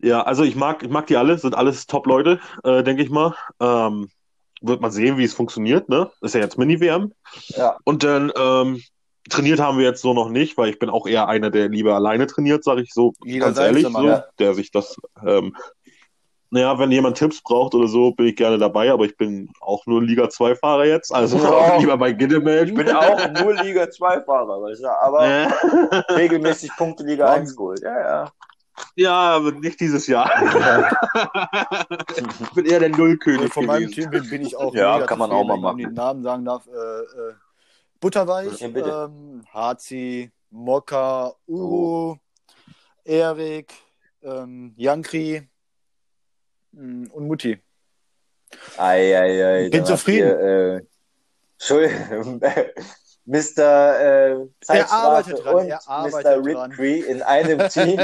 Ja, 0.00 0.22
also 0.22 0.42
ich 0.42 0.56
mag, 0.56 0.82
ich 0.82 0.90
mag 0.90 1.06
die 1.06 1.16
alle, 1.16 1.38
sind 1.38 1.54
alles 1.54 1.86
Top-Leute, 1.86 2.40
äh, 2.64 2.82
denke 2.82 3.02
ich 3.02 3.10
mal. 3.10 3.34
Ähm, 3.60 4.10
wird 4.60 4.80
man 4.80 4.90
sehen, 4.90 5.18
wie 5.18 5.24
es 5.24 5.34
funktioniert, 5.34 5.88
ne? 5.88 6.10
Ist 6.20 6.34
ja 6.34 6.40
jetzt 6.40 6.58
Mini-WM. 6.58 7.12
Ja. 7.48 7.76
Und 7.84 8.02
dann 8.04 8.32
ähm, 8.38 8.82
trainiert 9.28 9.60
haben 9.60 9.78
wir 9.78 9.84
jetzt 9.84 10.02
so 10.02 10.14
noch 10.14 10.28
nicht, 10.28 10.56
weil 10.58 10.70
ich 10.70 10.78
bin 10.78 10.90
auch 10.90 11.06
eher 11.06 11.28
einer, 11.28 11.50
der 11.50 11.68
lieber 11.68 11.94
alleine 11.94 12.26
trainiert, 12.26 12.64
sage 12.64 12.82
ich 12.82 12.92
so 12.92 13.12
Jeder 13.24 13.46
ganz 13.46 13.58
ehrlich, 13.58 13.84
immer, 13.84 14.00
so, 14.00 14.06
ja. 14.06 14.24
der 14.38 14.54
sich 14.54 14.70
das, 14.70 14.96
ähm, 15.24 15.54
naja, 16.50 16.78
wenn 16.78 16.90
jemand 16.90 17.18
Tipps 17.18 17.42
braucht 17.42 17.74
oder 17.74 17.88
so, 17.88 18.12
bin 18.12 18.26
ich 18.26 18.36
gerne 18.36 18.56
dabei, 18.56 18.90
aber 18.90 19.04
ich 19.04 19.16
bin 19.16 19.50
auch 19.60 19.84
nur 19.84 20.02
Liga 20.02 20.30
2 20.30 20.56
Fahrer 20.56 20.86
jetzt, 20.86 21.14
also 21.14 21.36
Ja. 21.38 21.76
lieber 21.78 21.98
bei 21.98 22.12
Gidde 22.12 22.40
melden. 22.40 22.70
Ich 22.70 22.86
bin 22.86 22.94
auch 22.94 23.30
nur 23.42 23.54
Liga 23.54 23.90
2 23.90 24.22
Fahrer, 24.22 24.62
weißt 24.62 24.82
du, 24.82 24.88
aber 24.88 25.28
Ja. 25.28 25.46
regelmäßig 26.14 26.70
Punkte 26.76 27.04
Liga 27.04 27.30
1 27.30 27.54
geholt. 27.54 27.80
Ja, 27.82 28.00
ja. 28.00 28.32
Ja, 28.96 29.12
aber 29.14 29.52
nicht 29.52 29.80
dieses 29.80 30.06
Jahr. 30.06 30.30
ich 32.40 32.50
bin 32.54 32.66
eher 32.66 32.80
der 32.80 32.88
Nullkönig 32.90 33.52
Von 33.52 33.66
meinem 33.66 33.82
gewesen. 33.90 33.94
Team 33.94 34.10
bin, 34.10 34.28
bin 34.30 34.42
ich 34.42 34.56
auch 34.56 34.74
Ja, 34.74 35.00
kann 35.06 35.18
man 35.18 35.30
auch 35.30 35.44
mal 35.44 35.54
wenn 35.54 35.60
man 35.60 35.76
machen. 35.76 35.78
den 35.78 35.94
Namen 35.94 36.22
sagen 36.22 36.44
darf. 36.44 36.66
Äh, 36.66 36.70
äh, 36.70 37.34
Butterweich, 38.00 38.60
Ja, 38.60 39.04
ähm, 39.06 39.44
Hazi, 39.52 40.30
Mokka, 40.50 41.32
Uru, 41.46 42.16
Erik, 43.04 43.72
ähm, 44.22 44.72
Jankri 44.76 45.48
mh, 46.72 47.12
und 47.12 47.26
Mutti. 47.26 47.58
Ei, 48.76 49.14
ei, 49.18 49.44
ei. 49.64 49.68
Bin 49.68 49.84
zufrieden. 49.84 50.28
Ihr, 50.28 50.40
äh, 50.40 50.80
Entschuldigung, 51.58 52.40
Mr. 53.28 53.60
Äh, 53.60 54.48
Zeitstrafe 54.62 54.94
arbeitet 54.94 55.44
dran, 55.44 55.54
und 55.54 55.68
er 55.68 55.86
arbeitet 55.86 56.24
Mr. 56.24 56.46
Riptree 56.46 57.00
in 57.00 57.20
einem 57.20 57.58
Team. 57.68 58.00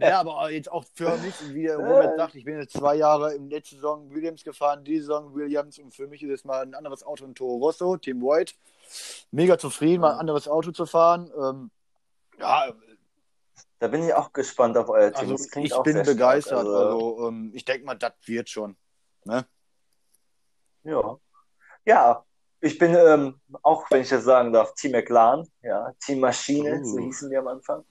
Ja, 0.00 0.20
aber 0.20 0.50
jetzt 0.50 0.72
auch 0.72 0.84
für 0.94 1.18
mich, 1.18 1.34
wie 1.52 1.64
der 1.64 1.76
Robert 1.76 2.16
sagt, 2.16 2.34
ich 2.34 2.44
bin 2.44 2.58
jetzt 2.58 2.72
zwei 2.72 2.94
Jahre 2.94 3.34
in 3.34 3.50
letzter 3.50 3.76
Saison 3.76 4.10
Williams 4.14 4.42
gefahren, 4.42 4.84
diese 4.84 5.04
Saison 5.04 5.34
Williams 5.34 5.78
und 5.78 5.94
für 5.94 6.06
mich 6.06 6.22
ist 6.22 6.30
es 6.30 6.44
mal 6.46 6.62
ein 6.62 6.74
anderes 6.74 7.04
Auto, 7.04 7.26
ein 7.26 7.34
Toro 7.34 7.56
Rosso, 7.56 7.98
Team 7.98 8.22
White. 8.22 8.54
Mega 9.32 9.58
zufrieden, 9.58 10.00
mal 10.00 10.14
ein 10.14 10.20
anderes 10.20 10.48
Auto 10.48 10.70
zu 10.70 10.86
fahren. 10.86 11.30
Ähm, 11.38 11.70
ja, 12.38 12.72
da 13.80 13.88
bin 13.88 14.02
ich 14.02 14.14
auch 14.14 14.32
gespannt 14.32 14.78
auf 14.78 14.88
euer 14.88 15.12
Team. 15.12 15.32
also 15.32 15.44
ich 15.60 15.82
bin 15.82 16.02
begeistert. 16.02 16.60
Stark. 16.60 16.66
Also 16.66 17.28
ähm, 17.28 17.50
ich 17.54 17.66
denke 17.66 17.84
mal, 17.84 17.96
das 17.96 18.12
wird 18.24 18.48
schon. 18.48 18.76
Ne? 19.24 19.44
Ja. 20.84 21.18
Ja, 21.84 22.25
ich 22.66 22.78
bin 22.78 22.94
ähm, 22.94 23.40
auch, 23.62 23.90
wenn 23.90 24.02
ich 24.02 24.08
das 24.08 24.24
sagen 24.24 24.52
darf, 24.52 24.74
Team 24.74 24.92
McLaren, 24.92 25.46
ja, 25.62 25.92
Team 26.04 26.20
Maschine, 26.20 26.84
so 26.84 26.96
Uh. 26.96 27.00
hießen 27.04 27.30
wir 27.30 27.38
am 27.40 27.48
Anfang. 27.48 27.84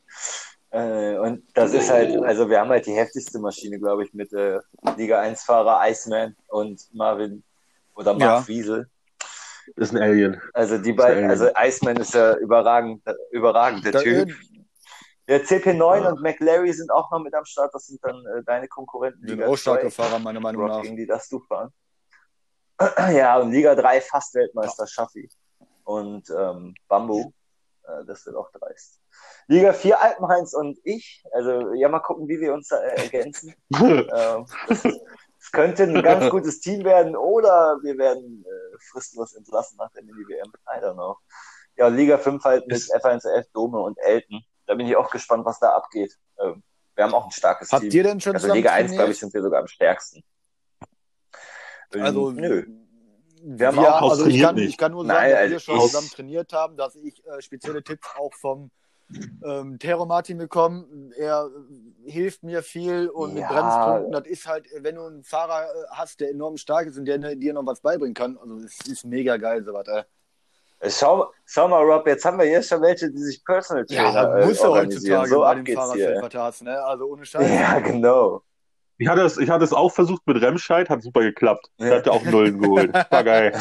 Äh, 0.72 1.18
und 1.18 1.44
das 1.54 1.74
ist 1.74 1.90
halt, 1.90 2.16
also 2.24 2.50
wir 2.50 2.60
haben 2.60 2.70
halt 2.70 2.86
die 2.86 2.94
heftigste 2.94 3.40
Maschine, 3.40 3.80
glaube 3.80 4.04
ich, 4.04 4.14
mit 4.14 4.32
äh, 4.34 4.60
Liga 4.98 5.22
1-Fahrer 5.22 5.80
Iceman 5.90 6.36
und 6.50 6.82
Marvin 6.94 7.44
oder 7.96 8.14
Mark 8.14 8.42
Ja. 8.42 8.48
Wiesel. 8.48 8.90
ist 9.78 9.94
ein 9.96 10.02
Alien. 10.02 10.42
Also 10.54 10.78
die 10.78 10.92
beiden, 10.94 11.30
also 11.30 11.50
Iceman 11.58 11.98
ist 11.98 12.14
ja 12.14 12.36
überragend, 12.38 13.02
überragend 13.32 13.86
der 13.86 13.94
Da, 13.94 14.00
Typ. 14.02 14.30
Der 15.28 15.44
CP9 15.44 16.04
Ja. 16.04 16.10
und 16.10 16.22
McLary 16.22 16.72
sind 16.74 16.92
auch 16.92 17.10
noch 17.10 17.20
mit 17.20 17.34
am 17.34 17.46
Start. 17.46 17.74
Das 17.74 17.88
sind 17.88 18.04
dann 18.04 18.18
äh, 18.28 18.44
deine 18.46 18.68
Konkurrenten. 18.68 19.22
sind 19.28 19.38
Liga 19.40 19.48
auch 19.50 19.56
starke 19.58 19.88
2. 19.88 19.92
Fahrer, 19.92 20.20
meiner 20.20 20.40
Meinung 20.42 20.62
Rock, 20.64 20.72
nach. 20.72 20.82
gegen 20.84 20.98
die 20.98 21.08
darfst 21.08 21.32
du 21.32 21.40
fahren. 21.40 21.72
Ja, 23.12 23.40
und 23.40 23.52
Liga 23.52 23.76
3 23.76 24.02
fast 24.02 24.36
Weltmeister 24.36 24.86
Schaffi. 24.88 25.30
Und 25.84 26.30
ähm, 26.30 26.74
Bambu, 26.88 27.32
äh, 27.84 28.06
das 28.06 28.26
wird 28.26 28.36
auch 28.36 28.52
dreist. 28.52 29.00
Liga 29.48 29.72
4 29.74 30.02
Alpenheinz 30.02 30.54
und 30.54 30.80
ich. 30.84 31.24
Also 31.32 31.74
ja, 31.74 31.88
mal 31.90 32.00
gucken, 32.00 32.28
wie 32.28 32.40
wir 32.40 32.54
uns 32.54 32.68
da 32.70 32.78
äh, 32.82 33.04
ergänzen. 33.04 33.54
ähm, 33.80 34.46
das, 34.68 34.84
könnte 35.52 35.84
ein 35.84 36.02
ganz 36.02 36.30
gutes 36.32 36.60
Team 36.60 36.84
werden 36.84 37.16
oder 37.16 37.78
wir 37.84 37.98
werden 38.00 38.44
äh, 38.46 38.78
fristlos 38.92 39.36
entlassen 39.36 39.78
nach 39.78 39.92
der 39.92 40.04
Mini-WM. 40.04 40.52
I 40.68 40.84
don't 40.84 40.94
know. 40.96 41.18
Ja, 41.78 41.88
Liga 41.88 42.18
5 42.18 42.44
halt 42.44 42.68
mit 42.68 42.78
Ist- 42.78 42.94
F1F, 42.94 43.46
Dome 43.54 43.80
und 43.80 43.98
Elton. 44.00 44.44
Da 44.66 44.74
bin 44.74 44.88
ich 44.88 44.96
auch 44.96 45.12
gespannt, 45.12 45.46
was 45.46 45.60
da 45.60 45.70
abgeht. 45.70 46.18
Ähm, 46.40 46.64
wir 46.96 47.04
haben 47.04 47.14
auch 47.14 47.26
ein 47.26 47.32
starkes 47.32 47.72
Habt 47.72 47.84
Team. 47.84 47.92
ihr 47.92 48.04
denn 48.04 48.20
schon 48.20 48.34
Also 48.34 48.52
Liga 48.52 48.72
1, 48.72 48.78
trainiert? 48.88 48.98
glaube 48.98 49.12
ich, 49.12 49.20
sind 49.20 49.34
wir 49.34 49.42
sogar 49.44 49.60
am 49.62 49.68
stärksten. 49.68 50.24
Ähm, 51.94 52.02
Also, 52.02 52.32
nö. 52.32 52.66
Wir 53.48 53.68
haben 53.68 53.80
ja, 53.80 54.00
auch 54.02 54.10
also 54.12 54.26
ich 54.26 54.42
kann, 54.42 54.56
nicht. 54.56 54.70
ich 54.70 54.78
kann 54.78 54.92
nur 54.92 55.06
sagen, 55.06 55.20
Nein, 55.20 55.30
dass 55.32 55.40
also 55.40 55.52
wir 55.52 55.60
schon 55.60 55.76
ich- 55.78 55.82
zusammen 55.84 56.10
trainiert 56.10 56.52
haben, 56.54 56.78
dass 56.78 56.96
ich 56.96 57.24
äh, 57.28 57.42
spezielle 57.42 57.84
Tipps 57.84 58.08
auch 58.18 58.34
vom 58.34 58.72
ähm, 59.44 59.78
Tero 59.78 60.08
Martin 60.08 60.40
bekomme. 60.40 60.88
Er 61.16 61.48
äh, 62.08 62.10
hilft 62.12 62.42
mir 62.42 62.64
viel 62.64 63.08
und 63.08 63.36
mit 63.36 63.44
Ja. 63.44 63.50
Bremspunkten, 63.52 64.12
das 64.14 64.26
ist 64.26 64.48
halt, 64.48 64.66
wenn 64.80 64.96
du 64.96 65.04
einen 65.04 65.24
Fahrer 65.24 65.62
äh, 65.66 65.86
hast, 65.92 66.22
der 66.22 66.32
enorm 66.32 66.58
stark 66.58 66.88
ist 66.88 66.98
und 66.98 67.06
der 67.06 67.20
dir 67.36 67.54
noch 67.54 67.66
was 67.68 67.82
beibringen 67.82 68.16
kann, 68.16 68.36
also 68.40 68.56
es 68.58 68.80
ist 68.88 69.06
mega 69.06 69.38
geil, 69.38 69.64
sowas. 69.64 69.86
Ey. 70.80 70.90
Schau, 70.90 71.32
schau 71.46 71.68
mal, 71.68 71.84
Rob, 71.84 72.06
jetzt 72.08 72.26
haben 72.26 72.40
wir 72.40 72.46
hier 72.46 72.64
schon 72.64 72.82
welche, 72.82 73.12
die 73.12 73.18
sich 73.22 73.44
Personal 73.46 73.86
Trainer 73.86 74.02
Ja, 74.12 74.38
äh, 74.40 74.46
muss 74.48 74.60
er 74.60 74.72
organisieren. 74.72 75.20
heutzutage 75.22 75.30
So 75.30 75.40
bei 75.42 75.56
dem. 75.62 75.76
Fahrradvertas, 75.76 76.62
ne? 76.64 76.84
Also 76.84 77.06
ohne 77.06 77.26
Scheiß. 77.26 77.48
Ja, 77.48 77.80
genau. 77.80 78.42
Ich 78.98 79.08
hatte, 79.08 79.22
es, 79.24 79.38
ich 79.38 79.50
hatte 79.50 79.66
es 79.66 79.74
auch 79.74 79.90
versucht 79.90 80.26
mit 80.26 80.42
Remscheid, 80.42 80.90
hat 80.90 81.02
super 81.04 81.22
geklappt. 81.22 81.70
Ich 81.78 81.86
hatte 81.86 82.12
auch 82.12 82.24
Nullen 82.24 82.62
geholt. 82.62 82.94
War 82.94 83.24
geil. 83.24 83.52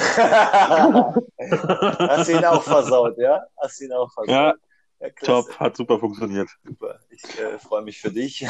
Hast 1.98 2.28
ihn 2.28 2.44
auch 2.44 2.62
versaut, 2.62 3.18
ja? 3.18 3.44
Hast 3.60 3.80
ihn 3.80 3.92
auch 3.92 4.12
versaut. 4.12 4.30
Ja, 4.30 4.54
Ja, 5.00 5.10
top, 5.22 5.58
hat 5.58 5.76
super 5.76 5.98
funktioniert. 5.98 6.48
Super. 6.64 7.00
Ich 7.10 7.24
äh, 7.38 7.58
freue 7.58 7.82
mich 7.82 8.00
für 8.00 8.12
dich. 8.12 8.40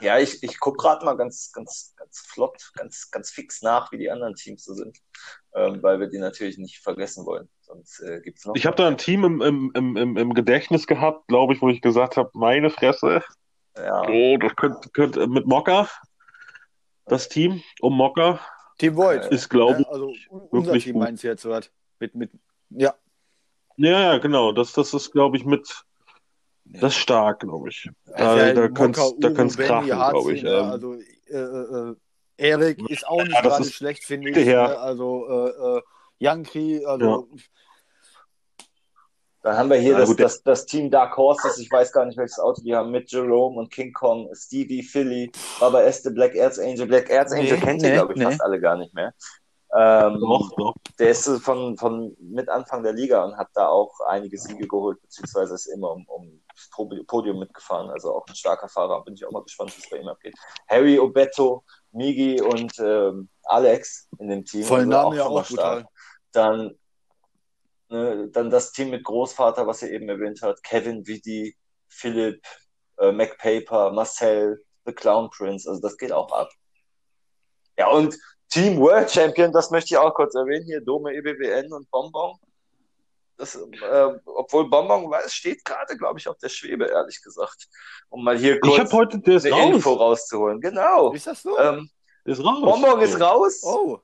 ja, 0.00 0.18
ich, 0.18 0.42
ich 0.42 0.60
gucke 0.60 0.76
gerade 0.76 1.04
mal 1.04 1.16
ganz, 1.16 1.50
ganz, 1.52 1.94
ganz 1.96 2.20
flott, 2.20 2.70
ganz, 2.74 3.10
ganz 3.10 3.30
fix 3.30 3.62
nach, 3.62 3.90
wie 3.90 3.98
die 3.98 4.10
anderen 4.10 4.34
Teams 4.34 4.64
so 4.64 4.74
sind, 4.74 4.98
ähm, 5.54 5.82
weil 5.82 5.98
wir 5.98 6.08
die 6.08 6.18
natürlich 6.18 6.58
nicht 6.58 6.78
vergessen 6.80 7.24
wollen. 7.26 7.48
Sonst 7.70 8.00
äh, 8.00 8.20
gibt's 8.20 8.46
noch. 8.46 8.54
Ich 8.56 8.66
habe 8.66 8.76
da 8.76 8.88
ein 8.88 8.98
Team 8.98 9.24
im, 9.24 9.40
im, 9.40 9.70
im, 9.74 9.96
im, 9.96 10.16
im 10.16 10.34
Gedächtnis 10.34 10.86
gehabt, 10.86 11.28
glaube 11.28 11.54
ich, 11.54 11.62
wo 11.62 11.68
ich 11.68 11.80
gesagt 11.80 12.16
habe, 12.16 12.30
meine 12.34 12.70
Fresse, 12.70 13.22
ja. 13.76 14.08
oh, 14.08 14.36
das 14.38 14.56
könnte 14.56 14.88
könnte 14.90 15.26
mit 15.28 15.46
Mokka, 15.46 15.88
das 17.06 17.28
Team 17.28 17.62
um 17.80 17.96
Mokka, 17.96 18.40
Team 18.78 18.96
Void. 18.96 19.26
ist, 19.26 19.48
glaube 19.48 19.80
ne? 19.80 19.88
Also 19.88 20.08
un- 20.30 20.40
unser 20.50 20.72
wirklich 20.72 20.84
Team 20.84 20.94
gut. 20.94 21.02
meinst 21.04 21.22
du 21.22 21.28
jetzt 21.28 21.48
was? 21.48 21.70
Mit, 22.00 22.14
mit, 22.14 22.30
ja. 22.70 22.94
ich, 23.76 23.84
ja, 23.84 24.00
ja, 24.00 24.18
genau, 24.18 24.52
das, 24.52 24.72
das 24.72 24.92
ist, 24.94 25.12
glaube 25.12 25.36
ich, 25.36 25.44
mit, 25.44 25.84
das 26.64 26.92
ist 26.94 26.98
stark, 26.98 27.40
glaube 27.40 27.68
ich. 27.68 27.88
Da, 28.06 28.36
Ja, 28.36 28.52
da 28.52 28.68
könnte 28.68 29.00
Benny, 29.56 29.88
krachen, 29.88 30.10
glaube 30.10 30.32
ich. 30.32 30.42
ne? 30.42 30.50
Ähm, 30.50 30.64
Also 30.64 30.94
äh, 30.94 31.36
äh, 31.36 31.94
Erik 32.36 32.90
ist 32.90 33.06
auch 33.06 33.22
nicht 33.22 33.34
Ja, 33.34 33.42
das 33.42 33.58
gerade 33.58 33.70
schlecht, 33.70 34.04
finde 34.04 34.30
ich. 34.30 34.46
her. 34.46 34.68
Ne? 34.68 34.78
Also 34.78 35.28
äh, 35.28 35.78
äh, 35.78 35.82
Jankri, 36.20 36.84
also 36.84 37.28
Dann 39.42 39.56
haben 39.56 39.70
wir 39.70 39.78
hier 39.78 39.92
Ja, 39.92 40.00
das, 40.00 40.16
das, 40.16 40.42
das 40.42 40.66
Team 40.66 40.90
Dark 40.90 41.16
Horses, 41.16 41.58
ich 41.58 41.72
weiß 41.72 41.92
gar 41.92 42.04
nicht 42.04 42.18
welches 42.18 42.38
Auto 42.38 42.62
die 42.62 42.76
haben, 42.76 42.90
mit 42.90 43.10
Jerome 43.10 43.58
und 43.58 43.72
King 43.72 43.92
Kong, 43.92 44.28
Stevie, 44.34 44.82
Philly, 44.82 45.32
Baba 45.58 45.80
Este, 45.82 46.10
Black 46.10 46.34
Erzangel. 46.34 46.86
Black 46.86 47.08
Erzangel 47.08 47.54
Nee, 47.54 47.60
kennt 47.60 47.82
ihr, 47.82 47.88
nee, 47.88 47.94
glaube 47.94 48.12
ich, 48.12 48.18
nee. 48.18 48.24
fast 48.26 48.42
alle 48.42 48.60
gar 48.60 48.76
nicht 48.76 48.94
mehr. 48.94 49.14
Ähm, 49.72 50.18
doch, 50.20 50.50
doch. 50.56 50.74
der 50.98 51.10
ist 51.10 51.28
von, 51.42 51.76
von 51.78 52.16
mit 52.18 52.48
Anfang 52.48 52.82
der 52.82 52.92
Liga 52.92 53.24
und 53.24 53.36
hat 53.36 53.48
da 53.54 53.68
auch 53.68 54.00
einige 54.08 54.36
Siege 54.36 54.66
geholt, 54.66 55.00
beziehungsweise 55.00 55.54
ist 55.54 55.66
immer 55.66 55.92
um, 55.92 56.04
um 56.08 56.42
das 56.48 56.68
Podium 57.06 57.38
mitgefahren, 57.38 57.88
also 57.90 58.12
auch 58.16 58.26
ein 58.26 58.34
starker 58.34 58.68
Fahrer. 58.68 59.04
Bin 59.04 59.14
ich 59.14 59.24
auch 59.24 59.30
mal 59.30 59.44
gespannt, 59.44 59.72
wie 59.76 59.80
es 59.80 59.88
bei 59.88 59.98
ihm 59.98 60.08
abgeht. 60.08 60.34
Harry, 60.68 60.98
Obeto, 60.98 61.62
Migi 61.92 62.40
und 62.40 62.72
ähm, 62.80 63.28
Alex 63.44 64.08
in 64.18 64.28
dem 64.28 64.44
Team. 64.44 64.64
voll 64.64 64.80
also 64.80 64.90
Name 64.90 65.16
ja 65.16 65.24
auch 65.26 65.46
brutal. 65.46 65.86
Dann, 66.32 66.78
ne, 67.88 68.28
dann 68.30 68.50
das 68.50 68.72
Team 68.72 68.90
mit 68.90 69.04
Großvater, 69.04 69.66
was 69.66 69.82
ihr 69.82 69.90
eben 69.90 70.08
erwähnt 70.08 70.40
habt, 70.42 70.62
Kevin, 70.62 71.06
Vidi, 71.06 71.56
Philipp, 71.88 72.42
äh, 72.98 73.12
MacPaper, 73.12 73.92
Marcel, 73.92 74.64
The 74.84 74.92
Clown 74.92 75.30
Prince, 75.30 75.68
also 75.68 75.80
das 75.80 75.96
geht 75.96 76.12
auch 76.12 76.30
ab. 76.32 76.50
Ja, 77.78 77.88
und 77.88 78.16
Team 78.50 78.78
World 78.78 79.10
Champion, 79.10 79.52
das 79.52 79.70
möchte 79.70 79.94
ich 79.94 79.98
auch 79.98 80.14
kurz 80.14 80.34
erwähnen, 80.34 80.64
hier 80.66 80.80
Dome, 80.80 81.14
EBWN 81.14 81.72
und 81.72 81.90
Bonbon. 81.90 82.36
Das, 83.36 83.54
äh, 83.54 84.18
obwohl 84.26 84.68
Bonbon 84.68 85.10
weiß, 85.10 85.32
steht 85.32 85.64
gerade, 85.64 85.96
glaube 85.96 86.18
ich, 86.18 86.28
auf 86.28 86.36
der 86.38 86.50
Schwebe, 86.50 86.84
ehrlich 86.86 87.22
gesagt. 87.22 87.68
Um 88.10 88.22
mal 88.22 88.36
hier 88.36 88.56
Ich 88.56 88.60
kurz 88.60 88.78
habe 88.80 88.92
heute, 88.92 89.18
der 89.20 89.36
eine 89.40 89.50
raus. 89.50 89.74
Info 89.76 89.92
rauszuholen. 89.94 90.60
Genau. 90.60 91.12
Ist 91.12 91.26
das 91.26 91.42
so? 91.42 91.58
Ähm, 91.58 91.88
ist 92.24 92.44
raus. 92.44 92.60
Bonbon 92.60 93.00
ist 93.00 93.18
raus. 93.18 93.60
oh, 93.62 93.98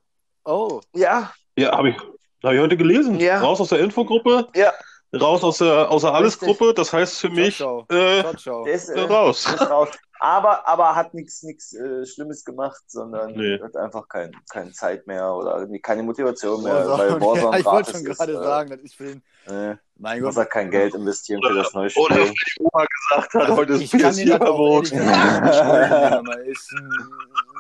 Oh, 0.45 0.81
Ja, 0.95 1.35
Ja, 1.59 1.77
habe 1.77 1.91
ich, 1.91 1.97
hab 2.43 2.53
ich 2.53 2.61
heute 2.61 2.77
gelesen. 2.77 3.19
Ja. 3.21 3.41
Raus 3.41 3.61
aus 3.61 3.69
der 3.71 3.81
Infogruppe, 3.81 4.49
ja, 4.55 4.73
raus 5.19 5.43
aus 5.45 5.59
der, 5.59 5.91
aus 5.91 6.03
der 6.03 6.13
Alles-Gruppe. 6.15 6.75
Das 6.75 6.93
heißt 6.93 7.19
für 7.21 7.31
mich 7.31 7.57
ciao, 7.57 7.85
äh, 7.91 8.21
ciao, 8.23 8.35
ciao. 8.35 8.65
der 8.65 8.75
ist, 8.75 8.89
äh, 8.89 9.01
äh, 9.01 9.05
raus. 9.05 9.47
ist 9.47 9.71
raus. 9.71 9.89
Aber, 10.19 10.67
aber 10.67 10.95
hat 10.97 11.13
nichts 11.13 11.43
nichts 11.43 11.75
äh, 11.75 12.07
Schlimmes 12.07 12.43
gemacht, 12.43 12.83
sondern 12.87 13.33
Nee. 13.35 13.61
hat 13.63 13.77
einfach 13.77 14.09
kein, 14.09 14.35
keine 14.49 14.73
Zeit 14.73 15.07
mehr 15.07 15.31
oder 15.35 15.67
keine 15.83 16.03
Motivation 16.03 16.63
mehr, 16.63 16.73
Warzone. 16.89 16.99
weil 16.99 17.21
Warzone 17.21 17.41
ja, 17.53 17.59
ich 17.59 17.65
wollte 17.67 17.91
schon 17.93 18.07
ist. 18.07 18.17
gerade 18.19 18.33
äh, 18.33 18.35
sagen, 18.37 18.71
das 18.71 18.81
ist 18.81 18.95
für 18.97 19.05
den. 19.05 19.23
Äh, 19.47 19.77
Mein 19.97 20.23
muss 20.23 20.35
Gott. 20.37 20.45
er 20.45 20.49
kein 20.49 20.71
Geld 20.71 20.95
investieren 20.95 21.43
für 21.47 21.55
das 21.55 21.73
neue 21.75 21.91
Oder 21.97 22.15
Spiel. 22.15 22.29
wie 22.31 22.33
die 22.33 22.63
Oma 22.65 22.87
gesagt 22.87 23.35
hat, 23.35 23.49
heute 23.57 23.73
ist 23.75 23.81
ich 23.83 23.91
kann 24.01 24.17
ihn 24.19 24.33
halt 24.33 24.43
auch 24.43 24.83
PS4-Verbot. 24.83 24.93
ehrlich 24.93 25.07
gesagt 25.07 25.23
nicht 25.27 25.43
beschuldigen. 25.43 26.27
Er 26.33 26.45
ist 26.47 26.73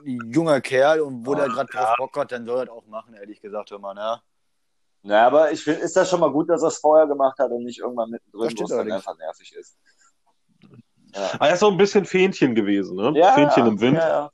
ein 0.06 0.32
junger 0.32 0.60
Kerl 0.62 1.00
und 1.02 1.26
wo 1.26 1.34
der 1.34 1.48
gerade 1.48 1.70
drauf 1.70 1.94
Bock 1.98 2.16
hat, 2.16 2.32
dann 2.32 2.46
soll 2.46 2.60
er 2.60 2.66
das 2.66 2.74
auch 2.74 2.86
machen, 2.86 3.12
ehrlich 3.14 3.40
gesagt, 3.42 3.70
hör 3.70 3.78
mal, 3.78 3.92
ne? 3.94 4.18
Ja, 5.02 5.26
aber 5.26 5.52
ich 5.52 5.62
finde, 5.62 5.80
ist 5.80 5.96
das 5.96 6.10
schon 6.10 6.20
mal 6.20 6.30
gut, 6.30 6.48
dass 6.48 6.62
er 6.62 6.68
es 6.68 6.78
vorher 6.78 7.06
gemacht 7.06 7.38
hat 7.38 7.50
und 7.50 7.64
nicht 7.64 7.78
irgendwann 7.78 8.10
mittendrin, 8.10 8.58
wo 8.58 8.64
es 8.64 8.70
dann 8.70 8.90
einfach 8.90 9.16
nervig 9.16 9.54
ist. 9.54 9.76
Ah, 11.14 11.46
er 11.46 11.54
ist 11.54 11.60
so 11.60 11.70
ein 11.70 11.76
bisschen 11.76 12.04
Fähnchen 12.04 12.54
gewesen, 12.54 12.96
ne? 12.96 13.12
Ja, 13.18 13.32
Fähnchen 13.32 13.64
ja, 13.64 13.72
im 13.72 13.80
Wind. 13.80 13.96
Ja, 13.96 14.08
ja. 14.08 14.30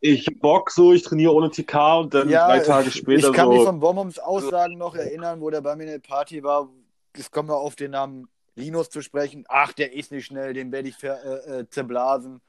Ich 0.00 0.40
Bock 0.40 0.70
so, 0.70 0.92
ich 0.92 1.02
trainiere 1.02 1.34
ohne 1.34 1.50
TK 1.50 2.00
und 2.00 2.14
dann 2.14 2.28
drei 2.28 2.60
Tage 2.60 2.90
später 2.90 3.28
ich 3.28 3.34
kann 3.34 3.48
mich 3.50 3.58
so. 3.58 3.66
von 3.66 3.80
Bombums 3.80 4.18
Aussagen 4.18 4.78
noch 4.78 4.94
erinnern, 4.94 5.40
wo 5.40 5.50
der 5.50 5.60
bei 5.60 5.76
mir 5.76 5.84
in 5.84 5.90
der 5.90 5.98
Party 5.98 6.42
war. 6.42 6.68
Es 7.12 7.30
kommt 7.30 7.48
mal 7.48 7.56
auf 7.56 7.76
den 7.76 7.90
Namen 7.90 8.28
Linus 8.54 8.88
zu 8.88 9.02
sprechen. 9.02 9.44
Ach, 9.48 9.72
der 9.72 9.92
ist 9.92 10.10
nicht 10.10 10.26
schnell, 10.26 10.54
den 10.54 10.72
werde 10.72 10.88
ich 10.88 10.96
ver, 10.96 11.22
äh, 11.24 11.60
äh, 11.60 11.68
zerblasen. 11.68 12.40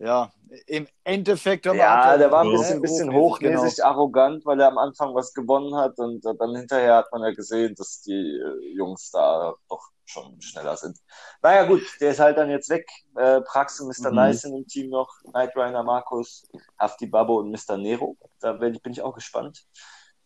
Ja, 0.00 0.32
im 0.66 0.88
Endeffekt 1.04 1.66
mal, 1.66 1.76
Ja, 1.76 2.12
er- 2.12 2.18
der 2.18 2.30
war 2.32 2.44
ein 2.44 2.50
bisschen, 2.50 2.80
bisschen 2.82 3.12
Hochnäsig, 3.12 3.52
hochnäsig, 3.52 3.84
arrogant, 3.84 4.44
weil 4.46 4.60
er 4.60 4.68
am 4.68 4.78
Anfang 4.78 5.14
was 5.14 5.32
gewonnen 5.34 5.76
hat 5.76 5.98
und 5.98 6.24
dann 6.24 6.56
hinterher 6.56 6.96
hat 6.96 7.12
man 7.12 7.22
ja 7.22 7.30
gesehen, 7.32 7.74
dass 7.76 8.00
die 8.02 8.12
äh, 8.14 8.74
Jungs 8.76 9.10
da 9.10 9.54
doch 9.68 9.90
schon 10.06 10.40
schneller 10.40 10.76
sind. 10.76 10.98
Naja, 11.42 11.64
gut, 11.64 11.82
der 12.00 12.10
ist 12.12 12.18
halt 12.20 12.36
dann 12.38 12.50
jetzt 12.50 12.68
weg. 12.70 12.88
Äh, 13.16 13.42
Prax 13.42 13.78
und 13.80 13.88
Mr. 13.88 14.10
Mhm. 14.10 14.16
Nice 14.16 14.44
in 14.44 14.54
dem 14.54 14.66
Team 14.66 14.90
noch, 14.90 15.08
Knight 15.30 15.54
Rider 15.56 15.84
Markus, 15.84 16.48
Hafti 16.78 17.06
Babbo 17.06 17.38
und 17.40 17.50
Mr. 17.50 17.76
Nero. 17.76 18.16
Da 18.40 18.54
bin 18.54 18.74
ich, 18.74 18.82
bin 18.82 18.92
ich 18.92 19.02
auch 19.02 19.14
gespannt. 19.14 19.64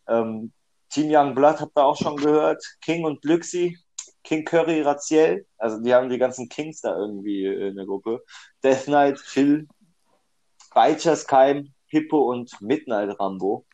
Ähm, 0.07 0.53
Team 0.89 1.07
Young 1.11 1.35
Blood 1.35 1.59
habt 1.61 1.77
ihr 1.77 1.85
auch 1.85 1.97
schon 1.97 2.15
gehört. 2.17 2.63
King 2.81 3.05
und 3.05 3.21
Glüxi, 3.21 3.77
King 4.25 4.43
Curry, 4.43 4.81
Raziel. 4.81 5.45
Also 5.57 5.81
die 5.81 5.93
haben 5.93 6.09
die 6.09 6.17
ganzen 6.17 6.49
Kings 6.49 6.81
da 6.81 6.97
irgendwie 6.97 7.45
in 7.45 7.75
der 7.75 7.85
Gruppe. 7.85 8.23
Death 8.63 8.85
Knight, 8.85 9.19
Phil, 9.19 9.67
Righteous 10.75 11.25
Keim, 11.25 11.73
Hippo 11.85 12.31
und 12.31 12.59
Midnight 12.61 13.17
Rambo. 13.19 13.65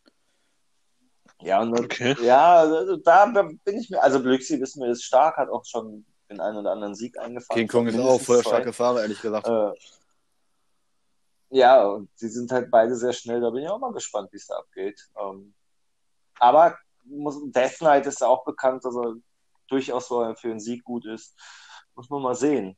Ja, 1.42 1.62
und 1.62 1.72
dann, 1.72 1.86
Okay. 1.86 2.16
ja, 2.22 2.58
also 2.60 2.98
da 2.98 3.26
bin 3.26 3.60
ich 3.66 3.90
mir, 3.90 4.04
also 4.04 4.22
Glüxi 4.22 4.62
wissen 4.62 4.84
wir, 4.84 4.92
ist 4.92 5.04
stark, 5.04 5.38
hat 5.38 5.50
auch 5.50 5.66
schon 5.66 6.06
den 6.30 6.40
einen 6.40 6.58
oder 6.58 6.72
anderen 6.72 6.94
Sieg 6.94 7.18
eingefahren. 7.18 7.58
King 7.58 7.68
Kong 7.68 7.88
ist 7.88 7.98
auch 7.98 8.22
voll 8.22 8.42
starke 8.42 8.74
Fahrer, 8.74 9.02
ehrlich 9.02 9.22
gesagt. 9.22 9.48
Äh, 9.48 9.72
ja, 11.50 11.84
und 11.84 12.10
sie 12.16 12.30
sind 12.30 12.52
halt 12.52 12.70
beide 12.70 12.96
sehr 12.96 13.14
schnell, 13.14 13.42
da 13.42 13.50
bin 13.50 13.64
ich 13.64 13.70
auch 13.70 13.80
mal 13.80 13.92
gespannt, 13.92 14.32
wie 14.32 14.38
es 14.38 14.46
da 14.46 14.58
abgeht. 14.58 15.10
Ähm, 15.20 15.54
aber 16.40 16.78
muss, 17.06 17.40
Death 17.52 17.80
Knight 17.80 18.06
ist 18.06 18.22
ja 18.22 18.28
auch 18.28 18.46
bekannt, 18.46 18.86
dass 18.86 18.96
er 18.96 19.16
durchaus 19.72 20.08
für 20.08 20.36
einen 20.44 20.60
Sieg 20.60 20.84
gut 20.84 21.06
ist. 21.06 21.36
Muss 21.96 22.10
man 22.10 22.22
mal 22.22 22.36
sehen. 22.36 22.78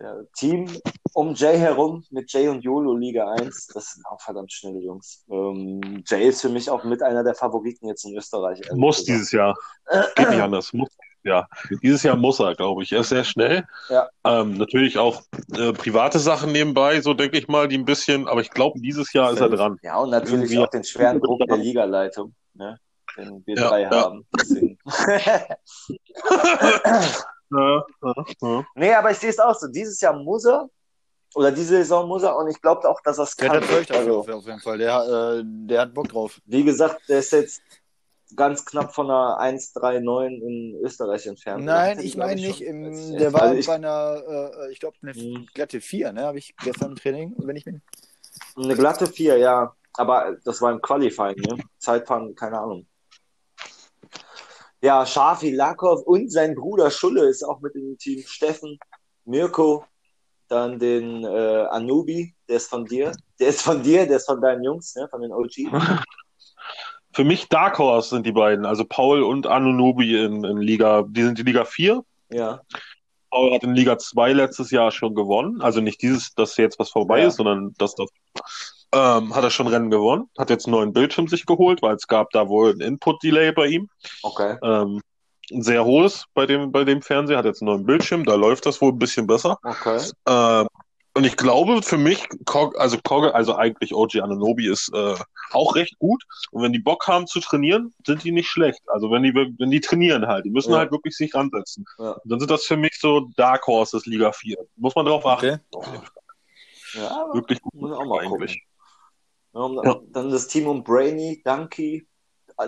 Ja, 0.00 0.14
Team 0.36 0.70
um 1.12 1.34
Jay 1.34 1.58
herum 1.58 2.04
mit 2.10 2.32
Jay 2.32 2.46
und 2.48 2.62
YOLO 2.62 2.94
Liga 2.94 3.32
1, 3.32 3.66
das 3.74 3.94
sind 3.94 4.06
auch 4.06 4.20
verdammt 4.20 4.52
schnelle 4.52 4.78
Jungs. 4.78 5.24
Ähm, 5.28 6.04
Jay 6.06 6.28
ist 6.28 6.40
für 6.40 6.48
mich 6.48 6.70
auch 6.70 6.84
mit 6.84 7.02
einer 7.02 7.24
der 7.24 7.34
Favoriten 7.34 7.88
jetzt 7.88 8.04
in 8.04 8.16
Österreich. 8.16 8.60
Muss 8.74 8.98
gesagt. 8.98 9.08
dieses 9.08 9.32
Jahr. 9.32 9.56
Geht 10.14 10.30
nicht 10.30 10.40
anders. 10.40 10.72
Muss 10.72 10.88
dieses 10.90 11.24
Jahr. 11.24 11.48
Dieses 11.82 12.02
Jahr 12.04 12.14
muss 12.16 12.38
er, 12.38 12.54
glaube 12.54 12.84
ich. 12.84 12.92
Er 12.92 13.00
ist 13.00 13.08
sehr 13.08 13.24
schnell. 13.24 13.66
Ja. 13.88 14.08
Ähm, 14.24 14.56
natürlich 14.56 14.98
auch 14.98 15.20
äh, 15.56 15.72
private 15.72 16.20
Sachen 16.20 16.52
nebenbei, 16.52 17.00
so 17.00 17.12
denke 17.12 17.36
ich 17.36 17.48
mal, 17.48 17.66
die 17.66 17.76
ein 17.78 17.84
bisschen, 17.84 18.28
aber 18.28 18.40
ich 18.40 18.50
glaube, 18.50 18.78
dieses 18.80 19.12
Jahr 19.12 19.32
ist 19.32 19.40
er 19.40 19.48
dran. 19.48 19.78
Ja, 19.82 19.98
und 19.98 20.10
natürlich 20.10 20.52
Irgendwie- 20.52 20.58
auch 20.58 20.70
den 20.70 20.84
schweren 20.84 21.20
Druck 21.20 21.40
der 21.48 21.56
Ligaleitung, 21.56 22.34
ne? 22.54 22.78
Den 23.16 23.42
wir 23.46 23.56
Ja, 23.56 23.68
drei 23.68 23.80
ja. 23.82 23.90
haben. 23.90 24.26
Ja, 27.50 27.82
ja. 28.02 28.64
Nee, 28.74 28.92
aber 28.92 29.10
ich 29.10 29.16
sehe 29.18 29.30
es 29.30 29.38
auch 29.38 29.54
so. 29.54 29.68
Dieses 29.68 29.98
Jahr 30.02 30.12
muss 30.12 30.44
er, 30.44 30.68
oder 31.34 31.50
diese 31.50 31.76
Saison 31.78 32.06
muss 32.06 32.22
er, 32.22 32.36
und 32.36 32.48
ich 32.48 32.60
glaube 32.60 32.86
auch, 32.88 33.00
dass 33.02 33.16
er 33.18 33.24
es 33.24 33.34
Der 33.36 33.48
kann. 33.48 33.56
hat 33.58 33.64
Feucht 33.64 33.90
Also, 33.90 34.20
auf 34.20 34.46
jeden 34.46 34.60
Fall. 34.60 34.76
Der, 34.76 35.38
äh, 35.38 35.42
der 35.44 35.80
hat 35.80 35.94
Bock 35.94 36.08
drauf. 36.08 36.38
wie 36.44 36.62
gesagt, 36.64 37.00
der 37.08 37.20
ist 37.20 37.32
jetzt 37.32 37.62
ganz 38.36 38.66
knapp 38.66 38.94
von 38.94 39.10
einer 39.10 39.38
1,39 39.40 40.42
in 40.42 40.78
Österreich 40.84 41.26
entfernt. 41.26 41.64
Nein, 41.64 41.98
ich 42.00 42.18
meine 42.18 42.34
nicht. 42.38 42.60
Im, 42.60 42.84
Also 42.84 43.16
der 43.16 43.32
war 43.32 43.54
ich, 43.54 43.66
bei 43.66 43.76
einer, 43.76 44.22
äh, 44.28 44.70
ich 44.72 44.80
glaube, 44.80 44.96
eine 45.00 45.14
Mhm. 45.14 45.46
glatte 45.54 45.80
4, 45.80 46.12
ne? 46.12 46.24
Habe 46.24 46.36
ich 46.36 46.54
gestern 46.62 46.90
im 46.90 46.96
Training, 46.96 47.34
wenn 47.38 47.56
ich 47.56 47.64
bin. 47.64 47.80
eine 48.56 48.74
glatte 48.76 49.06
4, 49.06 49.38
ja. 49.38 49.74
Aber 49.94 50.36
das 50.44 50.60
war 50.60 50.70
im 50.72 50.82
Qualifying, 50.82 51.36
ne? 51.36 51.56
Zeitfahren, 51.78 52.34
keine 52.34 52.58
Ahnung. 52.60 52.86
Ja, 54.82 55.04
Schafi 55.04 55.50
Lakov 55.50 56.02
und 56.06 56.30
sein 56.30 56.54
Bruder 56.54 56.90
Schulle 56.90 57.28
ist 57.28 57.42
auch 57.42 57.60
mit 57.60 57.74
im 57.74 57.98
Team. 57.98 58.22
Steffen, 58.26 58.78
Mirko, 59.24 59.84
dann 60.48 60.78
den 60.78 61.24
äh, 61.24 61.66
Anubi, 61.70 62.34
der 62.48 62.56
ist 62.56 62.68
von 62.70 62.84
dir. 62.84 63.12
Der 63.40 63.48
ist 63.48 63.62
von 63.62 63.82
dir, 63.82 64.06
der 64.06 64.16
ist 64.18 64.26
von 64.26 64.40
deinen 64.40 64.62
Jungs, 64.62 64.94
ne? 64.94 65.08
Von 65.10 65.22
den 65.22 65.32
OG. 65.32 65.70
Für 67.12 67.24
mich 67.24 67.48
Dark 67.48 67.78
Horse 67.78 68.10
sind 68.10 68.26
die 68.26 68.32
beiden, 68.32 68.64
also 68.64 68.84
Paul 68.84 69.22
und 69.22 69.46
Anunobi 69.46 70.22
in, 70.22 70.44
in 70.44 70.58
Liga, 70.58 71.04
die 71.08 71.22
sind 71.24 71.38
in 71.40 71.46
Liga 71.46 71.64
4. 71.64 72.04
Ja. 72.30 72.60
Paul 73.30 73.52
hat 73.52 73.64
in 73.64 73.74
Liga 73.74 73.98
2 73.98 74.32
letztes 74.32 74.70
Jahr 74.70 74.92
schon 74.92 75.14
gewonnen. 75.14 75.60
Also 75.60 75.80
nicht 75.80 76.00
dieses, 76.00 76.34
dass 76.34 76.56
jetzt 76.56 76.78
was 76.78 76.90
vorbei 76.90 77.20
Ja. 77.20 77.26
ist, 77.28 77.36
sondern 77.36 77.74
das, 77.78 77.94
das 77.96 78.08
ähm, 78.94 79.34
hat 79.34 79.44
er 79.44 79.50
schon 79.50 79.66
Rennen 79.66 79.90
gewonnen. 79.90 80.28
Hat 80.38 80.50
jetzt 80.50 80.66
einen 80.66 80.72
neuen 80.76 80.92
Bildschirm 80.92 81.28
sich 81.28 81.46
geholt, 81.46 81.82
weil 81.82 81.94
es 81.96 82.06
gab 82.06 82.30
da 82.30 82.48
wohl 82.48 82.72
ein 82.72 82.80
Input-Delay 82.80 83.52
bei 83.52 83.66
ihm. 83.66 83.88
Okay. 84.22 84.56
Ähm, 84.62 85.00
ein 85.50 85.62
sehr 85.62 85.84
hohes 85.84 86.24
bei 86.34 86.46
dem, 86.46 86.72
bei 86.72 86.84
dem 86.84 87.00
Fernseher, 87.02 87.38
hat 87.38 87.44
jetzt 87.46 87.62
einen 87.62 87.70
neuen 87.70 87.86
Bildschirm, 87.86 88.24
da 88.24 88.34
läuft 88.34 88.66
das 88.66 88.80
wohl 88.80 88.92
ein 88.92 88.98
bisschen 88.98 89.26
besser. 89.26 89.58
Okay. 89.62 89.98
Ähm, 90.28 90.68
und 91.14 91.24
ich 91.24 91.36
glaube, 91.36 91.82
für 91.82 91.96
mich, 91.98 92.28
Kog, 92.44 92.78
also 92.78 92.96
Kog, 93.02 93.34
also 93.34 93.56
eigentlich 93.56 93.92
OG 93.92 94.16
Ananobi 94.22 94.68
ist 94.68 94.88
äh, 94.94 95.14
auch 95.50 95.74
recht 95.74 95.98
gut. 95.98 96.22
Und 96.52 96.62
wenn 96.62 96.72
die 96.72 96.78
Bock 96.78 97.08
haben 97.08 97.26
zu 97.26 97.40
trainieren, 97.40 97.92
sind 98.06 98.22
die 98.22 98.30
nicht 98.30 98.48
schlecht. 98.48 98.80
Also 98.86 99.10
wenn 99.10 99.24
die, 99.24 99.34
wenn 99.34 99.70
die 99.70 99.80
trainieren 99.80 100.26
halt, 100.28 100.44
die 100.44 100.50
müssen 100.50 100.72
Ja. 100.72 100.78
halt 100.78 100.92
wirklich 100.92 101.16
sich 101.16 101.34
ransetzen. 101.34 101.84
Ja. 101.98 102.16
Dann 102.24 102.38
sind 102.38 102.50
das 102.50 102.64
für 102.66 102.76
mich 102.76 102.96
so 103.00 103.28
Dark 103.36 103.66
Horses 103.66 104.06
Liga 104.06 104.30
4. 104.30 104.58
Muss 104.76 104.94
man 104.94 105.06
drauf 105.06 105.26
achten. 105.26 105.60
Okay. 105.72 105.78
Auf 105.78 105.86
jeden 105.86 106.04
Fall. 106.04 106.12
Ja, 106.94 107.10
aber 107.24 107.34
Wirklich 107.34 107.60
gut. 107.62 107.74
muss 107.74 107.90
auch 107.92 108.04
mal 108.04 108.20
eigentlich. 108.20 108.62
Ja, 109.54 109.60
und. 109.60 110.00
Dann 110.12 110.30
das 110.30 110.48
Team 110.48 110.66
um 110.66 110.82
Brainy, 110.84 111.42
Donkey. 111.44 112.06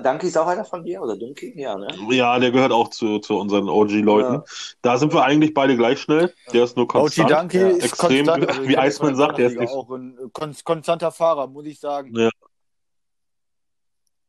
Donkey 0.05 0.29
ist 0.29 0.39
auch 0.39 0.47
einer 0.47 0.65
von 0.65 0.85
dir, 0.85 1.03
oder 1.03 1.17
Donkey? 1.17 1.53
Ja, 1.61 1.77
ne? 1.77 1.89
Ja, 2.11 2.39
der 2.39 2.53
gehört 2.53 2.71
auch 2.71 2.89
zu, 2.89 3.19
zu 3.19 3.37
unseren 3.37 3.69
OG-Leuten. 3.69 4.35
Ja. 4.35 4.45
Da 4.83 4.97
sind 4.99 5.13
wir 5.13 5.25
eigentlich 5.25 5.53
beide 5.53 5.77
gleich 5.77 6.01
schnell. 6.01 6.33
Der 6.53 6.63
ist 6.65 6.77
nur 6.77 6.85
OG 6.85 6.93
konstant. 6.93 7.31
Danke 7.31 7.61
ja, 7.61 7.69
ist 7.71 7.85
extrem, 7.85 8.27
konstant. 8.27 8.49
Also 8.49 8.69
wie 8.69 8.75
jetzt 8.75 9.17
sagt, 9.17 9.39
der 9.39 9.47
ist 9.49 9.59
nicht- 9.59 9.73
auch 9.73 9.91
ein 9.91 10.17
äh, 10.17 10.29
kon 10.33 10.55
konstanter 10.65 11.11
Fahrer, 11.11 11.49
muss 11.49 11.67
ich 11.67 11.81
sagen. 11.81 12.17
Ja. 12.17 12.31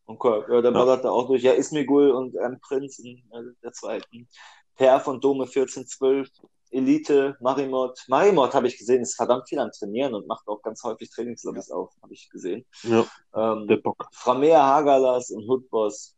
Okay, 0.08 0.41
ja, 0.49 0.62
der 0.62 0.72
Ja. 0.72 0.78
ballert 0.78 1.06
da 1.06 1.12
auch 1.12 1.28
durch. 1.28 1.43
Ja, 1.43 1.54
Ismigul 1.54 2.10
und 2.12 2.36
ähm, 2.36 2.60
Prinz 2.62 2.99
in 2.99 3.18
äh, 3.32 3.43
der 3.64 3.72
zweiten. 3.72 4.28
Per 4.76 4.99
von 4.99 5.22
Dome 5.22 5.43
1412. 5.43 6.28
Elite, 6.72 7.36
Marimot. 7.41 8.03
Marimot 8.07 8.53
habe 8.53 8.67
ich 8.67 8.78
gesehen, 8.78 9.01
ist 9.01 9.15
verdammt 9.15 9.47
viel 9.49 9.59
am 9.59 9.72
Trainieren 9.72 10.13
und 10.13 10.28
macht 10.28 10.47
auch 10.47 10.61
ganz 10.61 10.82
häufig 10.84 11.09
Trainingslobbys 11.11 11.69
auf, 11.72 11.91
habe 12.01 12.13
ich 12.13 12.30
gesehen. 12.30 12.65
Ja, 12.84 13.05
Ähm, 13.36 13.67
der 13.67 13.78
Bock. 13.78 14.07
Framea 14.13 14.63
Hagalas 14.65 15.30
und 15.32 15.47
Hoodboss. 15.47 16.15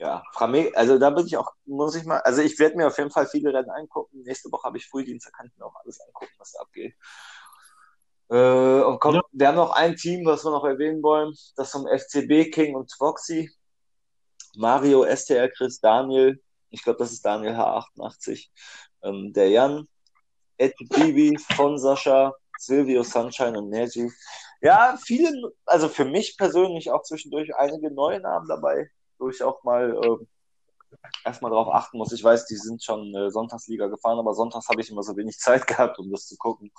Ja, 0.00 0.22
Frame, 0.32 0.70
also 0.76 0.96
da 0.96 1.10
bin 1.10 1.26
ich 1.26 1.36
auch, 1.36 1.50
muss 1.66 1.96
ich 1.96 2.04
mal, 2.04 2.18
also 2.20 2.40
ich 2.40 2.56
werde 2.60 2.76
mir 2.76 2.86
auf 2.86 2.96
jeden 2.98 3.10
Fall 3.10 3.26
viele 3.26 3.52
Rennen 3.52 3.70
angucken. 3.70 4.22
Nächste 4.22 4.50
Woche 4.52 4.62
habe 4.62 4.76
ich 4.78 4.86
Frühdienst, 4.86 5.26
da 5.26 5.30
kann 5.32 5.46
ich 5.46 5.56
mir 5.58 5.66
auch 5.66 5.74
alles 5.74 5.98
angucken, 6.00 6.30
was 6.38 6.52
da 6.52 6.60
abgeht. 6.60 6.94
Äh, 8.30 8.82
und 8.82 9.00
komm, 9.00 9.16
Ja. 9.16 9.22
wir 9.32 9.48
haben 9.48 9.56
noch 9.56 9.72
ein 9.72 9.96
Team, 9.96 10.24
was 10.24 10.44
wir 10.44 10.50
noch 10.52 10.64
erwähnen 10.64 11.02
wollen, 11.02 11.34
das 11.56 11.72
vom 11.72 11.86
FCB 11.88 12.50
King 12.52 12.76
und 12.76 12.88
Twoxy. 12.90 13.50
Mario, 14.56 15.04
STR, 15.04 15.48
Chris, 15.50 15.80
Daniel, 15.80 16.40
ich 16.70 16.82
glaube, 16.82 16.98
das 16.98 17.10
ist 17.12 17.24
Daniel 17.24 17.54
H88, 17.54 18.48
ähm, 19.02 19.32
der 19.32 19.48
Jan, 19.50 19.88
Ed 20.56 20.74
Bibi 20.90 21.38
von 21.54 21.78
Sascha, 21.78 22.34
Silvio 22.58 23.02
Sunshine 23.02 23.58
und 23.58 23.70
Neji. 23.70 24.10
Ja, 24.60 24.98
viele, 25.02 25.52
also 25.66 25.88
für 25.88 26.04
mich 26.04 26.36
persönlich 26.36 26.90
auch 26.90 27.02
zwischendurch 27.02 27.54
einige 27.56 27.90
neue 27.90 28.20
Namen 28.20 28.48
dabei, 28.48 28.90
wo 29.18 29.28
ich 29.28 29.42
auch 29.42 29.62
mal 29.62 29.98
ähm, 30.04 30.26
erstmal 31.24 31.50
drauf 31.50 31.68
achten 31.72 31.98
muss. 31.98 32.12
Ich 32.12 32.24
weiß, 32.24 32.46
die 32.46 32.56
sind 32.56 32.82
schon 32.82 33.14
äh, 33.14 33.30
Sonntagsliga 33.30 33.86
gefahren, 33.86 34.18
aber 34.18 34.34
sonntags 34.34 34.68
habe 34.68 34.80
ich 34.80 34.90
immer 34.90 35.02
so 35.02 35.16
wenig 35.16 35.38
Zeit 35.38 35.66
gehabt, 35.66 35.98
um 35.98 36.10
das 36.10 36.26
zu 36.26 36.36
gucken. 36.36 36.72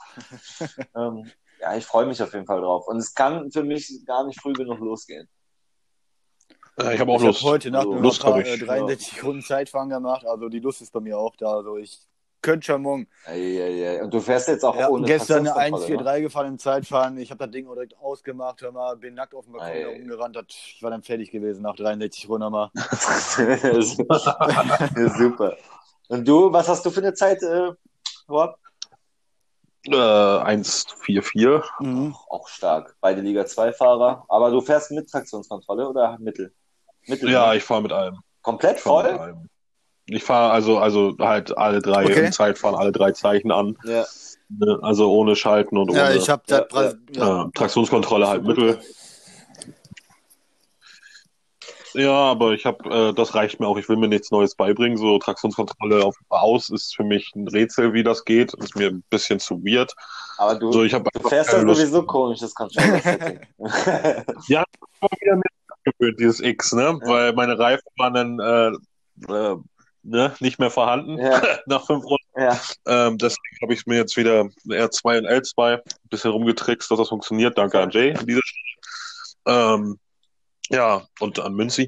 ähm, 0.95 1.31
ja, 1.61 1.75
ich 1.75 1.85
freue 1.85 2.05
mich 2.05 2.21
auf 2.21 2.33
jeden 2.33 2.45
Fall 2.45 2.61
drauf. 2.61 2.87
Und 2.87 2.97
es 2.97 3.13
kann 3.13 3.51
für 3.51 3.63
mich 3.63 4.03
gar 4.05 4.25
nicht 4.25 4.39
früh 4.41 4.53
genug 4.53 4.79
losgehen. 4.79 5.29
Äh, 6.79 6.95
ich 6.95 6.99
habe 6.99 7.11
auch 7.11 7.19
ich 7.19 7.27
Lust. 7.27 7.41
habe 7.41 7.51
heute 7.51 7.71
Nacht 7.71 7.81
Also, 7.81 7.93
nur 7.93 8.01
Lust 8.01 8.23
noch 8.23 8.35
hab 8.35 8.45
äh, 8.45 8.55
ich, 8.55 8.59
63 8.61 9.23
Runden 9.23 9.41
Zeitfahren 9.41 9.89
gemacht. 9.89 10.25
Also 10.25 10.49
die 10.49 10.59
Lust 10.59 10.81
ist 10.81 10.91
bei 10.91 10.99
mir 10.99 11.17
auch 11.17 11.35
da. 11.35 11.55
Also 11.55 11.77
ich 11.77 11.99
Eieiei. 13.25 14.03
Und 14.03 14.13
du 14.13 14.19
fährst 14.19 14.47
jetzt 14.47 14.63
auch 14.63 14.75
Ja, 14.75 14.89
ohne 14.89 15.05
gestern 15.05 15.39
eine 15.39 15.49
Traktionskontrolle, 15.49 16.03
ne? 16.03 16.17
1-4-3 16.17 16.21
gefahren 16.21 16.47
im 16.47 16.59
Zeitfahren. 16.59 17.17
Ich 17.17 17.31
habe 17.31 17.43
das 17.43 17.51
Ding 17.51 17.67
auch 17.67 17.73
direkt 17.73 17.97
ausgemacht. 17.97 18.61
Hör 18.61 18.71
mal, 18.71 18.95
bin 18.97 19.15
nackt 19.15 19.33
auf 19.33 19.45
dem 19.45 19.53
Balkon 19.53 19.81
da 19.81 19.87
rumgerannt. 19.89 20.35
Das, 20.35 20.45
ich 20.49 20.79
war 20.81 20.91
dann 20.91 21.03
fertig 21.03 21.31
gewesen 21.31 21.63
nach 21.63 21.75
63 21.75 22.29
Runden. 22.29 22.51
Mal. 22.51 22.71
ja, 22.75 23.81
super. 25.17 25.57
Und 26.07 26.27
du, 26.27 26.51
was 26.51 26.67
hast 26.67 26.85
du 26.85 26.89
für 26.89 27.01
eine 27.01 27.13
Zeit, 27.13 27.41
äh, 27.43 27.71
Rob? 28.29 28.55
Äh, 29.85 29.91
1,44. 29.91 31.63
Mhm. 31.79 32.15
Auch 32.29 32.47
stark. 32.47 32.95
Beide 33.01 33.21
Liga 33.21 33.45
2 33.45 33.73
Fahrer. 33.73 34.25
Aber 34.27 34.51
du 34.51 34.61
fährst 34.61 34.91
mit 34.91 35.09
Traktionskontrolle 35.09 35.89
oder 35.89 36.17
Mittel? 36.19 36.53
Mittel. 37.07 37.29
Ja, 37.29 37.49
ne? 37.49 37.57
ich 37.57 37.63
fahre 37.63 37.81
mit 37.81 37.91
allem. 37.91 38.19
Komplett 38.41 38.79
voll? 38.79 39.35
Ich 40.11 40.23
fahre 40.23 40.51
also, 40.51 40.79
also 40.79 41.15
halt 41.19 41.55
alle 41.57 41.81
drei 41.81 42.05
Okay. 42.05 42.25
im 42.25 42.31
Zeitfahren, 42.31 42.75
alle 42.75 42.91
drei 42.91 43.11
Zeichen 43.11 43.51
an. 43.51 43.77
Ja. 43.83 44.05
Ne? 44.49 44.79
Also 44.81 45.11
ohne 45.11 45.35
Schalten 45.35 45.77
und 45.77 45.89
ohne 45.91 45.99
Ja, 45.99 46.11
ich 46.11 46.29
habe 46.29 46.41
Ja, 46.47 46.61
das. 46.61 46.95
Ja, 47.11 47.43
äh, 47.43 47.51
Traktionskontrolle 47.53 48.27
halt 48.27 48.43
Mittel. 48.43 48.79
Ja, 51.93 52.11
aber 52.11 52.53
ich 52.53 52.65
habe, 52.65 53.09
äh, 53.09 53.13
das 53.13 53.33
reicht 53.33 53.59
mir 53.59 53.67
auch. 53.67 53.77
Ich 53.77 53.89
will 53.89 53.97
mir 53.97 54.07
nichts 54.07 54.31
Neues 54.31 54.55
beibringen. 54.55 54.97
So 54.97 55.17
Traktionskontrolle 55.17 56.03
auf 56.03 56.15
aus 56.29 56.69
ist 56.69 56.95
für 56.95 57.03
mich 57.03 57.31
ein 57.35 57.47
Rätsel, 57.47 57.93
wie 57.93 58.03
das 58.03 58.25
geht. 58.25 58.53
Ist 58.55 58.75
mir 58.75 58.89
ein 58.89 59.03
bisschen 59.09 59.39
zu 59.39 59.63
weird. 59.63 59.93
Aber 60.37 60.55
du, 60.55 60.71
So, 60.71 60.83
ich 60.83 60.93
habe 60.93 61.09
du 61.13 61.27
fährst 61.27 61.51
ja 61.51 61.61
sowieso 61.61 62.03
komisches 62.03 62.53
Controller-Setting. 62.53 63.39
wieder 63.57 65.35
mir 65.35 65.43
abgewöhnt, 65.67 66.19
dieses 66.19 66.39
X, 66.39 66.73
ne? 66.73 66.99
Ja. 67.01 67.09
Weil 67.09 67.33
meine 67.33 67.57
Reifen 67.57 67.87
waren 67.97 68.13
dann 68.13 68.39
äh, 68.39 69.33
äh, 69.33 69.57
ne? 70.03 70.33
nicht 70.39 70.59
mehr 70.59 70.69
vorhanden 70.71 71.17
ja, 71.17 71.41
nach 71.65 71.85
fünf 71.85 72.03
Runden. 72.05 72.23
ja. 72.37 72.59
Ähm, 72.87 73.17
deswegen 73.17 73.57
habe 73.61 73.73
ich 73.73 73.85
mir 73.85 73.97
jetzt 73.97 74.17
wieder 74.17 74.41
R2 74.67 75.19
und 75.19 75.27
L2 75.27 75.75
ein 75.77 75.81
bisschen 76.09 76.31
rumgetrickst, 76.31 76.89
dass 76.89 76.97
das 76.97 77.09
funktioniert. 77.09 77.57
Danke 77.57 77.79
an 77.79 77.91
Jay 77.91 78.13
an 78.15 78.25
dieser 78.25 78.41
Stelle. 78.43 78.63
Ähm, 79.47 79.99
ja, 80.69 81.01
und 81.19 81.39
an 81.39 81.53
Münzi. 81.53 81.87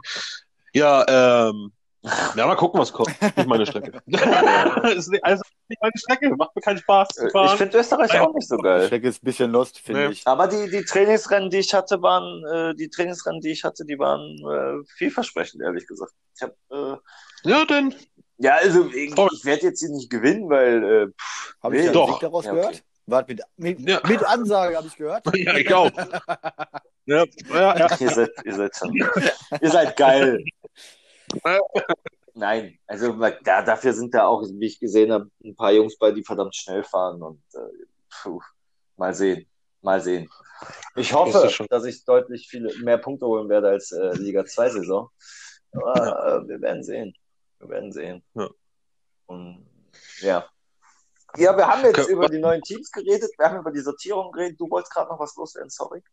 Ja, 0.74 1.06
ähm, 1.50 1.72
ja, 2.04 2.48
mal 2.48 2.56
gucken, 2.56 2.80
was 2.82 2.92
kommt. 2.92 3.10
Nicht 3.22 3.48
meine 3.48 3.64
Strecke. 3.66 4.02
ist 4.96 5.10
nicht, 5.12 5.24
also 5.24 5.44
nicht 5.68 5.80
meine 5.82 5.92
Strecke. 5.96 6.36
Macht 6.36 6.56
mir 6.56 6.62
keinen 6.64 6.80
Spaß 6.80 7.10
zu 7.10 7.28
Ich 7.28 7.32
fahren. 7.32 7.58
finde 7.60 7.78
Österreich 7.78 8.20
auch 8.20 8.34
nicht 8.34 8.48
so 8.48 8.58
die 8.58 8.64
geil. 8.64 8.86
Strecke 8.88 9.08
ist 9.08 9.22
ein 9.22 9.26
bisschen 9.26 9.52
lost, 9.52 9.78
finde 9.78 10.08
Nee. 10.08 10.14
ich. 10.14 10.26
Aber 10.26 10.48
die, 10.48 10.68
die 10.72 10.84
Trainingsrennen, 10.84 11.52
die 11.52 11.58
ich 11.60 11.74
hatte, 11.76 12.02
waren, 12.02 12.44
äh, 12.46 12.74
die 12.76 12.90
Trainingsrennen, 12.90 13.40
die 13.42 13.52
ich 13.52 13.64
hatte, 13.64 13.86
die 13.86 14.00
waren 14.00 14.38
äh, 14.40 14.84
vielversprechend, 14.98 15.62
ehrlich 15.62 15.86
gesagt. 15.86 16.14
Ich 16.36 16.42
hab, 16.42 16.52
äh, 16.72 16.98
ja, 17.44 17.66
denn. 17.66 17.94
ja, 18.38 18.56
also 18.56 18.88
ich, 18.90 19.12
ich 19.12 19.46
werde 19.46 19.64
jetzt 19.68 19.80
hier 19.80 19.90
nicht 19.90 20.10
gewinnen, 20.10 20.50
weil 20.50 20.84
äh, 20.84 21.08
Habe 21.64 21.78
ich 21.78 21.86
nee, 21.86 21.92
doch. 21.92 22.10
Sieg 22.12 22.20
daraus 22.22 22.46
Ja, 22.46 22.52
okay. 22.54 22.62
gehört? 22.62 22.84
Warte, 23.08 23.34
mit, 23.58 23.80
mit, 23.80 23.90
Ja. 23.90 24.00
mit 24.08 24.24
Ansage 24.24 24.78
habe 24.78 24.88
ich 24.88 24.96
gehört. 24.96 25.24
Ja, 25.36 25.56
ich 25.58 25.74
auch. 25.74 25.92
Ja, 27.06 27.26
ja, 27.50 27.78
ja. 27.78 27.88
ihr 28.00 28.10
seid, 28.10 28.30
ihr 28.46 28.56
seid 28.56 28.76
schon, 28.76 28.94
ihr 28.96 29.70
seid 29.70 29.98
geil. 29.98 30.44
Nein, 32.34 32.78
also 32.88 33.14
da, 33.44 33.62
dafür 33.62 33.94
sind 33.94 34.14
da 34.14 34.26
auch, 34.26 34.44
wie 34.44 34.66
ich 34.66 34.80
gesehen 34.80 35.12
habe, 35.12 35.30
ein 35.44 35.56
paar 35.56 35.72
Jungs 35.74 35.98
bei, 35.98 36.12
die 36.12 36.24
verdammt 36.24 36.56
schnell 36.56 36.84
fahren 36.84 37.22
und 37.22 37.42
äh, 37.54 37.86
puh, 38.22 38.40
mal 38.96 39.14
sehen, 39.14 39.46
mal 39.82 40.00
sehen. 40.00 40.30
Ich 40.96 41.10
Das 41.10 41.18
hoffe, 41.18 41.50
schon- 41.50 41.68
dass 41.70 41.84
ich 41.86 42.06
deutlich 42.06 42.48
viele 42.48 42.74
mehr 42.84 42.98
Punkte 43.00 43.26
holen 43.26 43.50
werde 43.50 43.70
als 43.70 43.92
äh, 43.92 44.14
Liga 44.14 44.46
2 44.46 44.70
Saison. 44.70 45.10
Aber 45.74 46.44
äh, 46.44 46.48
wir 46.48 46.62
werden 46.62 46.84
sehen. 46.84 47.14
Wir 47.62 47.70
werden 47.70 47.92
sehen. 47.92 48.24
Ja. 48.34 48.50
Und 49.28 49.66
ja. 50.22 50.46
Ja, 51.38 51.56
wir 51.56 51.66
haben 51.68 51.84
jetzt 51.86 52.00
Kö- 52.00 52.08
über 52.10 52.28
die 52.28 52.40
neuen 52.40 52.62
Teams 52.62 52.92
geredet, 52.92 53.32
wir 53.38 53.46
haben 53.46 53.60
über 53.60 53.72
die 53.72 53.80
Sortierung 53.80 54.32
geredet. 54.32 54.60
Du 54.60 54.70
wolltest 54.70 54.94
gerade 54.94 55.10
noch 55.10 55.20
was 55.20 55.36
loswerden, 55.36 55.70
sorry. 55.70 56.04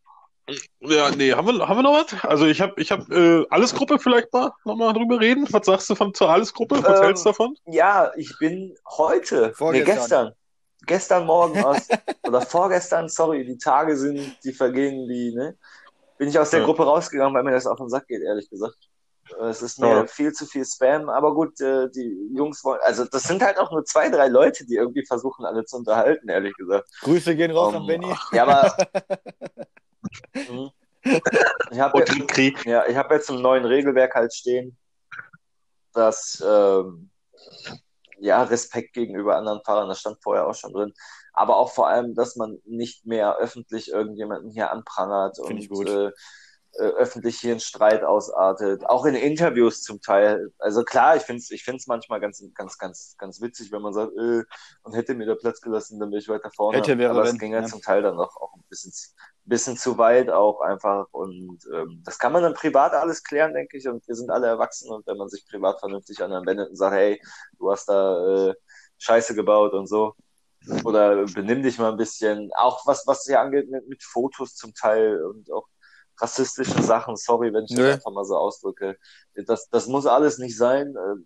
Ja, 0.81 1.11
nee, 1.11 1.33
haben 1.33 1.47
wir, 1.47 1.69
haben 1.69 1.77
wir 1.79 1.83
noch 1.83 1.93
was? 1.93 2.25
Also 2.25 2.47
ich 2.47 2.61
habe 2.61 2.81
ich 2.81 2.91
hab, 2.91 3.11
äh, 3.11 3.45
Alles-Gruppe 3.51 3.99
vielleicht 3.99 4.33
mal 4.33 4.53
nochmal 4.65 4.93
drüber 4.95 5.21
reden. 5.21 5.47
Was 5.51 5.67
sagst 5.67 5.91
du 5.91 5.95
von 5.95 6.15
zur 6.15 6.31
Alles-Gruppe? 6.31 6.83
Was 6.83 7.01
Ähm, 7.01 7.05
hältst 7.05 7.25
du 7.27 7.31
davon? 7.31 7.57
Ja, 7.67 8.13
ich 8.17 8.33
bin 8.39 8.75
heute, 8.97 9.53
nee, 9.73 9.83
gestern, 9.83 10.33
gestern 10.87 11.27
Morgen 11.27 11.63
aus, 11.63 11.87
oder 12.27 12.41
vorgestern, 12.41 13.09
sorry, 13.09 13.45
die 13.45 13.59
Tage 13.59 13.97
sind, 13.97 14.39
die 14.45 14.53
vergehen 14.53 15.07
wie, 15.09 15.35
ne? 15.35 15.59
Bin 16.17 16.29
ich 16.29 16.39
aus 16.39 16.51
der 16.51 16.61
Ja. 16.61 16.65
Gruppe 16.67 16.85
rausgegangen, 16.85 17.35
weil 17.35 17.43
mir 17.43 17.53
das 17.53 17.67
auf 17.67 17.79
den 17.79 17.89
Sack 17.91 18.07
geht, 18.07 18.23
ehrlich 18.23 18.49
gesagt. 18.49 18.79
Es 19.51 19.63
ist 19.63 19.79
mir 19.79 19.89
Ja. 19.89 20.07
viel 20.07 20.33
zu 20.33 20.47
viel 20.47 20.65
Spam, 20.65 21.09
aber 21.09 21.35
gut, 21.35 21.61
äh, 21.61 21.89
die 21.91 22.31
Jungs 22.35 22.65
wollen, 22.65 22.81
also 22.83 23.05
das 23.05 23.27
sind 23.27 23.43
halt 23.43 23.59
auch 23.59 23.71
nur 23.71 23.85
zwei, 23.85 24.09
drei 24.11 24.29
Leute, 24.29 24.67
die 24.67 24.75
irgendwie 24.77 25.05
versuchen, 25.07 25.45
alle 25.45 25.65
zu 25.65 25.77
unterhalten, 25.77 26.29
ehrlich 26.29 26.57
gesagt. 26.57 26.89
Grüße 27.03 27.35
gehen 27.37 27.51
raus 27.51 27.69
Um, 27.69 27.81
an 27.83 27.87
Benny. 27.87 28.15
Ja, 28.33 28.43
aber 28.45 28.77
Mhm. 30.49 30.71
ich 31.71 31.81
habe 31.81 31.95
Und 31.97 32.07
Krieg, 32.07 32.29
Krieg. 32.29 32.65
ja, 32.65 32.87
ich 32.87 32.97
habe 32.97 33.15
jetzt 33.15 33.31
im 33.31 33.43
neuen 33.43 33.65
Regelwerk 33.65 34.15
halt 34.15 34.35
stehen, 34.35 34.77
dass 35.93 36.43
ähm, 36.47 37.11
ja 38.21 38.43
Respekt 38.43 38.93
gegenüber 38.95 39.37
anderen 39.37 39.61
Fahrern, 39.65 39.89
das 39.89 40.01
stand 40.01 40.19
vorher 40.23 40.47
auch 40.47 40.55
schon 40.55 40.73
drin, 40.73 40.93
aber 41.33 41.57
auch 41.57 41.73
vor 41.73 41.89
allem, 41.89 42.15
dass 42.15 42.37
man 42.37 42.59
nicht 42.65 43.07
mehr 43.07 43.37
öffentlich 43.39 43.91
irgendjemanden 43.91 44.51
hier 44.51 44.71
anprangert 44.71 45.39
Finde 45.39 45.63
und 45.63 45.63
ich 45.63 45.69
gut. 45.69 45.89
äh, 45.89 46.11
öffentlich 46.83 47.39
hier 47.41 47.53
in 47.53 47.61
Streit 47.61 48.05
ausartet, 48.05 48.85
auch 48.89 49.05
in 49.05 49.15
Interviews 49.15 49.83
zum 49.83 50.01
Teil. 50.01 50.53
Also 50.59 50.85
klar, 50.85 51.17
ich 51.17 51.23
finde 51.23 51.41
es 51.41 51.51
ich 51.51 51.65
find's 51.65 51.87
manchmal 51.87 52.21
ganz, 52.21 52.43
ganz, 52.55 52.79
ganz, 52.79 53.17
ganz 53.19 53.41
witzig, 53.41 53.73
wenn 53.73 53.83
man 53.83 53.93
sagt, 53.93 54.13
äh, 54.17 54.45
und 54.83 54.95
hätte 54.95 55.15
mir 55.15 55.27
der 55.27 55.35
Platz 55.35 55.61
gelassen, 55.61 55.99
dann 55.99 56.11
wäre 56.11 56.21
ich 56.21 56.29
weiter 56.29 56.51
vorne. 56.55 56.79
Hätte, 56.79 56.97
wäre, 56.99 57.11
aber 57.11 57.25
es 57.25 57.39
ging 57.39 57.53
ja 57.53 57.65
zum 57.65 57.83
Teil 57.83 58.03
dann 58.03 58.17
noch 58.17 58.37
auch 58.37 58.55
ein 58.55 58.65
bisschen, 58.69 58.93
bisschen 59.45 59.77
zu 59.77 59.99
weit 59.99 60.31
auch 60.31 60.61
einfach. 60.61 61.07
Und 61.11 61.59
ähm, 61.75 62.03
das 62.05 62.19
kann 62.19 62.33
man 62.33 62.43
dann 62.43 62.55
privat 62.55 62.93
alles 62.93 63.25
klären, 63.25 63.55
denke 63.55 63.77
ich, 63.77 63.89
und 63.89 64.07
wir 64.07 64.15
sind 64.15 64.31
alle 64.31 64.47
erwachsen. 64.47 64.91
Und 64.91 65.07
wenn 65.07 65.17
man 65.17 65.29
sich 65.29 65.47
privat 65.49 65.81
vernünftig 65.81 66.23
an 66.23 66.31
wendet 66.47 66.71
und 66.71 66.77
sagt, 66.77 66.95
hey, 66.95 67.21
du 67.59 67.71
hast 67.71 67.89
da 67.89 68.51
äh, 68.51 68.55
Scheiße 68.99 69.35
gebaut 69.35 69.73
und 69.73 69.89
so, 69.89 70.15
oder 70.85 71.25
benimm 71.27 71.63
dich 71.63 71.79
mal 71.79 71.91
ein 71.91 71.97
bisschen, 71.97 72.51
auch 72.57 72.87
was, 72.87 73.07
was 73.07 73.25
hier 73.25 73.41
angeht 73.41 73.71
mit, 73.71 73.89
mit 73.89 74.03
Fotos 74.03 74.55
zum 74.55 74.75
Teil 74.75 75.25
und 75.25 75.51
auch 75.53 75.67
rassistische 76.21 76.83
Sachen, 76.83 77.17
sorry, 77.17 77.53
wenn 77.53 77.65
ich 77.65 77.75
das 77.75 77.95
einfach 77.95 78.13
mal 78.13 78.25
so 78.25 78.37
ausdrücke. 78.37 78.97
Das, 79.47 79.69
das 79.71 79.87
muss 79.87 80.07
alles 80.07 80.39
nicht 80.39 80.57
sein. 80.57 80.95
äh, 80.97 81.23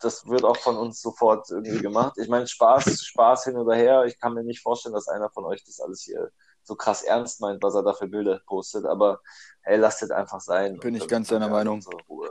Das 0.00 0.26
wird 0.26 0.44
auch 0.44 0.56
von 0.56 0.76
uns 0.76 1.00
sofort 1.00 1.48
irgendwie 1.50 1.80
gemacht. 1.80 2.18
Ich 2.18 2.28
meine, 2.28 2.46
Spaß, 2.46 3.04
Spaß 3.04 3.44
hin 3.44 3.56
oder 3.56 3.74
her. 3.76 4.04
Ich 4.04 4.18
kann 4.18 4.34
mir 4.34 4.44
nicht 4.44 4.60
vorstellen, 4.60 4.94
dass 4.94 5.08
einer 5.08 5.30
von 5.30 5.44
euch 5.44 5.64
das 5.64 5.80
alles 5.80 6.02
hier 6.02 6.30
so 6.64 6.74
krass 6.76 7.02
ernst 7.02 7.40
meint, 7.40 7.62
was 7.62 7.74
er 7.74 7.82
da 7.82 7.92
für 7.92 8.06
Bilder 8.08 8.40
postet. 8.46 8.84
Aber 8.84 9.20
hey, 9.62 9.76
lasst 9.78 10.02
es 10.02 10.10
einfach 10.10 10.40
sein. 10.40 10.78
Bin 10.78 10.94
ich 10.94 11.06
ganz 11.08 11.28
deiner 11.28 11.48
Meinung. 11.48 11.84
Ruhe. 12.08 12.30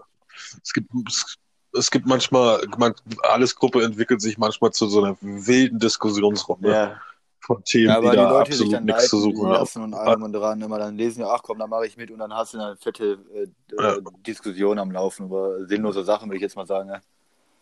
Es 0.64 0.74
gibt, 0.74 0.90
es, 1.08 1.38
es 1.78 1.92
gibt 1.92 2.06
manchmal, 2.08 2.66
man, 2.78 2.94
Alles-Gruppe 3.24 3.84
entwickelt 3.84 4.22
sich 4.22 4.38
manchmal 4.38 4.72
zu 4.72 4.88
so 4.88 5.04
einer 5.04 5.18
wilden 5.22 5.80
Diskussionsrunde 5.80 6.72
Ja, 6.72 7.02
von 7.42 7.64
Themen, 7.64 7.90
Ja, 7.90 7.96
weil 7.96 8.04
die 8.04 8.10
die 8.12 8.16
da 8.18 8.30
Leute 8.30 8.52
sich 8.54 8.62
absolut 8.62 8.74
dann 8.74 8.86
nichts 8.86 9.10
zu 9.10 9.18
suchen 9.20 9.44
haben. 9.46 9.52
lassen 9.54 9.84
und 9.84 9.94
allem 9.94 10.24
und 10.24 10.34
dran 10.34 10.62
immer 10.62 10.78
dann 10.80 10.96
lesen, 10.96 11.22
ja, 11.22 11.30
ach 11.32 11.42
komm, 11.44 11.60
dann 11.60 11.70
mache 11.70 11.86
ich 11.88 11.98
mit 11.98 12.12
und 12.12 12.20
dann 12.20 12.34
hast 12.34 12.54
du 12.54 12.60
eine 12.60 12.78
fette 12.78 13.20
äh, 13.34 13.48
Ja. 13.80 13.96
äh, 13.96 14.02
Diskussion 14.26 14.78
am 14.80 14.92
Laufen 14.92 15.26
über 15.28 15.66
sinnlose 15.68 16.04
Sachen, 16.04 16.30
würde 16.30 16.38
ich 16.38 16.42
jetzt 16.44 16.56
mal 16.56 16.68
sagen. 16.68 16.90
Ja. 16.90 17.02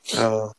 Ja. 0.04 0.52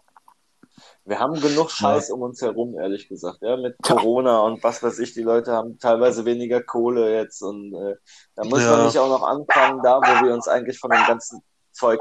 wir 1.04 1.18
haben 1.18 1.40
genug 1.40 1.70
Scheiß 1.70 2.10
um 2.10 2.22
uns 2.22 2.40
herum, 2.40 2.78
ehrlich 2.78 3.08
gesagt. 3.08 3.38
Ja, 3.42 3.56
mit 3.56 3.76
Corona 3.82 4.40
und 4.40 4.62
was 4.62 4.82
weiß 4.82 4.98
ich. 5.00 5.12
Die 5.14 5.22
Leute 5.22 5.52
haben 5.52 5.78
teilweise 5.78 6.24
weniger 6.24 6.62
Kohle 6.62 7.14
jetzt 7.14 7.42
und 7.42 7.74
äh, 7.74 7.96
da 8.36 8.44
muss 8.44 8.62
Ja. 8.62 8.70
man 8.76 8.86
nicht 8.86 8.98
auch 8.98 9.08
noch 9.08 9.22
anfangen, 9.22 9.82
da 9.82 9.98
wo 9.98 10.26
wir 10.26 10.32
uns 10.34 10.48
eigentlich 10.48 10.78
von 10.78 10.90
dem 10.90 11.04
ganzen 11.06 11.42
Zeug 11.72 12.00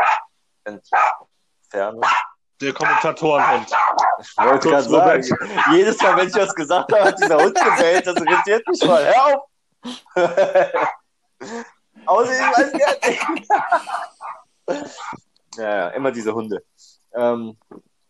entfernen. 0.63 2.01
Der 2.62 2.74
Kommentatorenhund. 2.74 3.68
Ich 4.20 4.38
wollte 4.38 4.70
gerade 4.70 4.89
sagen, 4.89 5.24
jedes 5.72 6.01
Mal, 6.01 6.18
wenn 6.18 6.28
ich 6.28 6.36
was 6.36 6.53
gesagt 6.53 6.91
habe, 6.91 7.05
hat 7.05 7.20
dieser 7.22 7.38
Hund 7.38 7.55
gebellt. 7.55 8.05
Das 8.05 8.16
irritiert 8.16 8.68
mich 8.68 8.86
mal. 8.86 9.05
Hör 9.05 9.26
auf! 9.26 9.49
Außerdem 12.05 12.47
weiß 12.47 12.72
der 12.72 13.30
nicht. 13.30 13.49
ja, 15.57 15.70
ja, 15.70 15.88
immer 15.89 16.12
diese 16.12 16.34
Hunde. 16.34 16.64
Ähm, 17.14 17.57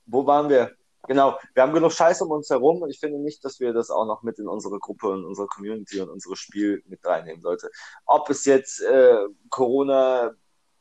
wo 0.06 0.26
waren 0.26 0.50
wir? 0.50 0.72
Genau, 1.08 1.40
wir 1.54 1.64
haben 1.64 1.74
genug 1.74 1.92
Scheiß 1.92 2.22
um 2.22 2.32
uns 2.32 2.50
herum 2.50 2.82
und 2.82 2.90
ich 2.90 3.00
finde 3.00 3.20
nicht, 3.20 3.44
dass 3.44 3.60
wir 3.60 3.74
das 3.74 3.90
auch 3.90 4.06
noch 4.06 4.22
mit 4.22 4.38
in 4.38 4.48
unsere 4.48 4.80
Gruppe 4.80 5.10
und 5.10 5.26
unsere 5.26 5.48
Community 5.48 6.02
und 6.02 6.10
unser 6.10 6.36
Spiel 6.36 6.84
mit 6.88 7.06
reinnehmen 7.06 7.42
sollte. 7.42 7.72
Ob 8.06 8.30
es 8.30 8.46
jetzt 8.46 8.82
äh, 8.82 9.18
Corona 9.50 10.32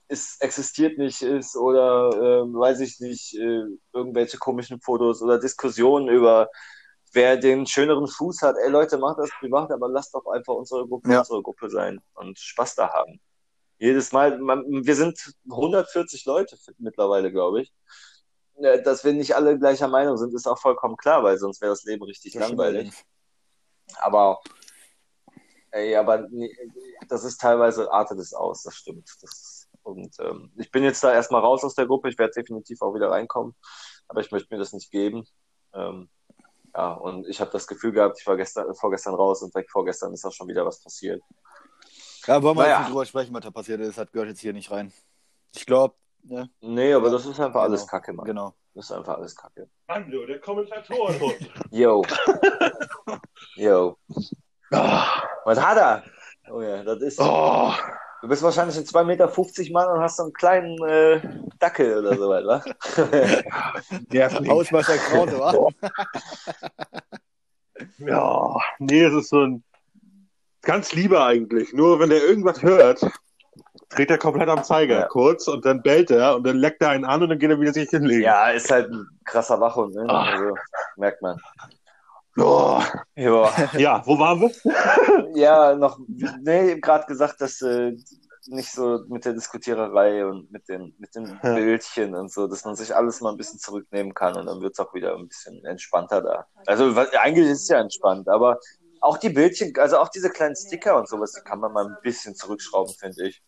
ist, 0.09 0.41
existiert 0.43 0.99
nicht 0.99 1.23
ist 1.23 1.57
oder 1.57 2.11
ähm, 2.43 2.55
weiß 2.55 2.81
ich 2.81 2.99
nicht, 3.01 3.35
äh, 3.35 3.65
irgendwelche 3.93 4.39
komischen 4.39 4.81
Fotos 4.81 5.23
oder 5.23 5.39
Diskussionen 5.39 6.09
über 6.09 6.49
wer 7.13 7.37
den 7.37 7.67
schöneren 7.67 8.07
Fuß 8.07 8.43
hat. 8.43 8.57
Ey 8.63 8.71
Leute, 8.71 8.99
macht 8.99 9.19
das 9.19 9.31
privat, 9.39 9.71
aber 9.71 9.89
lasst 9.89 10.15
doch 10.15 10.27
einfach 10.27 10.55
unsere 10.55 10.87
Gruppe 10.87 11.13
Ja. 11.13 11.19
unsere 11.21 11.43
Gruppe 11.43 11.71
sein 11.71 12.01
und 12.15 12.39
Spaß 12.39 12.75
da 12.75 12.93
haben. 12.93 13.21
Jedes 13.79 14.13
Mal, 14.13 14.39
man, 14.39 14.65
wir 14.67 14.95
sind 14.97 15.35
140 15.49 16.25
Leute 16.25 16.57
mittlerweile, 16.79 17.31
glaube 17.31 17.63
ich. 17.63 17.73
Äh, 18.57 18.83
Dass 18.83 19.05
wir 19.05 19.13
nicht 19.13 19.37
alle 19.37 19.59
gleicher 19.59 19.89
Meinung 19.89 20.17
sind, 20.17 20.35
ist 20.35 20.49
auch 20.49 20.59
vollkommen 20.59 20.97
klar, 20.97 21.23
weil 21.23 21.39
sonst 21.39 21.61
wäre 21.61 21.73
das 21.73 21.85
Leben 21.85 22.03
richtig 22.03 22.33
Das 22.33 22.49
langweilig. 22.49 22.93
Aber, 24.01 24.41
ey, 25.71 25.95
aber 25.97 26.29
nee, 26.31 26.55
das 27.09 27.25
ist 27.25 27.41
teilweise 27.41 27.91
artet 27.93 28.19
es 28.19 28.35
aus, 28.35 28.63
das 28.63 28.75
stimmt. 28.75 29.09
Das, 29.23 29.58
und 29.89 30.15
ähm, 30.21 30.53
ich 30.57 30.71
bin 30.71 30.85
jetzt 30.85 31.03
da 31.03 31.13
erstmal 31.13 31.41
raus 31.41 31.65
aus 31.65 31.75
der 31.75 31.87
Gruppe. 31.87 32.09
Ich 32.11 32.19
werde 32.19 32.33
definitiv 32.35 32.83
auch 32.83 32.95
wieder 32.95 33.11
reinkommen, 33.11 33.55
aber 34.09 34.21
ich 34.21 34.31
möchte 34.31 34.53
mir 34.55 34.59
das 34.59 34.73
nicht 34.73 34.91
geben. 34.91 35.27
Ähm, 35.75 36.09
ja, 36.75 36.93
und 36.93 37.27
ich 37.27 37.41
habe 37.41 37.51
das 37.51 37.67
Gefühl 37.67 37.93
gehabt, 37.93 38.19
ich 38.21 38.27
war 38.27 38.37
gestern, 38.37 38.75
vorgestern 38.75 39.15
raus 39.15 39.43
und 39.43 39.55
direkt 39.55 39.71
vorgestern 39.71 40.13
ist 40.13 40.25
auch 40.25 40.33
schon 40.33 40.49
wieder 40.49 40.65
was 40.67 40.83
passiert. 40.83 41.23
Ja, 42.27 42.43
wollen 42.43 42.57
wir 42.57 42.63
Naja. 42.65 42.73
jetzt 42.75 42.79
nicht 42.81 42.91
drüber 42.91 43.07
sprechen, 43.07 43.35
was 43.35 43.43
da 43.45 43.51
passiert 43.51 43.81
ist. 43.81 43.97
Das 43.99 44.13
gehört 44.13 44.29
jetzt 44.29 44.41
hier 44.41 44.53
nicht 44.53 44.71
rein. 44.71 44.93
Ich 45.55 45.65
glaube, 45.65 45.95
ne? 46.25 46.51
Nee, 46.61 46.93
aber 46.93 47.07
Ja, 47.07 47.13
das 47.13 47.25
ist 47.27 47.41
einfach 47.41 47.63
alles 47.63 47.81
genau. 47.81 47.91
Kacke, 47.91 48.13
Mann. 48.13 48.27
Genau. 48.27 48.55
Das 48.75 48.85
ist 48.85 48.93
einfach 48.93 49.17
alles 49.17 49.35
Kacke. 49.35 49.69
Hallo, 49.89 50.27
der 50.27 50.41
Kommentatorenhund. 50.41 51.51
Yo. 51.71 52.05
Yo. 53.57 53.97
Was 54.71 55.59
hat 55.61 55.79
er? 55.79 56.05
Oh 56.51 56.61
ja, 56.63 56.85
das 56.85 57.01
ist. 57.03 57.19
Oh, 57.21 57.73
Du 58.21 58.29
bist 58.29 58.43
wahrscheinlich 58.43 58.77
ein 58.77 58.85
2,50 58.85 59.05
Meter 59.05 59.73
Mann 59.73 59.89
und 59.97 60.01
hast 60.01 60.17
so 60.17 60.25
einen 60.25 60.33
kleinen 60.33 60.77
äh, 60.85 61.21
Dackel 61.61 61.99
oder 61.99 62.17
so 62.17 62.29
weit, 62.29 62.45
wa? 62.47 62.65
nervig. 64.13 64.49
Hausmeister 64.49 64.97
Krause, 64.97 65.39
wa? 65.39 65.69
Ja, 67.99 68.57
nee, 68.81 69.05
es 69.05 69.15
ist 69.15 69.29
so 69.29 69.41
ein 69.45 69.63
ganz 70.63 70.93
lieber 70.93 71.25
eigentlich. 71.25 71.73
Nur 71.73 72.01
wenn 72.01 72.11
der 72.11 72.25
irgendwas 72.25 72.61
hört, 72.63 73.07
dreht 73.91 74.11
er 74.11 74.19
komplett 74.19 74.49
am 74.49 74.65
Zeiger 74.65 75.01
Ja. 75.01 75.07
kurz 75.07 75.47
und 75.47 75.65
dann 75.65 75.83
bellt 75.83 76.11
er 76.11 76.35
und 76.37 76.45
dann 76.45 76.57
leckt 76.57 76.83
er 76.83 76.91
einen 76.91 77.05
an 77.05 77.23
und 77.23 77.29
dann 77.31 77.39
geht 77.39 77.51
er 77.51 77.61
wieder 77.61 77.73
sich 77.73 77.89
hinlegen. 77.89 78.23
ja, 78.23 78.51
ist 78.51 78.71
halt 78.71 78.91
ein 78.91 79.07
krasser 79.25 79.61
Wachhund, 79.61 79.95
ne? 79.95 80.05
Ah. 80.09 80.25
Also, 80.25 80.55
merkt 80.97 81.23
man. 81.23 81.39
Oh. 82.39 82.83
Ja, 83.17 83.71
Ja, 83.77 84.03
wo 84.07 84.19
waren 84.19 84.41
wir? 84.41 84.51
ja 85.35 85.75
noch, 85.75 85.99
nee, 86.07 86.79
gerade 86.81 87.07
gesagt, 87.07 87.41
dass 87.41 87.61
äh, 87.63 87.97
nicht 88.47 88.73
so 88.73 89.01
mit 89.09 89.25
der 89.25 89.35
Diskutiererei 89.35 90.25
und 90.25 90.51
mit 90.51 90.69
den, 90.69 90.95
mit 90.99 91.15
den 91.15 91.39
Ja. 91.43 91.55
Bildchen 91.55 92.15
und 92.15 92.33
so, 92.33 92.47
dass 92.47 92.65
man 92.65 92.77
sich 92.77 92.95
alles 92.95 93.21
mal 93.21 93.31
ein 93.31 93.37
bisschen 93.37 93.59
zurücknehmen 93.59 94.15
kann 94.15 94.37
und 94.37 94.47
dann 94.47 94.61
wird 94.61 94.73
es 94.73 94.79
auch 94.79 94.95
wieder 94.95 95.15
ein 95.17 95.29
bisschen 95.29 95.65
entspannter 95.65 96.23
da. 96.23 96.47
Also 96.67 96.95
was, 96.97 97.13
eigentlich 97.15 97.49
ist 97.49 97.63
es 97.63 97.69
ja 97.69 97.81
entspannt, 97.81 98.29
aber 98.29 98.59
auch 99.01 99.19
die 99.19 99.29
Bildchen, 99.29 99.73
also 99.79 99.99
auch 99.99 100.09
diese 100.09 100.31
kleinen 100.31 100.57
Sticker 100.57 100.97
und 100.97 101.09
sowas, 101.09 101.33
die 101.33 101.43
kann 101.43 101.61
man 101.61 101.73
mal 101.73 101.87
ein 101.87 101.97
bisschen 102.03 102.35
zurückschrauben, 102.35 102.95
finde 102.95 103.29
ich. 103.29 103.43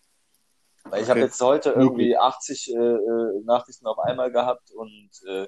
Weil 0.85 1.03
ich 1.03 1.11
habe 1.11 1.21
jetzt 1.21 1.41
heute 1.41 1.71
irgendwie 1.71 2.17
80 2.17 2.75
äh, 2.75 2.79
äh, 2.79 3.43
Nachrichten 3.45 3.87
auf 3.87 3.99
einmal 3.99 4.31
gehabt 4.33 4.71
und 4.73 5.11
äh, 5.29 5.47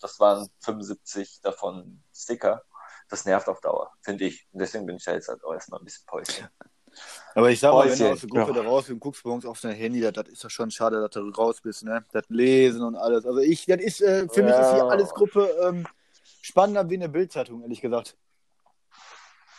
das 0.00 0.18
waren 0.20 0.48
75 0.60 1.40
davon 1.42 2.02
Sticker. 2.14 2.62
Das 3.14 3.24
nervt 3.26 3.48
auf 3.48 3.60
Dauer, 3.60 3.92
finde 4.02 4.24
ich. 4.24 4.44
Und 4.50 4.58
deswegen 4.58 4.86
bin 4.86 4.96
ich 4.96 5.04
da 5.04 5.12
jetzt 5.12 5.28
halt 5.28 5.44
auch 5.44 5.52
erstmal 5.52 5.78
ein 5.78 5.84
bisschen 5.84 6.04
Päuschen. 6.04 6.48
Aber 7.36 7.48
ich 7.48 7.60
sag 7.60 7.72
mal, 7.72 7.88
wenn 7.88 7.96
du 7.96 8.10
aus 8.10 8.20
der 8.22 8.28
Gruppe 8.28 8.50
Ja. 8.50 8.54
da 8.54 8.62
raus 8.68 8.90
und 8.90 8.98
guckst 8.98 9.24
morgens 9.24 9.46
auf 9.46 9.60
dein 9.60 9.76
Handy, 9.76 10.00
das, 10.00 10.14
das 10.14 10.28
ist 10.30 10.42
doch 10.42 10.50
schon 10.50 10.68
schade, 10.72 11.00
dass 11.00 11.10
du 11.10 11.20
raus 11.30 11.60
bist, 11.60 11.84
ne? 11.84 12.04
Das 12.12 12.24
Lesen 12.28 12.82
und 12.82 12.96
alles. 12.96 13.24
Also 13.24 13.38
ich, 13.38 13.66
das 13.66 13.80
ist, 13.80 14.00
äh, 14.00 14.26
für 14.28 14.42
mich 14.42 14.58
ist 14.58 14.70
hier 14.70 14.78
Ja. 14.78 14.88
alles 14.88 15.14
Gruppe 15.14 15.48
ähm, 15.62 15.86
spannender 16.42 16.90
wie 16.90 16.96
eine 16.96 17.08
Bildzeitung, 17.08 17.62
ehrlich 17.62 17.80
gesagt. 17.80 18.16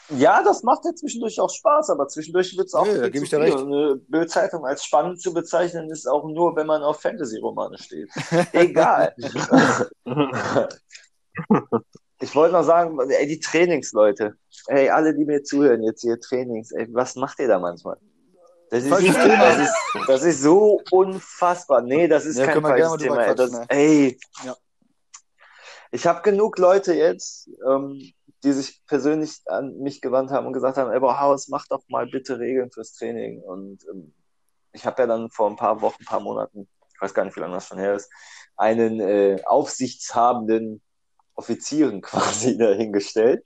Ja, 0.10 0.44
das 0.44 0.62
macht 0.64 0.84
ja 0.84 0.94
zwischendurch 0.94 1.40
auch 1.40 1.50
Spaß, 1.50 1.92
aber 1.92 2.10
zwischendurch 2.10 2.58
wird 2.58 2.68
es 2.68 2.74
auch 2.74 2.86
Ja, 2.86 2.98
da 2.98 3.08
gebe 3.10 3.24
ich 3.24 3.30
dir 3.30 3.40
recht. 3.40 3.58
Eine 3.58 3.96
Bildzeitung 4.10 4.66
als 4.66 4.84
spannend 4.84 5.22
zu 5.22 5.34
bezeichnen 5.34 5.90
ist 5.90 6.08
auch 6.08 6.26
nur, 6.26 6.58
wenn 6.58 6.68
man 6.68 6.84
auf 6.84 7.00
Fantasy-Romane 7.00 7.78
steht. 7.78 8.10
Egal. 8.52 9.16
ich 12.26 12.34
wollte 12.34 12.54
noch 12.54 12.64
sagen, 12.64 13.00
ey, 13.00 13.28
die 13.28 13.40
Trainingsleute, 13.40 14.36
ey, 14.68 14.90
alle, 14.90 15.14
die 15.14 15.26
mir 15.26 15.44
zuhören, 15.44 15.84
jetzt 15.84 16.02
hier 16.02 16.20
Trainings, 16.20 16.72
ey, 16.72 16.88
was 16.92 17.16
macht 17.16 17.40
ihr 17.40 17.48
da 17.48 17.60
manchmal? 17.60 17.98
Das 18.72 18.84
ist, 18.84 18.90
Falsches 18.90 19.16
Thema. 19.16 19.38
das 19.38 19.60
ist, 19.60 19.76
das 20.08 20.24
ist 20.24 20.42
so 20.42 20.82
unfassbar. 20.90 21.82
Nee, 21.82 22.08
das 22.08 22.26
ist 22.26 22.40
Ja, 22.40 22.48
kein 22.48 22.64
falsches 22.64 22.98
Thema. 22.98 23.24
Ey, 23.24 23.36
das, 23.36 23.52
ey. 23.70 24.20
Ja. 24.44 24.56
Ich 25.92 26.08
habe 26.08 26.24
genug 26.24 26.58
Leute 26.58 26.96
jetzt, 26.96 27.48
ähm, 27.70 28.12
die 28.44 28.54
sich 28.54 28.82
persönlich 28.88 29.42
an 29.46 29.78
mich 29.78 30.02
gewandt 30.02 30.32
haben 30.32 30.48
und 30.48 30.54
gesagt 30.54 30.78
haben, 30.78 30.92
ey, 30.92 31.00
boah, 31.00 31.20
Haus, 31.20 31.48
mach 31.48 31.68
doch 31.68 31.84
mal 31.90 32.08
bitte 32.08 32.40
Regeln 32.40 32.72
fürs 32.72 32.94
Training. 32.94 33.40
Und 33.44 33.86
ähm, 33.88 34.14
ich 34.74 34.84
habe 34.88 35.04
ja 35.04 35.08
dann 35.08 35.30
vor 35.30 35.48
ein 35.48 35.56
paar 35.58 35.80
Wochen, 35.82 36.02
ein 36.02 36.06
paar 36.06 36.22
Monaten, 36.22 36.68
ich 36.92 37.02
weiß 37.02 37.14
gar 37.14 37.24
nicht, 37.24 37.36
wie 37.36 37.42
lange 37.42 37.54
das 37.54 37.68
schon 37.68 37.78
her 37.78 37.94
ist, 37.94 38.10
einen 38.58 39.00
äh, 39.00 39.42
aufsichtshabenden 39.46 40.82
Offizieren 41.36 42.02
quasi 42.02 42.58
dahingestellt. 42.58 43.46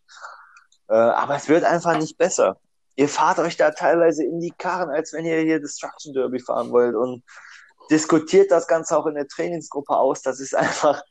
Äh, 0.88 0.94
aber 0.94 1.36
es 1.36 1.48
wird 1.48 1.64
einfach 1.64 1.98
nicht 1.98 2.18
besser. 2.18 2.60
Ihr 2.96 3.08
fahrt 3.08 3.40
euch 3.40 3.56
da 3.56 3.72
teilweise 3.72 4.26
in 4.26 4.40
die 4.40 4.52
Karren, 4.52 4.90
als 4.90 5.14
wenn 5.14 5.26
ihr 5.26 5.40
hier 5.42 5.60
Destruction 5.60 6.14
Derby 6.14 6.40
fahren 6.40 6.72
wollt 6.72 6.96
und 6.96 7.24
diskutiert 7.90 8.52
das 8.52 8.68
Ganze 8.68 8.98
auch 8.98 9.06
in 9.06 9.16
der 9.16 9.28
Trainingsgruppe 9.28 9.96
aus. 9.96 10.22
Das 10.22 10.40
ist 10.40 10.56
einfach, 10.56 11.02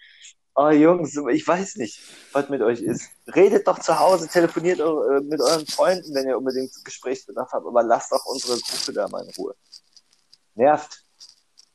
oh 0.54 0.70
Jungs, 0.70 1.16
ich 1.30 1.46
weiß 1.46 1.76
nicht, 1.76 2.00
was 2.32 2.48
mit 2.48 2.60
euch 2.62 2.80
ist. 2.80 3.08
Redet 3.34 3.66
doch 3.66 3.78
zu 3.78 3.98
Hause, 3.98 4.28
telefoniert 4.28 4.80
äh, 4.80 5.20
mit 5.22 5.40
euren 5.40 5.66
Freunden, 5.66 6.14
wenn 6.14 6.28
ihr 6.28 6.36
unbedingt 6.36 6.72
Gesprächsbedarf 6.84 7.50
habt, 7.52 7.66
aber 7.66 7.82
lasst 7.82 8.12
doch 8.12 8.24
unsere 8.26 8.58
Gruppe 8.58 8.92
da 8.92 9.08
mal 9.08 9.24
in 9.24 9.30
Ruhe. 9.38 9.54
Nervt. 10.54 11.07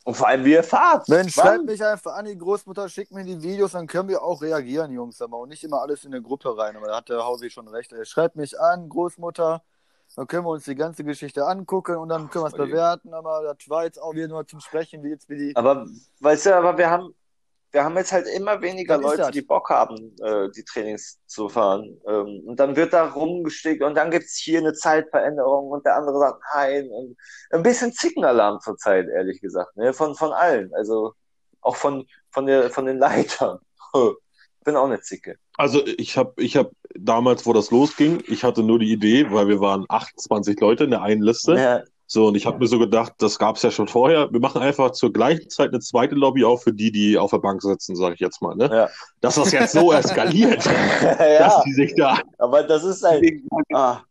Und 0.06 0.16
vor 0.16 0.28
allem, 0.28 0.44
wie 0.44 0.52
ihr 0.52 0.64
fahrt. 0.64 1.08
Mensch, 1.08 1.38
Wann? 1.38 1.46
schreibt 1.46 1.66
mich 1.66 1.84
einfach 1.84 2.16
an, 2.16 2.26
die 2.26 2.38
Großmutter 2.38 2.90
schickt 2.90 3.12
mir 3.12 3.24
die 3.24 3.42
Videos, 3.42 3.72
dann 3.72 3.88
können 3.88 4.10
wir 4.10 4.22
auch 4.22 4.42
reagieren, 4.42 4.92
Jungs. 4.92 5.22
Aber 5.22 5.38
auch 5.38 5.46
nicht 5.46 5.64
immer 5.64 5.82
alles 5.82 6.04
in 6.04 6.14
eine 6.14 6.22
Gruppe 6.22 6.58
rein. 6.58 6.76
Aber 6.76 6.88
da 6.88 6.98
hat 6.98 7.10
der 7.10 7.24
Hausi 7.24 7.50
schon 7.50 7.68
recht. 7.70 7.94
Ey. 7.94 8.06
Schreibt 8.06 8.36
mich 8.36 8.60
an, 8.60 8.90
Großmutter. 8.90 9.64
Dann 10.16 10.28
können 10.28 10.46
wir 10.46 10.50
uns 10.52 10.66
die 10.66 10.76
ganze 10.76 11.04
Geschichte 11.04 11.48
angucken 11.48 11.96
und 11.96 12.10
dann 12.10 12.30
können 12.30 12.44
wir 12.44 12.50
es 12.50 12.54
bewerten. 12.54 13.14
Aber 13.14 13.42
das 13.44 13.70
war 13.70 13.86
jetzt 13.86 14.00
auch 14.00 14.14
wieder 14.14 14.28
nur 14.28 14.46
zum 14.46 14.60
Sprechen, 14.60 15.04
wie 15.04 15.10
jetzt 15.10 15.30
wie 15.30 15.38
die. 15.38 15.56
Aber, 15.56 15.88
weißt 16.20 16.48
du, 16.48 16.56
aber 16.56 16.78
wir 16.78 16.90
haben, 16.90 17.16
wir 17.74 17.84
haben 17.84 17.98
jetzt 17.98 18.12
halt 18.12 18.28
immer 18.28 18.62
weniger 18.62 19.00
Leute, 19.00 19.18
das? 19.18 19.32
die 19.32 19.42
Bock 19.42 19.70
haben, 19.72 20.16
äh, 20.22 20.48
die 20.56 20.64
Trainings 20.64 21.20
zu 21.26 21.50
fahren. 21.50 22.00
Ähm, 22.08 22.44
und 22.46 22.60
dann 22.60 22.76
wird 22.76 22.94
da 22.94 23.10
rumgestickt 23.10 23.82
und 23.82 23.96
dann 23.96 24.12
gibt's 24.12 24.38
hier 24.38 24.60
eine 24.60 24.74
Zeitveränderung 24.74 25.70
und 25.70 25.84
der 25.84 25.96
andere 25.96 26.20
sagt 26.20 26.40
nein. 26.54 26.88
Und 26.90 27.18
ein 27.50 27.64
bisschen 27.64 27.92
Zickenalarm 27.92 28.60
zurzeit, 28.62 29.08
ehrlich 29.10 29.42
gesagt, 29.42 29.76
ne? 29.76 29.92
Von, 29.92 30.14
von 30.14 30.32
allen. 30.32 30.72
Also 30.76 31.14
auch 31.62 31.76
von, 31.76 32.06
von, 32.30 32.46
der, 32.46 32.70
von 32.70 32.86
den 32.86 33.00
Leitern. 33.00 33.58
Ich 33.96 34.00
bin 34.64 34.76
auch 34.76 34.86
eine 34.86 35.02
Zicke. 35.02 35.38
Also 35.58 35.84
ich 35.86 36.16
habe 36.16 36.34
ich 36.38 36.56
hab 36.56 36.72
damals, 36.94 37.48
wo 37.48 37.54
das 37.54 37.72
losging, 37.72 38.24
ich 38.28 38.44
hatte 38.44 38.62
nur 38.62 38.78
die 38.78 38.92
Idee, 38.92 39.32
weil 39.32 39.48
wir 39.48 39.60
waren 39.60 39.86
28 39.90 40.60
Leute 40.60 40.84
in 40.84 40.92
der 40.92 41.02
einen 41.02 41.24
Liste. 41.24 41.56
Ja, 41.56 41.84
So, 42.14 42.28
und 42.28 42.36
ich 42.36 42.46
habe 42.46 42.60
mir 42.60 42.68
so 42.68 42.78
gedacht, 42.78 43.14
das 43.18 43.40
gab's 43.40 43.64
ja 43.64 43.72
schon 43.72 43.88
vorher. 43.88 44.32
Wir 44.32 44.40
machen 44.40 44.62
einfach 44.62 44.92
zur 44.92 45.12
gleichen 45.12 45.50
Zeit 45.50 45.70
eine 45.70 45.80
zweite 45.80 46.14
Lobby 46.14 46.44
auf 46.44 46.62
für 46.62 46.72
die, 46.72 46.92
die 46.92 47.18
auf 47.18 47.32
der 47.32 47.40
Bank 47.40 47.60
sitzen, 47.64 47.96
sage 47.96 48.14
ich 48.14 48.20
jetzt 48.20 48.40
mal. 48.40 48.54
Ne? 48.56 48.70
Ja. 48.72 48.90
Dass 49.20 49.34
das 49.34 49.52
jetzt 49.52 49.72
so 49.74 49.92
eskaliert, 49.94 50.64
dass 50.64 51.18
ja 51.18 51.64
die 51.66 51.74
sich 51.74 51.96
da. 51.96 52.20
aber 52.38 52.62
das 52.62 52.84
ist 52.84 53.04
halt, 53.04 53.26
ah, 53.74 54.02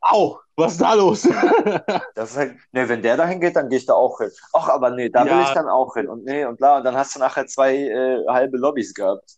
Au, 0.00 0.38
was 0.56 0.72
ist 0.72 0.80
da 0.80 0.94
los? 0.94 1.28
Das 2.14 2.30
ist 2.30 2.36
halt, 2.38 2.54
ne, 2.72 2.88
wenn 2.88 3.02
der 3.02 3.18
dahin 3.18 3.38
geht, 3.38 3.54
dann 3.54 3.68
gehe 3.68 3.80
ich 3.80 3.84
da 3.86 3.92
auch 3.92 4.16
hin. 4.16 4.30
Ach, 4.54 4.70
aber 4.70 4.88
nee, 4.88 5.10
da 5.10 5.24
will 5.24 5.32
Ja. 5.32 5.42
ich 5.42 5.50
dann 5.50 5.68
auch 5.68 5.92
hin. 5.92 6.08
Und 6.08 6.24
nee, 6.24 6.46
und 6.46 6.56
bla, 6.56 6.78
und 6.78 6.84
dann 6.84 6.96
hast 6.96 7.16
du 7.16 7.18
nachher 7.20 7.46
zwei 7.46 7.76
äh, 7.76 8.24
halbe 8.28 8.56
Lobbys 8.56 8.94
gehabt. 8.94 9.36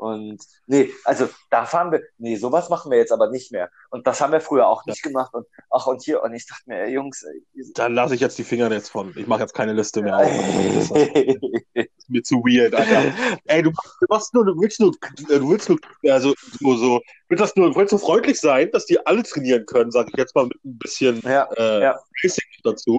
Und 0.00 0.42
nee, 0.66 0.90
also 1.04 1.28
da 1.50 1.66
fahren 1.66 1.92
wir, 1.92 2.00
nee, 2.16 2.36
sowas 2.36 2.70
machen 2.70 2.90
wir 2.90 2.96
jetzt 2.96 3.12
aber 3.12 3.28
nicht 3.28 3.52
mehr. 3.52 3.70
Und 3.90 4.06
das 4.06 4.22
haben 4.22 4.32
wir 4.32 4.40
früher 4.40 4.66
auch 4.66 4.86
nicht 4.86 5.02
gemacht. 5.02 5.34
Und 5.34 5.46
ach, 5.68 5.86
und 5.86 6.02
hier, 6.02 6.22
und 6.22 6.32
ich 6.32 6.46
dachte 6.46 6.62
mir, 6.66 6.84
ey, 6.84 6.94
Jungs, 6.94 7.22
ey, 7.22 7.42
Dann 7.74 7.94
lasse 7.94 8.14
ich 8.14 8.22
jetzt 8.22 8.38
die 8.38 8.44
Finger 8.44 8.72
jetzt 8.72 8.88
von. 8.88 9.12
Ich 9.14 9.26
mache 9.26 9.42
jetzt 9.42 9.52
keine 9.52 9.74
Liste 9.74 10.00
mehr 10.00 10.16
auf. 10.16 10.22
Das 10.22 10.90
ist 11.74 12.08
mir 12.08 12.22
zu 12.22 12.36
weird, 12.36 12.74
Alter. 12.74 13.12
Ey, 13.44 13.62
du, 13.62 13.72
du 13.72 14.06
machst 14.08 14.32
nur, 14.32 14.46
du 14.46 14.58
willst 14.58 14.80
nur, 14.80 14.94
äh, 15.28 15.38
du 15.38 15.50
willst 15.50 15.68
nur, 15.68 15.78
also 16.08 16.34
so, 16.58 16.76
so, 16.76 17.00
willst 17.28 17.42
das 17.44 17.54
nur, 17.56 17.68
du 17.68 17.76
willst 17.76 17.90
so 17.90 17.98
freundlich 17.98 18.40
sein, 18.40 18.70
dass 18.72 18.86
die 18.86 19.04
alle 19.06 19.22
trainieren 19.22 19.66
können, 19.66 19.90
sag 19.90 20.08
ich 20.08 20.16
jetzt 20.16 20.34
mal 20.34 20.46
mit 20.46 20.64
ein 20.64 20.78
bisschen 20.78 21.20
ja, 21.24 21.46
äh, 21.58 21.82
Ja. 21.82 22.00
Basic 22.22 22.44
dazu. 22.64 22.98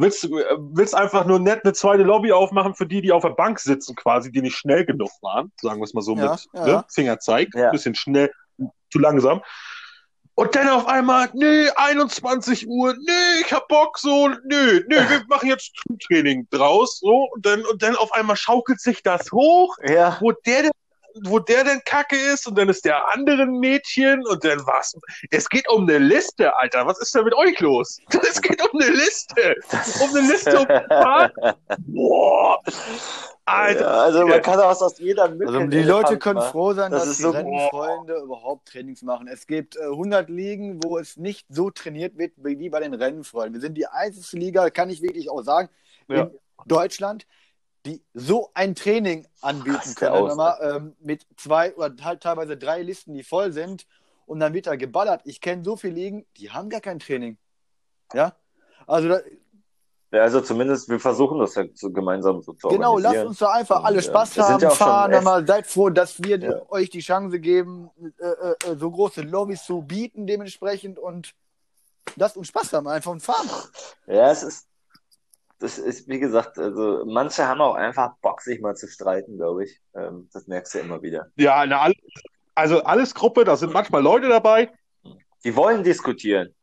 Willst, 0.00 0.24
du- 0.24 0.38
äh, 0.38 0.56
willst 0.58 0.94
einfach 0.94 1.26
nur 1.26 1.38
nett 1.38 1.60
eine 1.64 1.72
zweite 1.72 2.02
Lobby 2.02 2.32
aufmachen 2.32 2.74
für 2.74 2.86
die, 2.86 3.02
die 3.02 3.12
auf 3.12 3.22
der 3.22 3.30
Bank 3.30 3.58
sitzen, 3.60 3.94
quasi, 3.94 4.32
die 4.32 4.40
nicht 4.42 4.56
schnell 4.56 4.84
genug 4.86 5.10
waren, 5.20 5.52
sagen 5.60 5.78
wir 5.80 5.84
es 5.84 5.94
mal 5.94 6.00
so 6.00 6.16
Ja, 6.16 6.32
mit 6.32 6.46
ja. 6.54 6.66
Ne? 6.66 6.84
Fingerzeig, 6.92 7.48
Ja. 7.54 7.66
ein 7.66 7.72
bisschen 7.72 7.94
schnell, 7.94 8.30
zu 8.90 8.98
langsam. 8.98 9.42
Und 10.36 10.54
dann 10.54 10.68
auf 10.70 10.86
einmal, 10.86 11.28
nee, 11.34 11.68
21 11.76 12.66
Uhr, 12.66 12.94
nee, 12.94 13.40
ich 13.44 13.52
hab 13.52 13.68
Bock, 13.68 13.98
so, 13.98 14.28
nö, 14.28 14.38
nö, 14.44 14.80
wir 14.88 15.22
machen 15.28 15.48
jetzt 15.50 15.72
Training 16.06 16.46
draus, 16.50 16.98
so, 16.98 17.28
und 17.34 17.44
dann, 17.44 17.62
und 17.66 17.82
dann 17.82 17.94
auf 17.96 18.12
einmal 18.12 18.36
schaukelt 18.36 18.80
sich 18.80 19.02
das 19.02 19.30
hoch, 19.32 19.76
ja, 19.86 20.16
wo 20.20 20.32
der, 20.32 20.70
wo 21.24 21.38
der 21.38 21.64
denn 21.64 21.80
Kacke 21.84 22.16
ist 22.16 22.46
und 22.46 22.56
dann 22.58 22.68
ist 22.68 22.84
der 22.84 23.12
andere 23.14 23.42
ein 23.42 23.58
Mädchen 23.58 24.26
und 24.26 24.44
dann 24.44 24.60
was. 24.66 24.94
Es 25.30 25.48
geht 25.48 25.68
um 25.68 25.82
eine 25.88 25.98
Liste, 25.98 26.56
Alter. 26.56 26.86
Was 26.86 26.98
ist 27.00 27.14
denn 27.14 27.24
mit 27.24 27.34
euch 27.34 27.58
los? 27.60 27.98
Es 28.30 28.40
geht 28.40 28.62
um 28.62 28.80
eine 28.80 28.90
Liste. 28.90 29.56
Um 30.02 30.16
eine 30.16 30.28
Liste. 30.28 30.58
Um 30.58 30.66
Boah. 31.94 32.60
Alter. 33.44 33.80
Ja, 33.80 34.02
also 34.02 34.26
man 34.26 34.42
kann 34.42 34.60
auch 34.60 34.80
aus 34.80 34.98
jeder 34.98 35.28
Mücke 35.28 35.46
Also 35.52 35.66
die 35.66 35.82
Leute 35.82 36.18
können 36.18 36.38
machen. 36.38 36.50
froh 36.52 36.72
sein, 36.72 36.92
Das 36.92 37.04
dass 37.06 37.16
die 37.16 37.22
so- 37.22 37.30
Rennfreunde 37.30 38.14
überhaupt 38.22 38.68
Trainings 38.68 39.02
machen. 39.02 39.26
Es 39.26 39.46
gibt 39.46 39.76
äh, 39.76 39.84
100 39.86 40.28
Ligen, 40.30 40.80
wo 40.84 40.98
es 40.98 41.16
nicht 41.16 41.46
so 41.48 41.70
trainiert 41.70 42.16
wird 42.16 42.32
wie 42.36 42.68
bei 42.68 42.80
den 42.80 42.94
Rennfreunden. 42.94 43.54
Wir 43.54 43.60
sind 43.60 43.74
die 43.74 43.86
einzige 43.86 44.36
Liga, 44.38 44.70
kann 44.70 44.90
ich 44.90 45.02
wirklich 45.02 45.28
auch 45.30 45.42
sagen, 45.42 45.68
Ja. 46.08 46.24
in 46.24 46.30
Deutschland, 46.66 47.26
die 47.86 48.02
so 48.14 48.50
ein 48.54 48.74
Training 48.74 49.26
anbieten 49.40 49.76
Raste 49.76 49.94
können. 49.94 50.12
aus. 50.12 50.36
Mal, 50.36 50.58
ähm, 50.62 50.96
mit 51.00 51.26
zwei 51.36 51.74
oder 51.74 51.94
halt 52.04 52.22
teilweise 52.22 52.56
drei 52.56 52.82
Listen, 52.82 53.14
die 53.14 53.22
voll 53.22 53.52
sind 53.52 53.86
und 54.26 54.40
dann 54.40 54.52
wird 54.52 54.66
da 54.66 54.76
geballert. 54.76 55.22
Ich 55.24 55.40
kenne 55.40 55.64
so 55.64 55.76
viele 55.76 55.94
Ligen, 55.94 56.26
die 56.36 56.50
haben 56.50 56.68
gar 56.68 56.80
kein 56.80 56.98
Training. 56.98 57.38
Ja? 58.12 58.34
Also 58.86 59.08
da, 59.08 59.20
Ja, 60.12 60.22
also 60.22 60.40
zumindest, 60.40 60.88
wir 60.88 60.98
versuchen 61.00 61.38
das 61.38 61.56
halt 61.56 61.78
so 61.78 61.90
gemeinsam 61.90 62.42
so 62.42 62.52
zu 62.52 62.68
Genau, 62.68 62.98
lasst 62.98 63.24
uns 63.24 63.38
da 63.38 63.52
einfach 63.52 63.84
alle 63.84 64.02
Spaß 64.02 64.34
sind 64.34 64.42
haben, 64.44 64.60
ja 64.60 64.70
fahren, 64.70 65.12
echt- 65.12 65.22
mal 65.22 65.46
seid 65.46 65.66
froh, 65.68 65.88
dass 65.88 66.20
wir 66.22 66.38
Ja. 66.38 66.62
euch 66.70 66.90
die 66.90 67.00
Chance 67.00 67.38
geben, 67.40 67.90
äh, 68.18 68.26
äh, 68.26 68.54
äh, 68.72 68.76
so 68.76 68.90
große 68.90 69.22
Lobbys 69.22 69.64
zu 69.64 69.82
bieten 69.82 70.26
dementsprechend 70.26 70.98
und 70.98 71.32
lasst 72.16 72.36
uns 72.36 72.48
Spaß 72.48 72.72
haben, 72.72 72.88
einfach 72.88 73.12
und 73.12 73.22
fahren. 73.22 73.48
Ja, 74.06 74.30
es 74.32 74.42
ist, 74.42 74.66
das 75.60 75.78
ist, 75.78 76.08
wie 76.08 76.18
gesagt, 76.18 76.58
also 76.58 77.04
manche 77.06 77.46
haben 77.46 77.60
auch 77.60 77.74
einfach 77.74 78.16
Bock, 78.22 78.40
sich 78.40 78.60
mal 78.60 78.74
zu 78.74 78.88
streiten, 78.88 79.36
glaube 79.36 79.64
ich. 79.64 79.80
Ähm, 79.94 80.28
das 80.32 80.46
merkst 80.46 80.74
du 80.74 80.78
immer 80.80 81.02
wieder. 81.02 81.30
Ja, 81.36 81.64
na, 81.66 81.80
all- 81.80 81.94
also 82.54 82.82
alles 82.82 83.14
Gruppe, 83.14 83.44
da 83.44 83.56
sind 83.56 83.72
manchmal 83.72 84.02
Leute 84.02 84.28
dabei. 84.28 84.72
Die 85.44 85.54
wollen 85.56 85.82
diskutieren. 85.84 86.54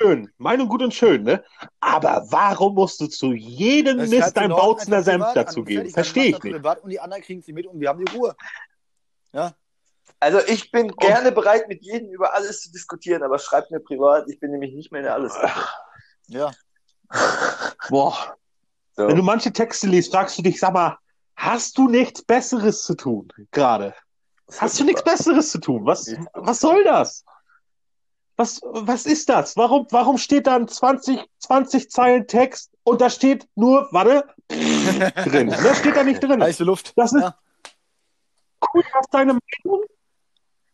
Schön, 0.00 0.30
Meinung 0.38 0.68
gut 0.68 0.82
und 0.82 0.94
schön, 0.94 1.22
ne? 1.24 1.42
Aber 1.80 2.26
warum 2.30 2.74
musst 2.74 3.00
du 3.00 3.06
zu 3.08 3.32
jedem 3.32 3.98
Das 3.98 4.06
ist 4.10 4.18
Mist 4.18 4.38
ein 4.38 4.44
genau 4.48 4.56
Bautzener 4.56 5.02
Senf 5.02 5.24
privat 5.24 5.36
dazu 5.36 5.60
an, 5.60 5.64
geben? 5.66 5.76
fertig, 5.80 5.94
dann 5.94 6.04
Verstehe 6.04 6.24
ich 6.36 6.42
nicht. 6.42 6.54
Privat 6.54 6.82
und 6.84 6.90
die 6.90 7.00
anderen 7.00 7.22
kriegen 7.22 7.42
sie 7.42 7.52
mit 7.52 7.66
und 7.66 7.80
wir 7.80 7.88
haben 7.88 8.04
die 8.04 8.16
Ruhe. 8.16 8.36
Ja, 9.32 9.54
Also 10.20 10.38
ich 10.46 10.70
bin 10.70 10.88
gerne 10.96 11.32
bereit, 11.32 11.66
mit 11.68 11.82
jedem 11.82 12.08
über 12.10 12.34
alles 12.34 12.62
zu 12.62 12.70
diskutieren, 12.70 13.22
aber 13.22 13.38
schreibt 13.38 13.70
mir 13.70 13.80
privat, 13.80 14.28
ich 14.28 14.38
bin 14.38 14.50
nämlich 14.52 14.74
nicht 14.74 14.92
mehr 14.92 15.00
in 15.00 15.04
der 15.06 15.14
alles. 15.14 15.34
ja. 16.28 16.52
Boah. 17.88 18.36
So. 18.96 19.08
Wenn 19.08 19.16
du 19.16 19.22
manche 19.22 19.52
Texte 19.52 19.86
liest, 19.88 20.12
fragst 20.12 20.38
du 20.38 20.42
dich, 20.42 20.58
sag 20.60 20.72
mal, 20.72 20.98
hast 21.36 21.76
du 21.78 21.88
nichts 21.88 22.22
Besseres 22.22 22.84
zu 22.84 22.94
tun 22.94 23.28
gerade? 23.50 23.94
Hast 24.58 24.78
du 24.78 24.84
nichts 24.84 25.02
Besseres 25.02 25.50
zu 25.50 25.58
tun? 25.58 25.84
Was, 25.84 26.14
was 26.34 26.60
soll 26.60 26.84
das? 26.84 27.24
Was, 28.36 28.60
was 28.64 29.06
ist 29.06 29.28
das? 29.28 29.56
Warum, 29.56 29.86
warum 29.90 30.18
steht 30.18 30.46
da 30.46 30.56
ein 30.56 30.68
20, 30.68 31.20
20 31.38 31.90
Zeilen 31.90 32.26
Text 32.26 32.70
und 32.84 33.00
da 33.00 33.08
steht 33.10 33.48
nur, 33.54 33.88
warte, 33.92 34.24
drin? 34.48 35.48
Das 35.50 35.78
steht 35.78 35.96
da 35.96 36.02
nicht 36.04 36.20
drin. 36.22 36.42
Heiße 36.42 36.64
Luft. 36.64 36.92
Das 36.96 37.12
ist 37.12 37.22
ja. 37.22 37.34
cool, 38.74 38.82
du 38.82 38.88
hast 38.98 39.12
deine 39.14 39.32
Meinung. 39.64 39.82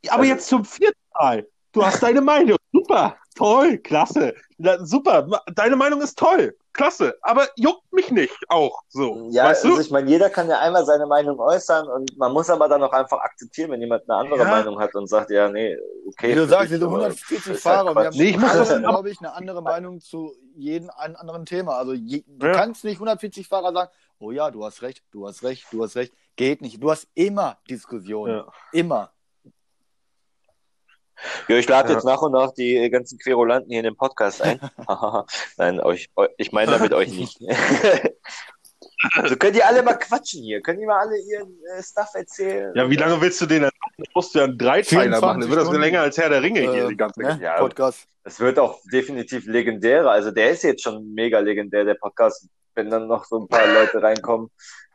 Aber 0.08 0.20
Also- 0.20 0.24
jetzt 0.24 0.48
zum 0.48 0.64
vierten 0.64 0.98
Mal. 1.18 1.46
Du 1.72 1.84
hast 1.86 2.02
deine 2.02 2.20
Meinung. 2.20 2.56
Super, 2.72 3.16
toll, 3.40 3.78
klasse. 3.78 4.34
Na, 4.58 4.84
super, 4.84 5.26
deine 5.54 5.76
Meinung 5.76 6.00
ist 6.02 6.18
toll, 6.18 6.54
klasse. 6.74 7.16
Aber 7.22 7.48
juckt 7.56 7.90
mich 7.92 8.10
nicht 8.10 8.36
auch 8.48 8.82
so. 8.88 9.28
Ja, 9.30 9.44
weißt 9.46 9.64
du? 9.64 9.68
also 9.70 9.80
ich 9.80 9.90
meine, 9.90 10.10
jeder 10.10 10.28
kann 10.28 10.48
ja 10.48 10.58
einmal 10.58 10.84
seine 10.84 11.06
Meinung 11.06 11.38
äußern 11.38 11.88
und 11.88 12.16
man 12.18 12.32
muss 12.32 12.50
aber 12.50 12.68
dann 12.68 12.82
auch 12.82 12.92
einfach 12.92 13.18
akzeptieren, 13.20 13.70
wenn 13.70 13.80
jemand 13.80 14.08
eine 14.08 14.18
andere 14.18 14.38
Ja. 14.40 14.44
Meinung 14.44 14.78
hat 14.78 14.94
und 14.94 15.06
sagt, 15.08 15.30
ja, 15.30 15.48
nee, 15.48 15.76
okay. 16.06 16.32
Wie 16.32 16.34
du 16.34 16.46
sagst, 16.46 16.64
dich, 16.64 16.70
wir 16.72 16.78
sind 16.78 16.86
aber 16.86 16.96
140 16.96 17.38
ist 17.38 17.46
halt 17.46 17.58
Fahrer 17.60 17.90
und 17.90 17.96
wir 17.96 18.04
haben 18.06 18.16
Nee, 18.16 18.30
ich 18.30 18.78
glaube 18.82 19.10
ich, 19.10 19.18
eine 19.20 19.32
andere 19.32 19.62
Meinung 19.62 20.00
zu 20.00 20.34
jedem 20.56 20.90
einen 20.90 21.16
anderen 21.16 21.46
Thema. 21.46 21.76
Also 21.78 21.94
je, 21.94 22.22
du 22.26 22.46
Ja. 22.46 22.52
kannst 22.52 22.84
nicht 22.84 22.96
140 22.96 23.48
Fahrer 23.48 23.72
sagen, 23.72 23.90
oh 24.18 24.30
ja, 24.30 24.50
du 24.50 24.64
hast 24.64 24.82
recht, 24.82 25.02
du 25.12 25.26
hast 25.26 25.42
recht, 25.42 25.66
du 25.72 25.82
hast 25.82 25.96
recht. 25.96 26.12
Geht 26.36 26.60
nicht. 26.60 26.82
Du 26.82 26.90
hast 26.90 27.08
immer 27.14 27.58
Diskussionen. 27.68 28.36
Ja. 28.38 28.52
Immer. 28.72 29.10
Ja, 31.48 31.56
ich 31.56 31.68
lade 31.68 31.88
Ja. 31.88 31.94
jetzt 31.94 32.04
nach 32.04 32.22
und 32.22 32.32
nach 32.32 32.52
die 32.52 32.88
ganzen 32.90 33.18
Querulanten 33.18 33.70
hier 33.70 33.80
in 33.80 33.84
den 33.84 33.96
Podcast 33.96 34.42
ein. 34.42 34.60
Nein, 35.56 35.80
euch, 35.80 36.08
eu- 36.16 36.28
ich 36.38 36.52
meine 36.52 36.72
damit 36.72 36.92
euch 36.92 37.10
nicht. 37.12 37.38
also 39.14 39.36
könnt 39.36 39.56
ihr 39.56 39.66
alle 39.66 39.82
mal 39.82 39.94
quatschen 39.94 40.42
hier. 40.42 40.60
Könnt 40.60 40.80
ihr 40.80 40.86
mal 40.86 41.00
alle 41.00 41.18
ihren 41.18 41.58
äh, 41.76 41.82
Stuff 41.82 42.10
erzählen? 42.14 42.72
Ja, 42.74 42.88
wie 42.88 42.96
lange 42.96 43.20
willst 43.20 43.40
du 43.40 43.46
den 43.46 43.62
dann 43.62 43.70
machen? 43.80 43.94
Du 43.98 44.04
musst 44.14 44.34
ja 44.34 44.44
einen 44.44 44.58
Dreiteiler 44.58 45.02
24 45.18 45.20
machen. 45.20 45.40
Dann 45.40 45.50
wird 45.50 45.60
das 45.60 45.70
länger 45.76 46.00
als 46.02 46.18
Herr 46.18 46.28
der 46.28 46.42
Ringe 46.42 46.60
hier 46.60 46.84
Äh, 46.84 46.88
die 46.88 46.96
ganze 46.96 47.20
ne? 47.20 47.38
Ja. 47.42 47.58
Podcast. 47.58 48.06
Es 48.24 48.38
wird 48.40 48.58
auch 48.58 48.78
definitiv 48.92 49.46
legendärer. 49.46 50.10
Also 50.10 50.30
der 50.30 50.50
ist 50.50 50.62
jetzt 50.62 50.82
schon 50.82 51.12
mega 51.14 51.38
legendär, 51.38 51.84
der 51.84 51.94
Podcast. 51.94 52.48
Wenn 52.74 52.88
dann 52.90 53.08
noch 53.08 53.24
so 53.24 53.40
ein 53.40 53.48
paar 53.48 53.66
Leute 53.66 54.00
reinkommen, 54.02 54.48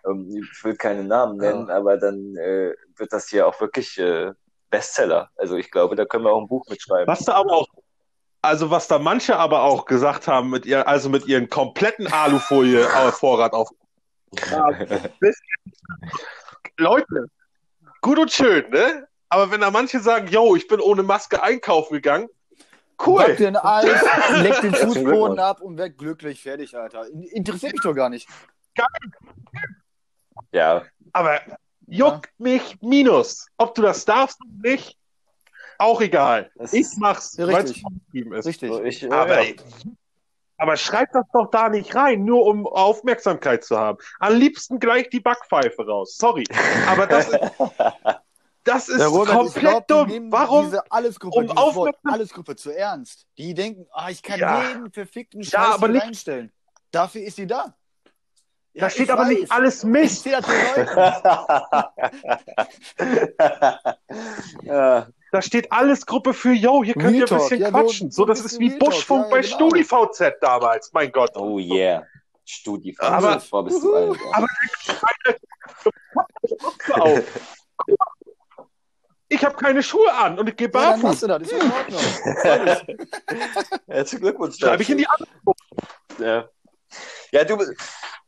ähm, 0.08 0.30
ich 0.54 0.64
will 0.64 0.76
keine 0.76 1.04
Namen 1.04 1.38
nennen, 1.38 1.70
aber 1.70 1.98
dann 1.98 2.36
äh, 2.38 2.74
wird 2.96 3.12
das 3.12 3.28
hier 3.28 3.46
auch 3.48 3.60
wirklich 3.60 3.98
äh, 4.00 4.32
Bestseller. 4.70 5.30
Also 5.36 5.56
ich 5.58 5.72
glaube, 5.72 5.96
da 5.96 6.06
können 6.06 6.24
wir 6.26 6.32
auch 6.32 6.42
ein 6.42 6.48
Buch 6.48 6.66
mitschreiben. 6.70 7.08
Was 7.08 7.20
da 7.26 7.34
aber 7.36 7.52
auch, 7.54 7.68
also 8.42 8.70
was 8.72 8.88
da 8.88 9.00
manche 9.00 9.38
aber 9.38 9.64
auch 9.64 9.86
gesagt 9.86 10.28
haben 10.28 10.50
mit 10.50 10.66
ihr, 10.66 10.88
also 10.88 11.10
mit 11.10 11.26
ihren 11.28 11.50
kompletten 11.50 12.08
Alufolie-Vorrat 12.12 13.54
auf. 13.54 13.70
Ja, 14.52 14.72
das- 15.20 15.40
Leute, 16.78 17.28
gut 18.02 18.20
und 18.20 18.32
schön, 18.32 18.70
ne? 18.70 19.08
Aber 19.30 19.50
wenn 19.52 19.62
da 19.62 19.72
manche 19.72 20.00
sagen, 20.00 20.28
yo, 20.28 20.56
ich 20.56 20.68
bin 20.68 20.80
ohne 20.80 21.04
Maske 21.04 21.42
einkaufen 21.42 21.94
gegangen, 21.94 22.28
Pack 22.98 23.08
cool. 23.08 23.36
den 23.38 23.56
Eis, 23.58 23.86
leck 24.42 24.62
den 24.62 24.74
Fußboden 24.74 25.40
ab 25.40 25.62
und 25.62 25.78
werd 25.78 25.98
glücklich. 25.98 26.42
Fertig, 26.42 26.78
Alter. 26.78 27.08
In- 27.08 27.24
Interessiert 27.24 27.74
mich 27.74 27.82
doch 27.82 27.94
gar 27.94 28.10
nicht. 28.10 28.28
Ja, 30.52 30.84
Aber 31.14 31.40
juckt 31.88 32.30
mich 32.40 32.78
minus. 32.82 33.48
Ob 33.58 33.76
du 33.76 33.82
das 33.82 34.06
darfst 34.06 34.40
oder 34.42 34.70
nicht, 34.72 34.98
auch 35.78 36.02
egal. 36.02 36.52
Das 36.56 36.74
Ich 36.74 36.88
mach's, 36.98 37.36
Ja, 37.38 37.48
weil 37.48 37.56
es 37.64 37.70
richtig. 37.72 37.82
vorgeschrieben 37.82 38.34
ist. 38.34 38.46
Richtig. 38.46 38.70
so 38.72 38.84
ich, 38.84 39.12
Aber, 39.12 39.42
ja. 39.44 39.54
aber 40.58 40.78
schreib 40.78 41.12
das 41.12 41.26
doch 41.34 41.50
da 41.52 41.70
nicht 41.70 41.94
rein, 41.96 42.24
nur 42.24 42.46
um 42.46 42.66
Aufmerksamkeit 42.66 43.64
zu 43.64 43.78
haben. 43.78 43.98
Am 44.20 44.36
liebsten 44.36 44.80
gleich 44.80 45.10
die 45.10 45.20
Backpfeife 45.20 45.86
raus. 45.86 46.16
Sorry. 46.18 46.46
Aber 46.88 47.08
das 47.08 47.28
ist, 47.30 47.40
das 48.64 48.90
ist 48.90 49.02
Robert, 49.06 49.36
komplett 49.36 49.88
glaub, 49.88 49.88
dumm. 49.88 50.32
Warum? 50.32 50.66
diese 50.66 50.90
Allesgruppe, 50.92 51.38
Um 51.38 51.44
dieses 51.48 51.56
Wort 51.58 51.68
aufmerksam- 51.96 52.14
Allesgruppe 52.14 52.56
zu 52.56 52.72
ernst. 52.72 53.28
Die 53.38 53.54
denken, 53.54 53.86
ah, 53.92 54.10
ich 54.10 54.24
kann 54.24 54.40
Ja. 54.40 54.70
jeden 54.70 54.92
verfickten 54.92 55.42
Ja, 55.42 55.50
Scheiß 55.50 55.74
aber 55.76 55.88
hier 55.88 55.94
nicht- 55.96 56.04
reinstellen. 56.06 56.52
Dafür 56.92 57.22
ist 57.24 57.36
sie 57.36 57.48
da. 57.48 57.76
Ja, 58.76 58.82
Da 58.82 58.90
steht 58.90 59.10
aber 59.10 59.22
weiß. 59.24 59.30
nicht 59.30 59.52
alles 59.52 59.84
Mist. 59.86 60.26
ja. 64.64 65.08
Da 65.32 65.42
steht 65.42 65.72
alles 65.72 66.06
Gruppe 66.06 66.34
für, 66.34 66.52
yo, 66.54 66.84
hier 66.84 66.94
könnt 66.94 67.16
ihr 67.16 67.24
ein 67.24 67.28
Real 67.30 67.40
bisschen 67.40 67.62
ja, 67.62 67.70
quatschen. 67.70 68.12
So, 68.12 68.24
so 68.24 68.26
das 68.26 68.42
ist 68.42 68.60
wie 68.60 68.68
Real 68.70 68.80
Buschfunk 68.80 69.26
ja, 69.26 69.30
bei 69.32 69.42
genau. 69.42 69.56
StudiVZ 69.56 70.34
damals. 70.42 70.92
Mein 70.94 71.12
Gott. 71.12 71.32
Oh 71.36 71.58
yeah. 71.60 72.04
Studi. 72.46 72.96
Aber- 73.00 73.42
Boah, 73.50 73.64
bist 73.66 73.82
du 73.84 73.96
alt. 73.96 74.18
ja. 74.18 74.32
Aber- 74.34 74.48
auf. 77.02 77.24
Ich 79.28 79.44
habe 79.44 79.56
keine 79.56 79.82
Schuhe 79.82 80.14
an 80.14 80.38
und 80.38 80.48
ich 80.50 80.56
gehe 80.56 80.68
Ja, 80.68 80.92
barfuß. 80.96 81.22
du 81.22 81.28
das, 81.28 81.42
ist 81.42 81.52
in 81.54 81.72
Ordnung. 81.72 82.02
Herzlichen 83.88 84.22
Glückwunsch. 84.22 84.58
Schreibe 84.60 84.84
ich 84.84 84.90
in 84.90 85.00
die 85.00 85.08
Ja. 86.20 86.48
ja, 87.32 87.44
du, 87.44 87.58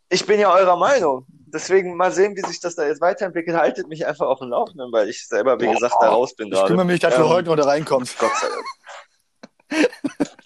ich 0.09 0.25
bin 0.25 0.39
ja 0.39 0.53
eurer 0.53 0.77
Meinung. 0.77 1.25
Deswegen 1.29 1.95
mal 1.95 2.11
sehen, 2.11 2.35
wie 2.35 2.41
sich 2.41 2.59
das 2.59 2.75
da 2.75 2.85
jetzt 2.85 2.99
weiterentwickelt. 2.99 3.55
Haltet 3.57 3.87
mich 3.87 4.05
einfach 4.05 4.27
auf 4.27 4.39
dem 4.39 4.49
Laufenden, 4.49 4.91
weil 4.91 5.07
ich 5.07 5.27
selber, 5.27 5.59
wie 5.59 5.71
gesagt, 5.71 5.95
da 6.01 6.09
raus 6.09 6.35
bin 6.35 6.51
Ich 6.51 6.65
kümmere 6.65 6.85
mich, 6.85 6.99
dass 6.99 7.15
du 7.15 7.21
Ähm, 7.21 7.29
heute 7.29 7.49
noch 7.49 7.55
da 7.55 7.63
reinkommst. 7.63 8.17
Gott 8.19 8.31
sei 8.35 8.47
Dank. 8.49 8.65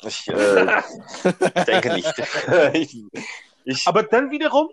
Ich 0.03 0.27
äh, 0.27 1.63
denke 1.65 1.93
nicht. 1.93 2.13
ich, 2.73 3.03
ich, 3.65 3.87
Aber 3.87 4.03
dann 4.03 4.31
wiederum, 4.31 4.69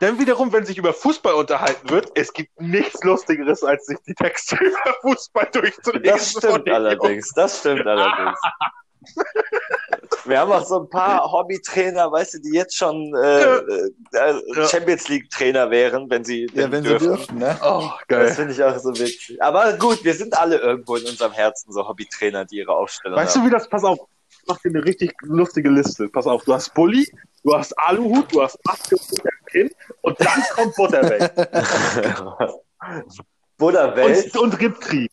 dann 0.00 0.18
wiederum, 0.18 0.52
wenn 0.52 0.66
sich 0.66 0.78
über 0.78 0.92
Fußball 0.92 1.34
unterhalten 1.34 1.88
wird, 1.90 2.10
es 2.16 2.32
gibt 2.32 2.60
nichts 2.60 3.02
Lustigeres, 3.04 3.62
als 3.62 3.86
sich 3.86 3.98
die 4.06 4.14
Texte 4.14 4.56
über 4.60 4.94
Fußball 5.02 5.48
durchzulesen. 5.52 6.02
das 6.02 6.30
stimmt 6.30 6.68
allerdings. 6.68 7.32
Das 7.34 7.60
stimmt 7.60 7.86
allerdings. 7.86 8.38
Wir 10.24 10.38
haben 10.40 10.52
auch 10.52 10.64
so 10.64 10.80
ein 10.80 10.88
paar 10.88 11.30
Hobbytrainer, 11.30 12.10
weißt 12.12 12.34
du, 12.34 12.38
die 12.40 12.52
jetzt 12.52 12.76
schon 12.76 13.12
äh, 13.16 13.42
äh, 13.42 13.90
Ja. 14.12 14.68
Champions 14.68 15.08
League 15.08 15.30
Trainer 15.30 15.70
wären, 15.70 16.08
wenn 16.10 16.24
sie 16.24 16.48
Ja, 16.54 16.70
wenn 16.70 16.82
sie 16.82 16.90
dürfen. 16.90 17.06
dürften, 17.08 17.38
ne? 17.38 17.58
Oh, 17.64 17.90
Das 18.08 18.18
geil. 18.18 18.28
finde 18.34 18.52
ich 18.52 18.62
auch 18.62 18.78
so 18.78 18.90
witzig. 18.90 19.36
Aber 19.42 19.72
gut, 19.74 20.04
wir 20.04 20.14
sind 20.14 20.36
alle 20.38 20.56
irgendwo 20.58 20.96
in 20.96 21.04
unserem 21.06 21.32
Herzen 21.32 21.72
so 21.72 21.86
Hobbytrainer, 21.88 22.44
die 22.44 22.58
ihre 22.58 22.72
Aufstellung 22.74 23.18
Weißt 23.18 23.34
du, 23.36 23.40
haben. 23.40 23.46
wie 23.48 23.50
das, 23.52 23.68
pass 23.68 23.84
auf, 23.84 23.98
ich 24.30 24.38
mach 24.46 24.58
dir 24.58 24.68
eine 24.70 24.84
richtig 24.84 25.12
lustige 25.22 25.68
Liste. 25.70 26.08
Pass 26.08 26.26
auf, 26.26 26.44
du 26.44 26.54
hast 26.54 26.72
Bulli, 26.74 27.06
du 27.44 27.54
hast 27.56 27.72
Aluhut, 27.78 28.32
du 28.32 28.42
hast 28.42 28.58
Maske 28.64 28.96
und 30.02 30.20
dann 30.20 30.42
kommt 30.54 30.74
Butterweg. 30.76 31.30
Welt. 33.58 34.36
und, 34.36 34.42
und 34.54 34.60
Riptree. 34.60 35.06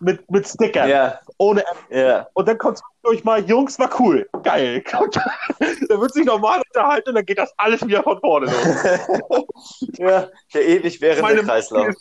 Mit, 0.00 0.30
mit 0.30 0.46
Stickern. 0.46 0.88
Ja, 0.88 1.18
Ohne 1.38 1.62
App. 1.62 1.76
ja. 1.90 2.28
Und 2.34 2.48
dann 2.48 2.58
kommt 2.58 2.80
durch 3.02 3.24
mal, 3.24 3.44
Jungs, 3.44 3.78
war 3.78 3.90
cool. 4.00 4.28
Geil. 4.42 4.82
dann 4.90 6.00
wird 6.00 6.12
sich 6.12 6.24
normal 6.24 6.62
unterhalten 6.68 7.10
und 7.10 7.14
dann 7.16 7.26
geht 7.26 7.38
das 7.38 7.52
alles 7.56 7.84
wieder 7.86 8.02
von 8.02 8.18
vorne 8.20 8.46
los. 8.46 9.44
ja, 9.98 10.28
der 10.54 10.68
ewig 10.68 11.00
währende 11.00 11.42
Kreislauf. 11.42 11.94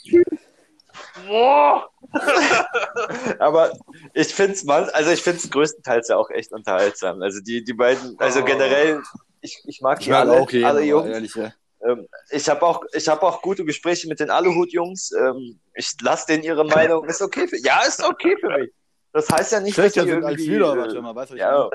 Boah. 1.28 1.90
Aber 3.40 3.72
ich 4.14 4.34
finde 4.34 4.54
es 4.54 4.68
also 4.68 5.12
ich 5.12 5.22
finde 5.22 5.40
es 5.40 5.50
größtenteils 5.50 6.08
ja 6.10 6.18
auch 6.18 6.30
echt 6.30 6.52
unterhaltsam. 6.54 7.22
Also 7.22 7.40
die, 7.42 7.64
die 7.64 7.74
beiden, 7.74 8.18
also 8.20 8.42
Oh. 8.42 8.46
generell, 8.46 9.02
ich, 9.42 9.62
ich 9.66 9.82
mag 9.82 10.00
die 10.00 10.10
Ja, 10.10 10.22
alle, 10.22 10.34
okay, 10.42 10.64
alle 10.64 10.82
Jungs. 10.84 11.08
ehrlich, 11.10 11.36
ja. 11.36 11.52
Ähm, 11.86 12.08
ich 12.30 12.48
habe 12.50 12.62
auch, 12.64 12.84
ich 12.94 13.08
habe 13.08 13.22
auch 13.24 13.42
gute 13.42 13.64
Gespräche 13.66 14.08
mit 14.08 14.20
den 14.20 14.30
Aluhut-Jungs. 14.30 15.12
Ähm, 15.12 15.60
ich 15.74 15.94
lasse 16.02 16.28
denen 16.28 16.44
ihre 16.44 16.66
Meinung. 16.66 17.06
Ist 17.06 17.22
okay 17.22 17.48
für, 17.48 17.58
ja, 17.58 17.82
ist 17.88 18.04
okay 18.04 18.36
für 18.40 18.50
mich. 18.50 18.72
Das 19.14 19.30
heißt 19.30 19.52
ja 19.52 19.60
nicht, 19.60 19.78
dass 19.78 19.84
Schlechter 19.94 20.04
die 20.04 20.10
sind 20.12 20.24
als 20.24 20.40
irgendwie, 20.42 20.60
wir, 20.60 20.74
äh, 20.74 20.78
warte 20.78 21.02
mal, 21.02 21.16
weißt 21.16 21.32
du, 21.32 21.36
Ja, 21.38 21.70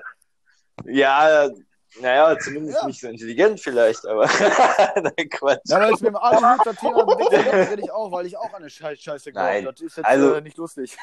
ja, 0.86 1.48
naja, 2.00 2.38
zumindest 2.38 2.78
Ja. 2.80 2.86
nicht 2.86 3.00
so 3.00 3.08
intelligent 3.08 3.60
vielleicht, 3.60 4.06
aber 4.06 4.24
nein, 4.96 5.28
Quatsch. 5.30 5.60
Ja, 5.66 5.80
weil 5.80 5.92
ich 5.94 6.00
mir 6.00 6.08
im 6.08 6.16
Aluhut 6.16 6.66
das 6.66 6.76
Thema 6.76 7.02
rede 7.70 7.82
ich 7.82 7.90
auch, 7.92 8.10
weil 8.10 8.26
ich 8.26 8.36
auch 8.36 8.52
eine 8.54 8.70
Scheiß 8.70 8.98
Scheiße 9.00 9.32
glaube. 9.32 9.46
Nein. 9.48 9.64
Das 9.66 9.80
ist 9.80 9.96
jetzt 9.96 10.06
Also- 10.06 10.34
äh, 10.34 10.40
nicht 10.40 10.56
lustig. 10.56 10.96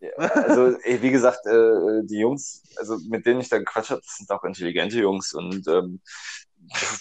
Ja, 0.00 0.10
Also, 0.16 0.76
ey, 0.82 1.00
wie 1.02 1.10
gesagt, 1.10 1.46
äh, 1.46 2.02
die 2.04 2.18
Jungs, 2.18 2.62
also 2.76 2.96
mit 3.08 3.24
denen 3.26 3.40
ich 3.40 3.48
da 3.48 3.58
gequatscht 3.58 3.90
habe, 3.90 4.00
das 4.02 4.16
sind 4.16 4.30
auch 4.30 4.44
intelligente 4.44 4.98
Jungs 4.98 5.32
und 5.34 5.66
ähm, 5.68 6.00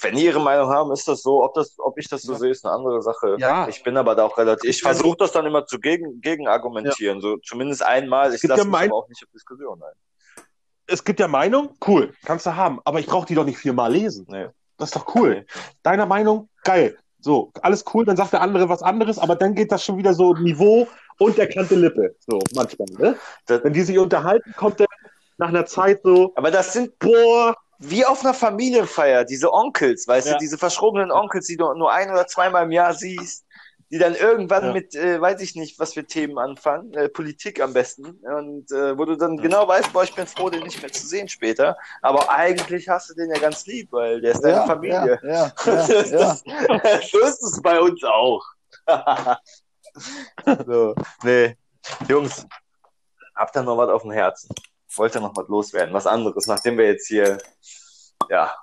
wenn 0.01 0.15
die 0.15 0.25
ihre 0.25 0.41
Meinung 0.41 0.69
haben, 0.69 0.91
ist 0.91 1.07
das 1.07 1.21
so. 1.21 1.41
Ob 1.43 1.53
das, 1.53 1.75
ob 1.79 1.97
ich 1.97 2.09
das 2.09 2.21
so 2.23 2.33
Ja. 2.33 2.39
sehe, 2.39 2.51
ist 2.51 2.65
eine 2.65 2.73
andere 2.75 3.01
Sache. 3.01 3.37
Ja. 3.39 3.67
Ich 3.69 3.81
bin 3.81 3.95
aber 3.95 4.13
da 4.13 4.25
auch 4.25 4.37
relativ. 4.37 4.69
Ich 4.69 4.81
versuche 4.81 5.15
das 5.17 5.31
dann 5.31 5.45
immer 5.45 5.65
zu 5.65 5.79
gegen, 5.79 6.19
gegen 6.19 6.47
argumentieren, 6.49 7.21
so 7.21 7.37
zumindest 7.37 7.81
einmal. 7.81 8.33
Ich 8.33 8.43
lasse 8.43 8.59
ja 8.61 8.65
mich 8.65 8.71
mein- 8.71 8.89
aber 8.89 8.97
auch 8.99 9.07
nicht 9.09 9.23
auf 9.23 9.29
Diskussion 9.31 9.81
ein. 9.81 10.45
Es 10.85 11.03
gibt 11.05 11.21
ja 11.21 11.29
Meinung, 11.29 11.77
cool, 11.87 12.13
kannst 12.25 12.45
du 12.45 12.55
haben. 12.57 12.81
Aber 12.83 12.99
ich 12.99 13.05
brauche 13.05 13.25
die 13.25 13.35
doch 13.35 13.45
nicht 13.45 13.57
viermal 13.57 13.91
lesen. 13.93 14.25
Nee. 14.29 14.47
Das 14.77 14.89
ist 14.89 14.95
doch 14.97 15.15
cool. 15.15 15.45
Deiner 15.81 16.05
Meinung, 16.05 16.49
geil. 16.63 16.97
So, 17.23 17.51
alles 17.61 17.85
cool, 17.93 18.03
dann 18.03 18.17
sagt 18.17 18.33
der 18.33 18.41
andere 18.41 18.67
was 18.67 18.83
anderes, 18.83 19.17
aber 19.17 19.35
dann 19.37 19.55
geht 19.55 19.71
das 19.71 19.83
schon 19.83 19.97
wieder 19.97 20.13
so 20.13 20.33
Niveau 20.33 20.87
und 21.19 21.37
der 21.37 21.47
kannte 21.47 21.75
Lippe. 21.75 22.15
So, 22.19 22.39
manchmal, 22.53 22.87
ne? 22.99 23.15
Das, 23.47 23.63
Wenn 23.63 23.71
die 23.71 23.81
sich 23.81 23.97
unterhalten, 23.97 24.53
kommt 24.57 24.79
der 24.81 24.87
nach 25.37 25.47
einer 25.47 25.65
Zeit 25.65 26.01
so, 26.03 26.33
aber 26.35 26.51
das 26.51 26.73
sind 26.73 26.99
boah, 26.99 27.55
wie 27.79 28.05
auf 28.05 28.23
einer 28.23 28.33
Familienfeier, 28.33 29.23
diese 29.23 29.51
Onkels, 29.51 30.05
weißt 30.07 30.27
Ja. 30.27 30.33
du, 30.33 30.39
diese 30.39 30.57
verschrobenen 30.57 31.11
Onkels, 31.11 31.47
die 31.47 31.55
du 31.57 31.73
nur 31.73 31.91
ein 31.91 32.11
oder 32.11 32.27
zweimal 32.27 32.65
im 32.65 32.71
Jahr 32.71 32.93
siehst, 32.93 33.45
die 33.93 33.99
dann 33.99 34.15
irgendwann 34.15 34.65
Ja. 34.65 34.73
mit, 34.73 34.95
äh, 34.95 35.21
weiß 35.21 35.39
ich 35.41 35.53
nicht, 35.53 35.77
was 35.77 35.93
für 35.93 36.03
Themen 36.03 36.39
anfangen, 36.39 36.95
äh, 36.95 37.09
Politik 37.09 37.61
am 37.61 37.73
besten, 37.73 38.19
und 38.23 38.71
äh, 38.71 38.97
wo 38.97 39.05
du 39.05 39.15
dann 39.15 39.37
genau 39.37 39.67
weißt, 39.67 39.93
boah, 39.93 40.03
ich 40.03 40.15
bin 40.15 40.25
froh, 40.25 40.49
den 40.49 40.63
nicht 40.63 40.81
mehr 40.81 40.91
zu 40.91 41.05
sehen 41.05 41.29
später, 41.29 41.77
aber 42.01 42.27
eigentlich 42.27 42.89
hast 42.89 43.11
du 43.11 43.13
den 43.13 43.29
ja 43.29 43.39
ganz 43.39 43.67
lieb, 43.67 43.89
weil 43.91 44.19
der 44.19 44.31
ist 44.31 44.41
deine 44.41 44.55
ja, 44.55 44.65
Familie. 44.65 45.19
Ja, 45.21 45.29
ja, 45.29 45.53
ja, 45.67 46.37
ja. 46.43 47.01
so 47.03 47.19
ist 47.19 47.43
es 47.43 47.61
bei 47.61 47.79
uns 47.79 48.03
auch. 48.03 48.43
so, 50.65 50.95
nee. 51.21 51.55
Jungs, 52.09 52.47
habt 53.35 53.55
ihr 53.55 53.61
noch 53.61 53.77
was 53.77 53.89
auf 53.89 54.01
dem 54.01 54.11
Herzen? 54.11 54.49
Wollt 54.95 55.13
ihr 55.13 55.21
noch 55.21 55.37
was 55.37 55.47
loswerden? 55.49 55.93
Was 55.93 56.07
anderes, 56.07 56.47
nachdem 56.47 56.79
wir 56.79 56.87
jetzt 56.87 57.05
hier, 57.07 57.37
ja, 58.27 58.55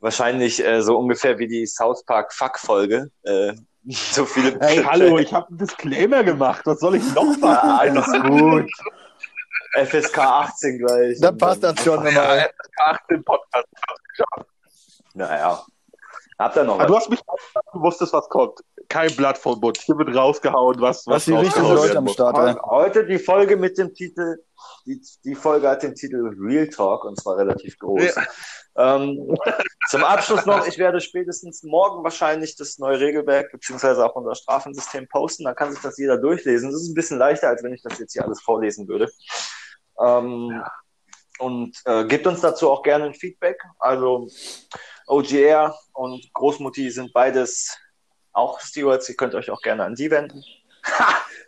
wahrscheinlich 0.00 0.62
äh, 0.62 0.82
so 0.82 0.98
ungefähr 0.98 1.38
wie 1.38 1.48
die 1.48 1.66
South 1.66 2.04
Park 2.04 2.34
Fuck-Folge, 2.34 3.10
äh, 3.22 3.54
so 4.12 4.24
viele. 4.24 4.58
Hey, 4.60 4.82
hallo, 4.84 5.18
ich 5.18 5.32
habe 5.32 5.48
einen 5.48 5.58
Disclaimer 5.58 6.22
gemacht. 6.24 6.62
Was 6.64 6.80
soll 6.80 6.96
ich 6.96 7.14
noch 7.14 7.24
Ja, 7.24 7.38
machen? 7.40 7.70
alles 7.70 8.06
gut. 8.28 8.70
FSK 9.74 10.18
18 10.18 10.78
gleich. 10.78 11.20
Dann 11.20 11.36
passt 11.38 11.62
das 11.62 11.82
schon 11.84 12.02
nochmal. 12.02 12.50
18 12.78 13.24
Podcast. 13.24 13.66
Naja. 15.14 15.62
Habt 16.38 16.56
ihr 16.56 16.62
noch 16.62 16.78
Aber 16.78 16.84
was? 16.84 16.88
du 16.88 16.96
hast 16.96 17.10
mich 17.10 17.20
du 17.72 17.80
wusstest, 17.80 18.12
was 18.12 18.28
kommt. 18.28 18.60
Kein 18.88 19.14
Blatt 19.16 19.36
vom 19.36 19.58
Mund. 19.58 19.78
Hier 19.78 19.98
wird 19.98 20.14
rausgehauen, 20.14 20.80
was, 20.80 21.04
Was 21.06 21.24
die 21.24 21.32
richtigen 21.32 21.66
Leute 21.66 21.98
am. 21.98 22.06
Start, 22.08 22.38
ey. 22.38 22.54
Heute 22.64 23.04
die 23.04 23.18
Folge 23.18 23.56
mit 23.56 23.76
dem 23.76 23.92
Titel, 23.92 24.36
die, 24.86 25.02
die 25.24 25.34
Folge 25.34 25.68
hat 25.68 25.82
den 25.82 25.96
Titel 25.96 26.30
Real 26.38 26.68
Talk 26.68 27.04
und 27.04 27.20
zwar 27.20 27.36
relativ 27.38 27.76
groß. 27.78 28.14
Ähm, 28.76 29.36
zum 29.88 30.04
Abschluss 30.04 30.46
noch, 30.46 30.64
ich 30.64 30.78
werde 30.78 31.00
spätestens 31.00 31.64
morgen 31.64 32.04
wahrscheinlich 32.04 32.54
das 32.54 32.78
neue 32.78 33.00
Regelwerk 33.00 33.50
beziehungsweise 33.50 34.06
auch 34.06 34.14
unser 34.14 34.36
Strafensystem 34.36 35.08
posten, 35.08 35.44
dann 35.44 35.56
kann 35.56 35.72
sich 35.72 35.82
das 35.82 35.98
jeder 35.98 36.18
durchlesen. 36.18 36.70
Das 36.70 36.80
ist 36.80 36.88
ein 36.88 36.94
bisschen 36.94 37.18
leichter, 37.18 37.48
als 37.48 37.64
wenn 37.64 37.74
ich 37.74 37.82
das 37.82 37.98
jetzt 37.98 38.12
hier 38.12 38.24
alles 38.24 38.40
vorlesen 38.40 38.86
würde. 38.86 39.10
Ähm, 40.00 40.62
und 41.40 41.76
äh, 41.84 42.04
gebt 42.04 42.28
uns 42.28 42.40
dazu 42.40 42.70
auch 42.70 42.82
gerne 42.82 43.06
ein 43.06 43.14
Feedback. 43.14 43.60
Also 43.80 44.28
OGR 45.08 45.74
und 45.94 46.32
Großmutti 46.34 46.90
sind 46.90 47.12
beides 47.12 47.76
auch 48.32 48.60
Stewards. 48.60 49.08
Ihr 49.08 49.16
könnt 49.16 49.34
euch 49.34 49.50
auch 49.50 49.60
gerne 49.62 49.84
an 49.84 49.94
die 49.94 50.10
wenden. 50.10 50.42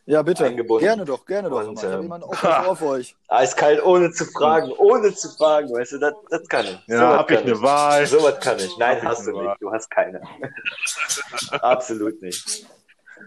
Ja, 0.06 0.22
bitte. 0.22 0.44
Eingebunden. 0.44 0.84
Gerne 0.84 1.04
doch, 1.04 1.24
gerne 1.24 1.48
doch. 1.48 1.66
Und, 1.66 1.78
ich 1.78 1.84
habe 1.84 1.94
ähm, 1.96 2.02
jemand 2.02 2.24
für 2.78 2.86
euch. 2.86 3.14
Eiskalt, 3.28 3.82
ohne 3.84 4.10
zu 4.10 4.24
fragen, 4.26 4.72
ohne 4.72 5.14
zu 5.14 5.28
fragen, 5.30 5.70
weißt 5.72 5.92
du, 5.92 5.98
das, 5.98 6.14
das 6.30 6.48
kann 6.48 6.66
ich. 6.66 6.78
Ja, 6.88 6.98
Sowas 6.98 7.18
hab 7.18 7.30
ich 7.30 7.36
kann 7.38 7.46
eine 7.46 7.62
Wahl. 7.62 8.06
Sowas 8.06 8.40
kann 8.40 8.58
ich. 8.58 8.76
Nein, 8.78 8.96
Hab 8.96 9.02
ich 9.02 9.08
hast 9.08 9.26
du 9.26 9.30
eine 9.30 9.38
Wahl. 9.38 9.46
nicht. 9.50 9.62
Du 9.62 9.72
hast 9.72 9.90
keine. 9.90 10.20
Absolut 11.62 12.20
nicht. 12.22 12.66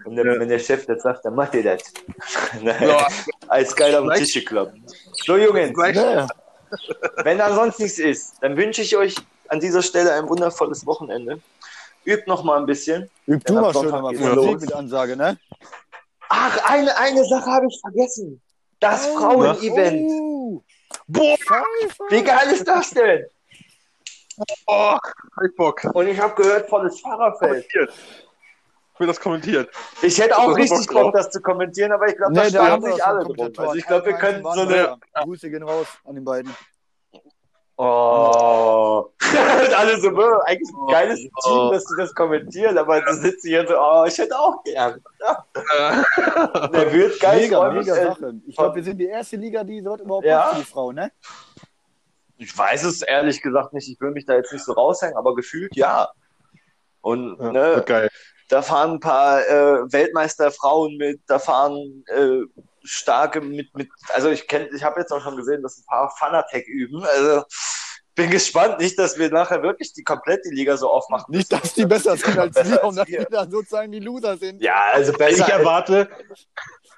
Und 0.04 0.16
der, 0.16 0.26
Ja. 0.26 0.40
wenn 0.40 0.48
der 0.48 0.58
Chef 0.58 0.84
das 0.86 1.02
sagt, 1.02 1.24
dann 1.24 1.34
macht 1.34 1.54
ihr 1.54 1.62
das. 1.62 1.82
Nein, 2.60 2.88
Ja. 2.88 3.08
Eiskalt 3.48 3.94
auf 3.94 4.06
den 4.08 4.18
Tisch 4.18 4.34
gekloppt. 4.34 4.76
So, 5.24 5.36
Jungs, 5.36 5.72
Ja, 5.94 6.26
wenn 7.22 7.38
da 7.38 7.54
sonst 7.54 7.78
nichts 7.80 7.98
ist, 7.98 8.34
dann 8.42 8.56
wünsche 8.56 8.82
ich 8.82 8.96
euch 8.96 9.14
an 9.48 9.60
dieser 9.60 9.82
Stelle 9.82 10.12
ein 10.12 10.28
wundervolles 10.28 10.84
Wochenende. 10.86 11.40
Übt 12.04 12.24
noch 12.26 12.44
mal 12.44 12.58
ein 12.58 12.66
bisschen. 12.66 13.10
üb 13.26 13.44
du 13.44 13.54
mal 13.54 13.72
schön 13.72 13.90
los. 13.90 14.46
Musik 14.46 14.60
mit 14.60 14.72
Ansage, 14.72 15.16
ne? 15.16 15.38
Ach, 16.28 16.70
eine, 16.70 16.96
eine 16.96 17.24
Sache 17.24 17.46
habe 17.46 17.66
ich 17.66 17.80
vergessen. 17.80 18.40
Das 18.80 19.06
Frauen-Event. 19.06 20.10
Oh, 20.10 20.62
Boah, 21.06 21.36
Pfeife. 21.38 22.04
Wie 22.10 22.22
geil 22.22 22.50
ist 22.52 22.66
das 22.66 22.90
denn? 22.90 23.24
oh, 24.66 24.96
ich 25.44 25.54
Bock. 25.56 25.84
Und 25.94 26.08
ich 26.08 26.18
habe 26.18 26.34
gehört, 26.34 26.68
volles 26.68 27.00
Fahrerfeld. 27.00 27.70
Kommentiert. 27.70 27.92
Ich 28.94 29.00
will 29.00 29.06
das 29.06 29.20
kommentieren. 29.20 29.66
Ich 30.02 30.20
hätte 30.20 30.38
auch 30.38 30.56
richtig 30.56 30.86
Bock 30.86 31.12
das 31.12 31.30
zu 31.30 31.40
kommentieren, 31.40 31.92
aber 31.92 32.08
ich 32.08 32.16
glaube, 32.16 32.32
Nee, 32.32 32.50
da 32.50 32.80
wir 32.80 32.92
sich 32.92 33.04
alle 33.04 33.24
drum. 33.24 33.52
Also 33.56 33.74
ich 33.74 33.86
glaube, 33.86 34.06
wir 34.06 34.14
können 34.14 34.42
so 34.42 34.60
eine... 34.60 34.96
Grüße 35.14 35.50
gehen 35.50 35.62
raus 35.62 35.86
an 36.04 36.14
den 36.14 36.24
beiden. 36.24 36.54
Oh. 37.76 39.10
Alle 39.76 40.00
so, 40.00 40.10
"Bö, 40.12 40.38
eigentlich 40.44 40.68
ein 40.72 40.86
geiles 40.92 41.20
Oh. 41.44 41.48
Team, 41.48 41.72
dass 41.72 41.84
die 41.84 41.94
das 41.98 42.14
kommentieren, 42.14 42.78
aber 42.78 43.00
du 43.00 43.12
sitzt 43.14 43.44
hier 43.44 43.66
so, 43.66 43.74
oh, 43.76 44.04
ich 44.06 44.16
hätte 44.16 44.38
auch 44.38 44.62
gern. 44.62 45.02
Der 46.72 46.92
wird 46.92 47.18
geil. 47.20 47.40
Mega, 47.40 47.70
mega 47.70 47.94
ey. 47.96 48.04
Sache. 48.06 48.34
Ich 48.46 48.56
glaube, 48.56 48.76
wir 48.76 48.84
sind 48.84 48.98
die 48.98 49.06
erste 49.06 49.36
Liga, 49.36 49.64
die 49.64 49.82
dort 49.82 50.00
überhaupt 50.00 50.24
Ja. 50.24 50.38
macht 50.38 50.50
für 50.50 50.58
die 50.60 50.64
Frau, 50.70 50.92
ne? 50.92 51.10
Ich 52.36 52.56
weiß 52.56 52.84
es 52.84 53.02
ehrlich 53.02 53.42
gesagt 53.42 53.72
nicht. 53.72 53.88
Ich 53.88 54.00
will 54.00 54.10
mich 54.12 54.26
da 54.26 54.34
jetzt 54.34 54.52
nicht 54.52 54.64
so 54.64 54.72
raushängen, 54.72 55.16
aber 55.16 55.34
gefühlt 55.34 55.74
ja. 55.76 56.08
Und 57.00 57.38
Ja, 57.40 57.52
ne, 57.52 58.08
da 58.50 58.62
fahren 58.62 58.92
ein 58.92 59.00
paar 59.00 59.40
äh, 59.48 59.92
Weltmeisterfrauen 59.92 60.96
mit, 60.96 61.20
da 61.26 61.38
fahren 61.38 62.04
äh, 62.06 62.42
starke 62.84 63.40
mit, 63.40 63.74
mit, 63.74 63.88
also 64.12 64.30
ich 64.30 64.46
kenne, 64.46 64.68
ich 64.74 64.84
habe 64.84 65.00
jetzt 65.00 65.12
auch 65.12 65.22
schon 65.22 65.36
gesehen, 65.36 65.62
dass 65.62 65.78
ein 65.78 65.86
paar 65.86 66.10
Fanatec 66.16 66.66
üben. 66.68 67.02
Also 67.04 67.44
bin 68.14 68.30
gespannt, 68.30 68.78
nicht, 68.78 68.96
dass 68.98 69.18
wir 69.18 69.28
nachher 69.30 69.62
wirklich 69.62 69.92
die 69.92 70.04
komplett 70.04 70.44
die 70.44 70.54
Liga 70.54 70.76
so 70.76 70.88
aufmachen. 70.90 71.34
Nicht, 71.34 71.52
dass 71.52 71.74
die 71.74 71.84
besser 71.84 72.16
sind 72.16 72.38
als 72.38 72.54
wir 72.64 72.84
und 72.84 72.96
dass 72.96 73.08
wir. 73.08 73.24
dann 73.24 73.50
sozusagen 73.50 73.90
die 73.90 73.98
Loser 73.98 74.36
sind. 74.36 74.62
Ja, 74.62 74.82
also 74.92 75.12
Ich 75.12 75.18
besser, 75.18 75.44
als, 75.46 75.52
erwarte, 75.52 76.08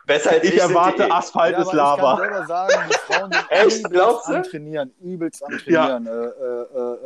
besser 0.05 0.31
als 0.33 0.45
ich 0.45 0.51
sind 0.51 0.59
erwarte 0.61 1.05
die 1.05 1.09
eh. 1.09 1.13
Asphalt 1.13 1.53
Ja, 1.55 1.63
ist 1.63 1.69
aber 1.69 1.75
ich 1.75 1.79
kann 1.79 1.99
Lava. 1.99 2.17
selber 2.19 2.47
sagen, 2.47 2.75
die 2.91 3.13
Frauen 3.15 3.33
sind 3.33 3.47
Echt? 3.51 3.65
übelst 3.79 3.91
Glaubst 3.93 4.29
du? 4.29 4.35
am 4.35 4.43
Trainieren, 4.43 4.95
übelst 5.01 5.45
am 5.45 5.59
Trainieren. 5.59 6.07
Äh, 6.07 6.11
äh, 6.11 6.63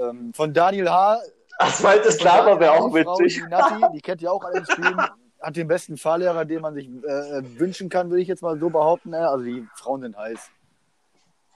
äh, 0.07 0.09
ähm, 0.11 0.33
von 0.35 0.53
Daniel 0.53 0.91
H. 0.91 1.21
Asphalt 1.59 2.05
ist 2.07 2.23
Lava 2.23 2.59
wäre 2.59 2.73
auch 2.73 2.93
witzig. 2.93 3.43
Die 3.45 3.49
Nati, 3.49 3.75
die 3.95 4.01
kennt 4.01 4.23
ihr 4.23 4.33
auch 4.33 4.43
alle 4.43 4.59
im 4.59 4.65
Stream, 4.65 4.97
hat 5.41 5.57
den 5.57 5.69
besten 5.69 5.97
Fahrlehrer, 5.97 6.45
den 6.45 6.61
man 6.61 6.75
sich 6.75 6.87
äh, 6.87 7.43
wünschen 7.59 7.89
kann, 7.89 8.11
würde 8.11 8.23
ich 8.23 8.29
jetzt 8.29 8.43
mal 8.43 8.59
so 8.59 8.71
behaupten. 8.71 9.11
Ne? 9.11 9.29
Also 9.29 9.45
die 9.45 9.67
Frauen 9.77 10.03
sind 10.03 10.17
heiß. 10.17 10.51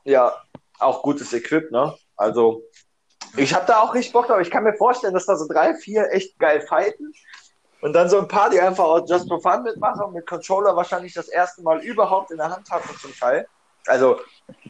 Ja, 0.05 0.32
auch 0.78 1.03
gutes 1.03 1.32
Equip, 1.32 1.70
ne? 1.70 1.95
Also, 2.16 2.62
ich 3.37 3.55
habe 3.55 3.66
da 3.66 3.80
auch 3.80 3.95
richtig 3.95 4.12
Bock 4.12 4.26
drauf. 4.26 4.41
Ich 4.41 4.51
kann 4.51 4.64
mir 4.64 4.74
vorstellen, 4.74 5.14
dass 5.14 5.26
da 5.26 5.37
so 5.37 5.49
drei, 5.49 5.74
vier 5.74 6.11
echt 6.12 6.39
geil 6.39 6.61
fighten. 6.61 7.12
Und 7.80 7.93
dann 7.93 8.09
so 8.09 8.18
ein 8.18 8.28
paar, 8.28 8.51
die 8.51 8.61
einfach 8.61 8.85
auch 8.85 9.07
Just 9.09 9.28
for 9.28 9.41
Fun 9.41 9.62
mitmachen, 9.62 10.12
mit 10.12 10.26
Controller 10.26 10.74
wahrscheinlich 10.76 11.12
das 11.12 11.28
erste 11.28 11.62
Mal 11.62 11.80
überhaupt 11.82 12.30
in 12.30 12.39
der 12.39 12.51
Hand 12.51 12.70
hatten 12.70 12.89
zum 12.99 13.14
Teil. 13.14 13.47
Also, 13.87 14.20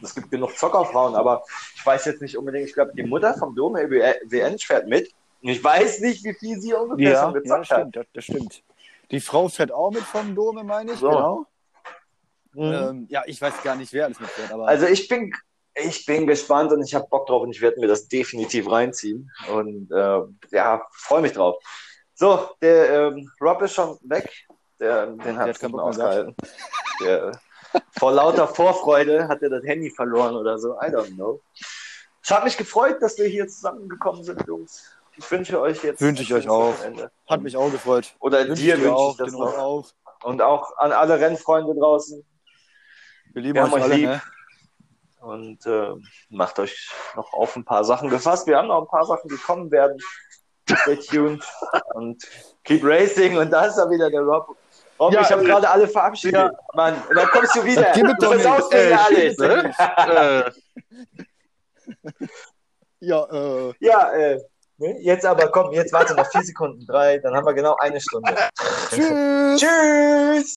es 0.01 0.13
gibt 0.13 0.31
genug 0.31 0.57
Zockerfrauen, 0.57 1.15
aber 1.15 1.43
ich 1.75 1.85
weiß 1.85 2.05
jetzt 2.05 2.21
nicht 2.21 2.37
unbedingt, 2.37 2.67
ich 2.67 2.73
glaube, 2.73 2.91
die 2.93 3.03
Mutter 3.03 3.33
vom 3.35 3.55
Dome 3.55 3.89
WN 3.89 4.59
fährt 4.59 4.87
mit. 4.87 5.13
Und 5.41 5.49
ich 5.49 5.63
weiß 5.63 6.01
nicht, 6.01 6.23
wie 6.25 6.33
viel 6.33 6.59
sie 6.59 6.73
ungefähr 6.73 7.21
schon 7.21 7.33
ja, 7.33 7.39
gezockt 7.39 7.61
das 7.61 7.69
hat. 7.69 7.77
stimmt, 7.77 7.95
das, 7.95 8.05
das 8.13 8.23
stimmt. 8.25 8.63
Die 9.11 9.19
Frau 9.19 9.47
fährt 9.49 9.71
auch 9.71 9.91
mit 9.91 10.03
vom 10.03 10.35
Dome, 10.35 10.63
meine 10.63 10.93
ich, 10.93 10.99
So. 10.99 11.09
genau. 11.09 11.45
Mhm. 12.53 12.73
Ähm, 12.73 13.07
ja, 13.09 13.23
ich 13.25 13.41
weiß 13.41 13.61
gar 13.63 13.75
nicht, 13.75 13.91
wer 13.93 14.05
alles 14.05 14.19
mitfährt, 14.19 14.51
aber 14.51 14.67
Also 14.67 14.85
ich 14.85 15.07
bin, 15.07 15.33
ich 15.75 16.05
bin 16.05 16.25
gespannt 16.25 16.71
und 16.71 16.81
ich 16.83 16.95
habe 16.95 17.07
Bock 17.09 17.27
drauf 17.27 17.41
und 17.43 17.51
ich 17.51 17.61
werde 17.61 17.79
mir 17.79 17.87
das 17.87 18.07
definitiv 18.07 18.71
reinziehen. 18.71 19.29
Und 19.53 19.91
äh, 19.91 20.21
ja, 20.51 20.81
freue 20.91 21.21
mich 21.21 21.33
drauf. 21.33 21.57
So, 22.13 22.49
der 22.61 23.09
ähm, 23.09 23.29
Rob 23.41 23.61
ist 23.61 23.73
schon 23.73 23.97
weg. 24.03 24.31
Der, 24.79 25.07
den 25.07 25.37
hat 25.37 25.61
mehr 25.61 25.83
ausgehalten. 25.83 26.35
Der, 27.01 27.31
vor 27.97 28.13
lauter 28.13 28.47
Vorfreude 28.47 29.27
hat 29.27 29.41
er 29.41 29.49
das 29.49 29.65
Handy 29.65 29.89
verloren 29.89 30.35
oder 30.35 30.57
so. 30.57 30.75
I 30.75 30.85
don't 30.85 31.13
know. 31.15 31.41
Es 32.23 32.31
hat 32.31 32.43
mich 32.45 32.57
gefreut, 32.57 33.01
dass 33.01 33.17
wir 33.17 33.27
hier 33.27 33.47
zusammengekommen 33.47 34.23
sind, 34.23 34.45
Jungs. 34.47 34.95
Ich 35.17 35.31
wünsche 35.31 35.59
euch 35.61 35.83
jetzt. 35.83 36.01
Wünsche 36.01 36.23
ich 36.23 36.33
euch 36.33 36.47
auch. 36.49 36.73
Wochenende. 36.73 37.11
hat 37.29 37.41
mich 37.41 37.55
auch 37.57 37.71
gefreut. 37.71 38.13
Oder 38.19 38.47
Wünsche 38.47 38.61
dir 38.63 38.73
wünsche 38.75 38.87
ich 38.87 38.93
auch, 38.93 39.17
das 39.17 39.31
noch. 39.31 39.57
auch. 39.57 39.85
Und 40.23 40.41
auch 40.41 40.75
an 40.77 40.91
alle 40.91 41.19
Rennfreunde 41.19 41.73
draußen. 41.75 42.25
Wir 43.33 43.41
lieben 43.41 43.55
Wir 43.55 43.63
euch 43.65 43.73
euch 43.73 43.83
alle, 43.83 43.95
lieb. 43.95 44.09
ne? 44.09 44.21
Und 45.21 45.65
äh, 45.65 45.89
macht 46.29 46.59
euch 46.59 46.89
noch 47.15 47.33
auf 47.33 47.55
ein 47.55 47.65
paar 47.65 47.83
Sachen 47.83 48.09
gefasst. 48.09 48.45
Wir 48.47 48.57
haben 48.57 48.67
noch 48.67 48.81
ein 48.81 48.87
paar 48.87 49.05
Sachen, 49.05 49.27
die 49.29 49.37
kommen 49.37 49.71
werden. 49.71 49.97
Stay 50.69 50.97
tuned 50.97 51.43
und 51.93 52.23
keep 52.63 52.83
racing. 52.83 53.37
Und 53.37 53.51
da 53.51 53.65
ist 53.65 53.77
er 53.77 53.89
wieder, 53.89 54.09
der 54.09 54.21
Rob. 54.21 54.55
Rob, 54.99 55.13
Ja, 55.13 55.21
ich 55.21 55.31
habe 55.31 55.43
äh, 55.43 55.45
gerade 55.45 55.69
alle 55.69 55.87
verabschiedet. 55.87 56.35
ja. 56.35 56.51
Mann, 56.73 56.95
und 57.09 57.15
dann 57.15 57.27
kommst 57.27 57.55
du 57.55 57.63
wieder. 57.63 57.91
Gib 57.93 58.07
Du 58.19 58.25
versaust 58.27 58.71
mir 58.73 58.89
ja 58.89 59.05
alles. 59.05 59.37
äh, 59.39 60.51
Ja, 62.99 63.25
äh, 63.25 63.73
Ja, 63.79 64.11
äh? 64.13 64.41
Jetzt 64.77 65.25
aber 65.25 65.47
komm, 65.51 65.71
jetzt 65.71 65.93
warte 65.93 66.15
noch 66.15 66.29
vier 66.31 66.43
Sekunden, 66.43 66.85
drei, 66.85 67.19
dann 67.19 67.35
haben 67.35 67.45
wir 67.45 67.53
genau 67.53 67.75
eine 67.79 67.99
Stunde. 67.99 68.33
tschüss. 68.89 69.59
Tschüss! 69.59 70.53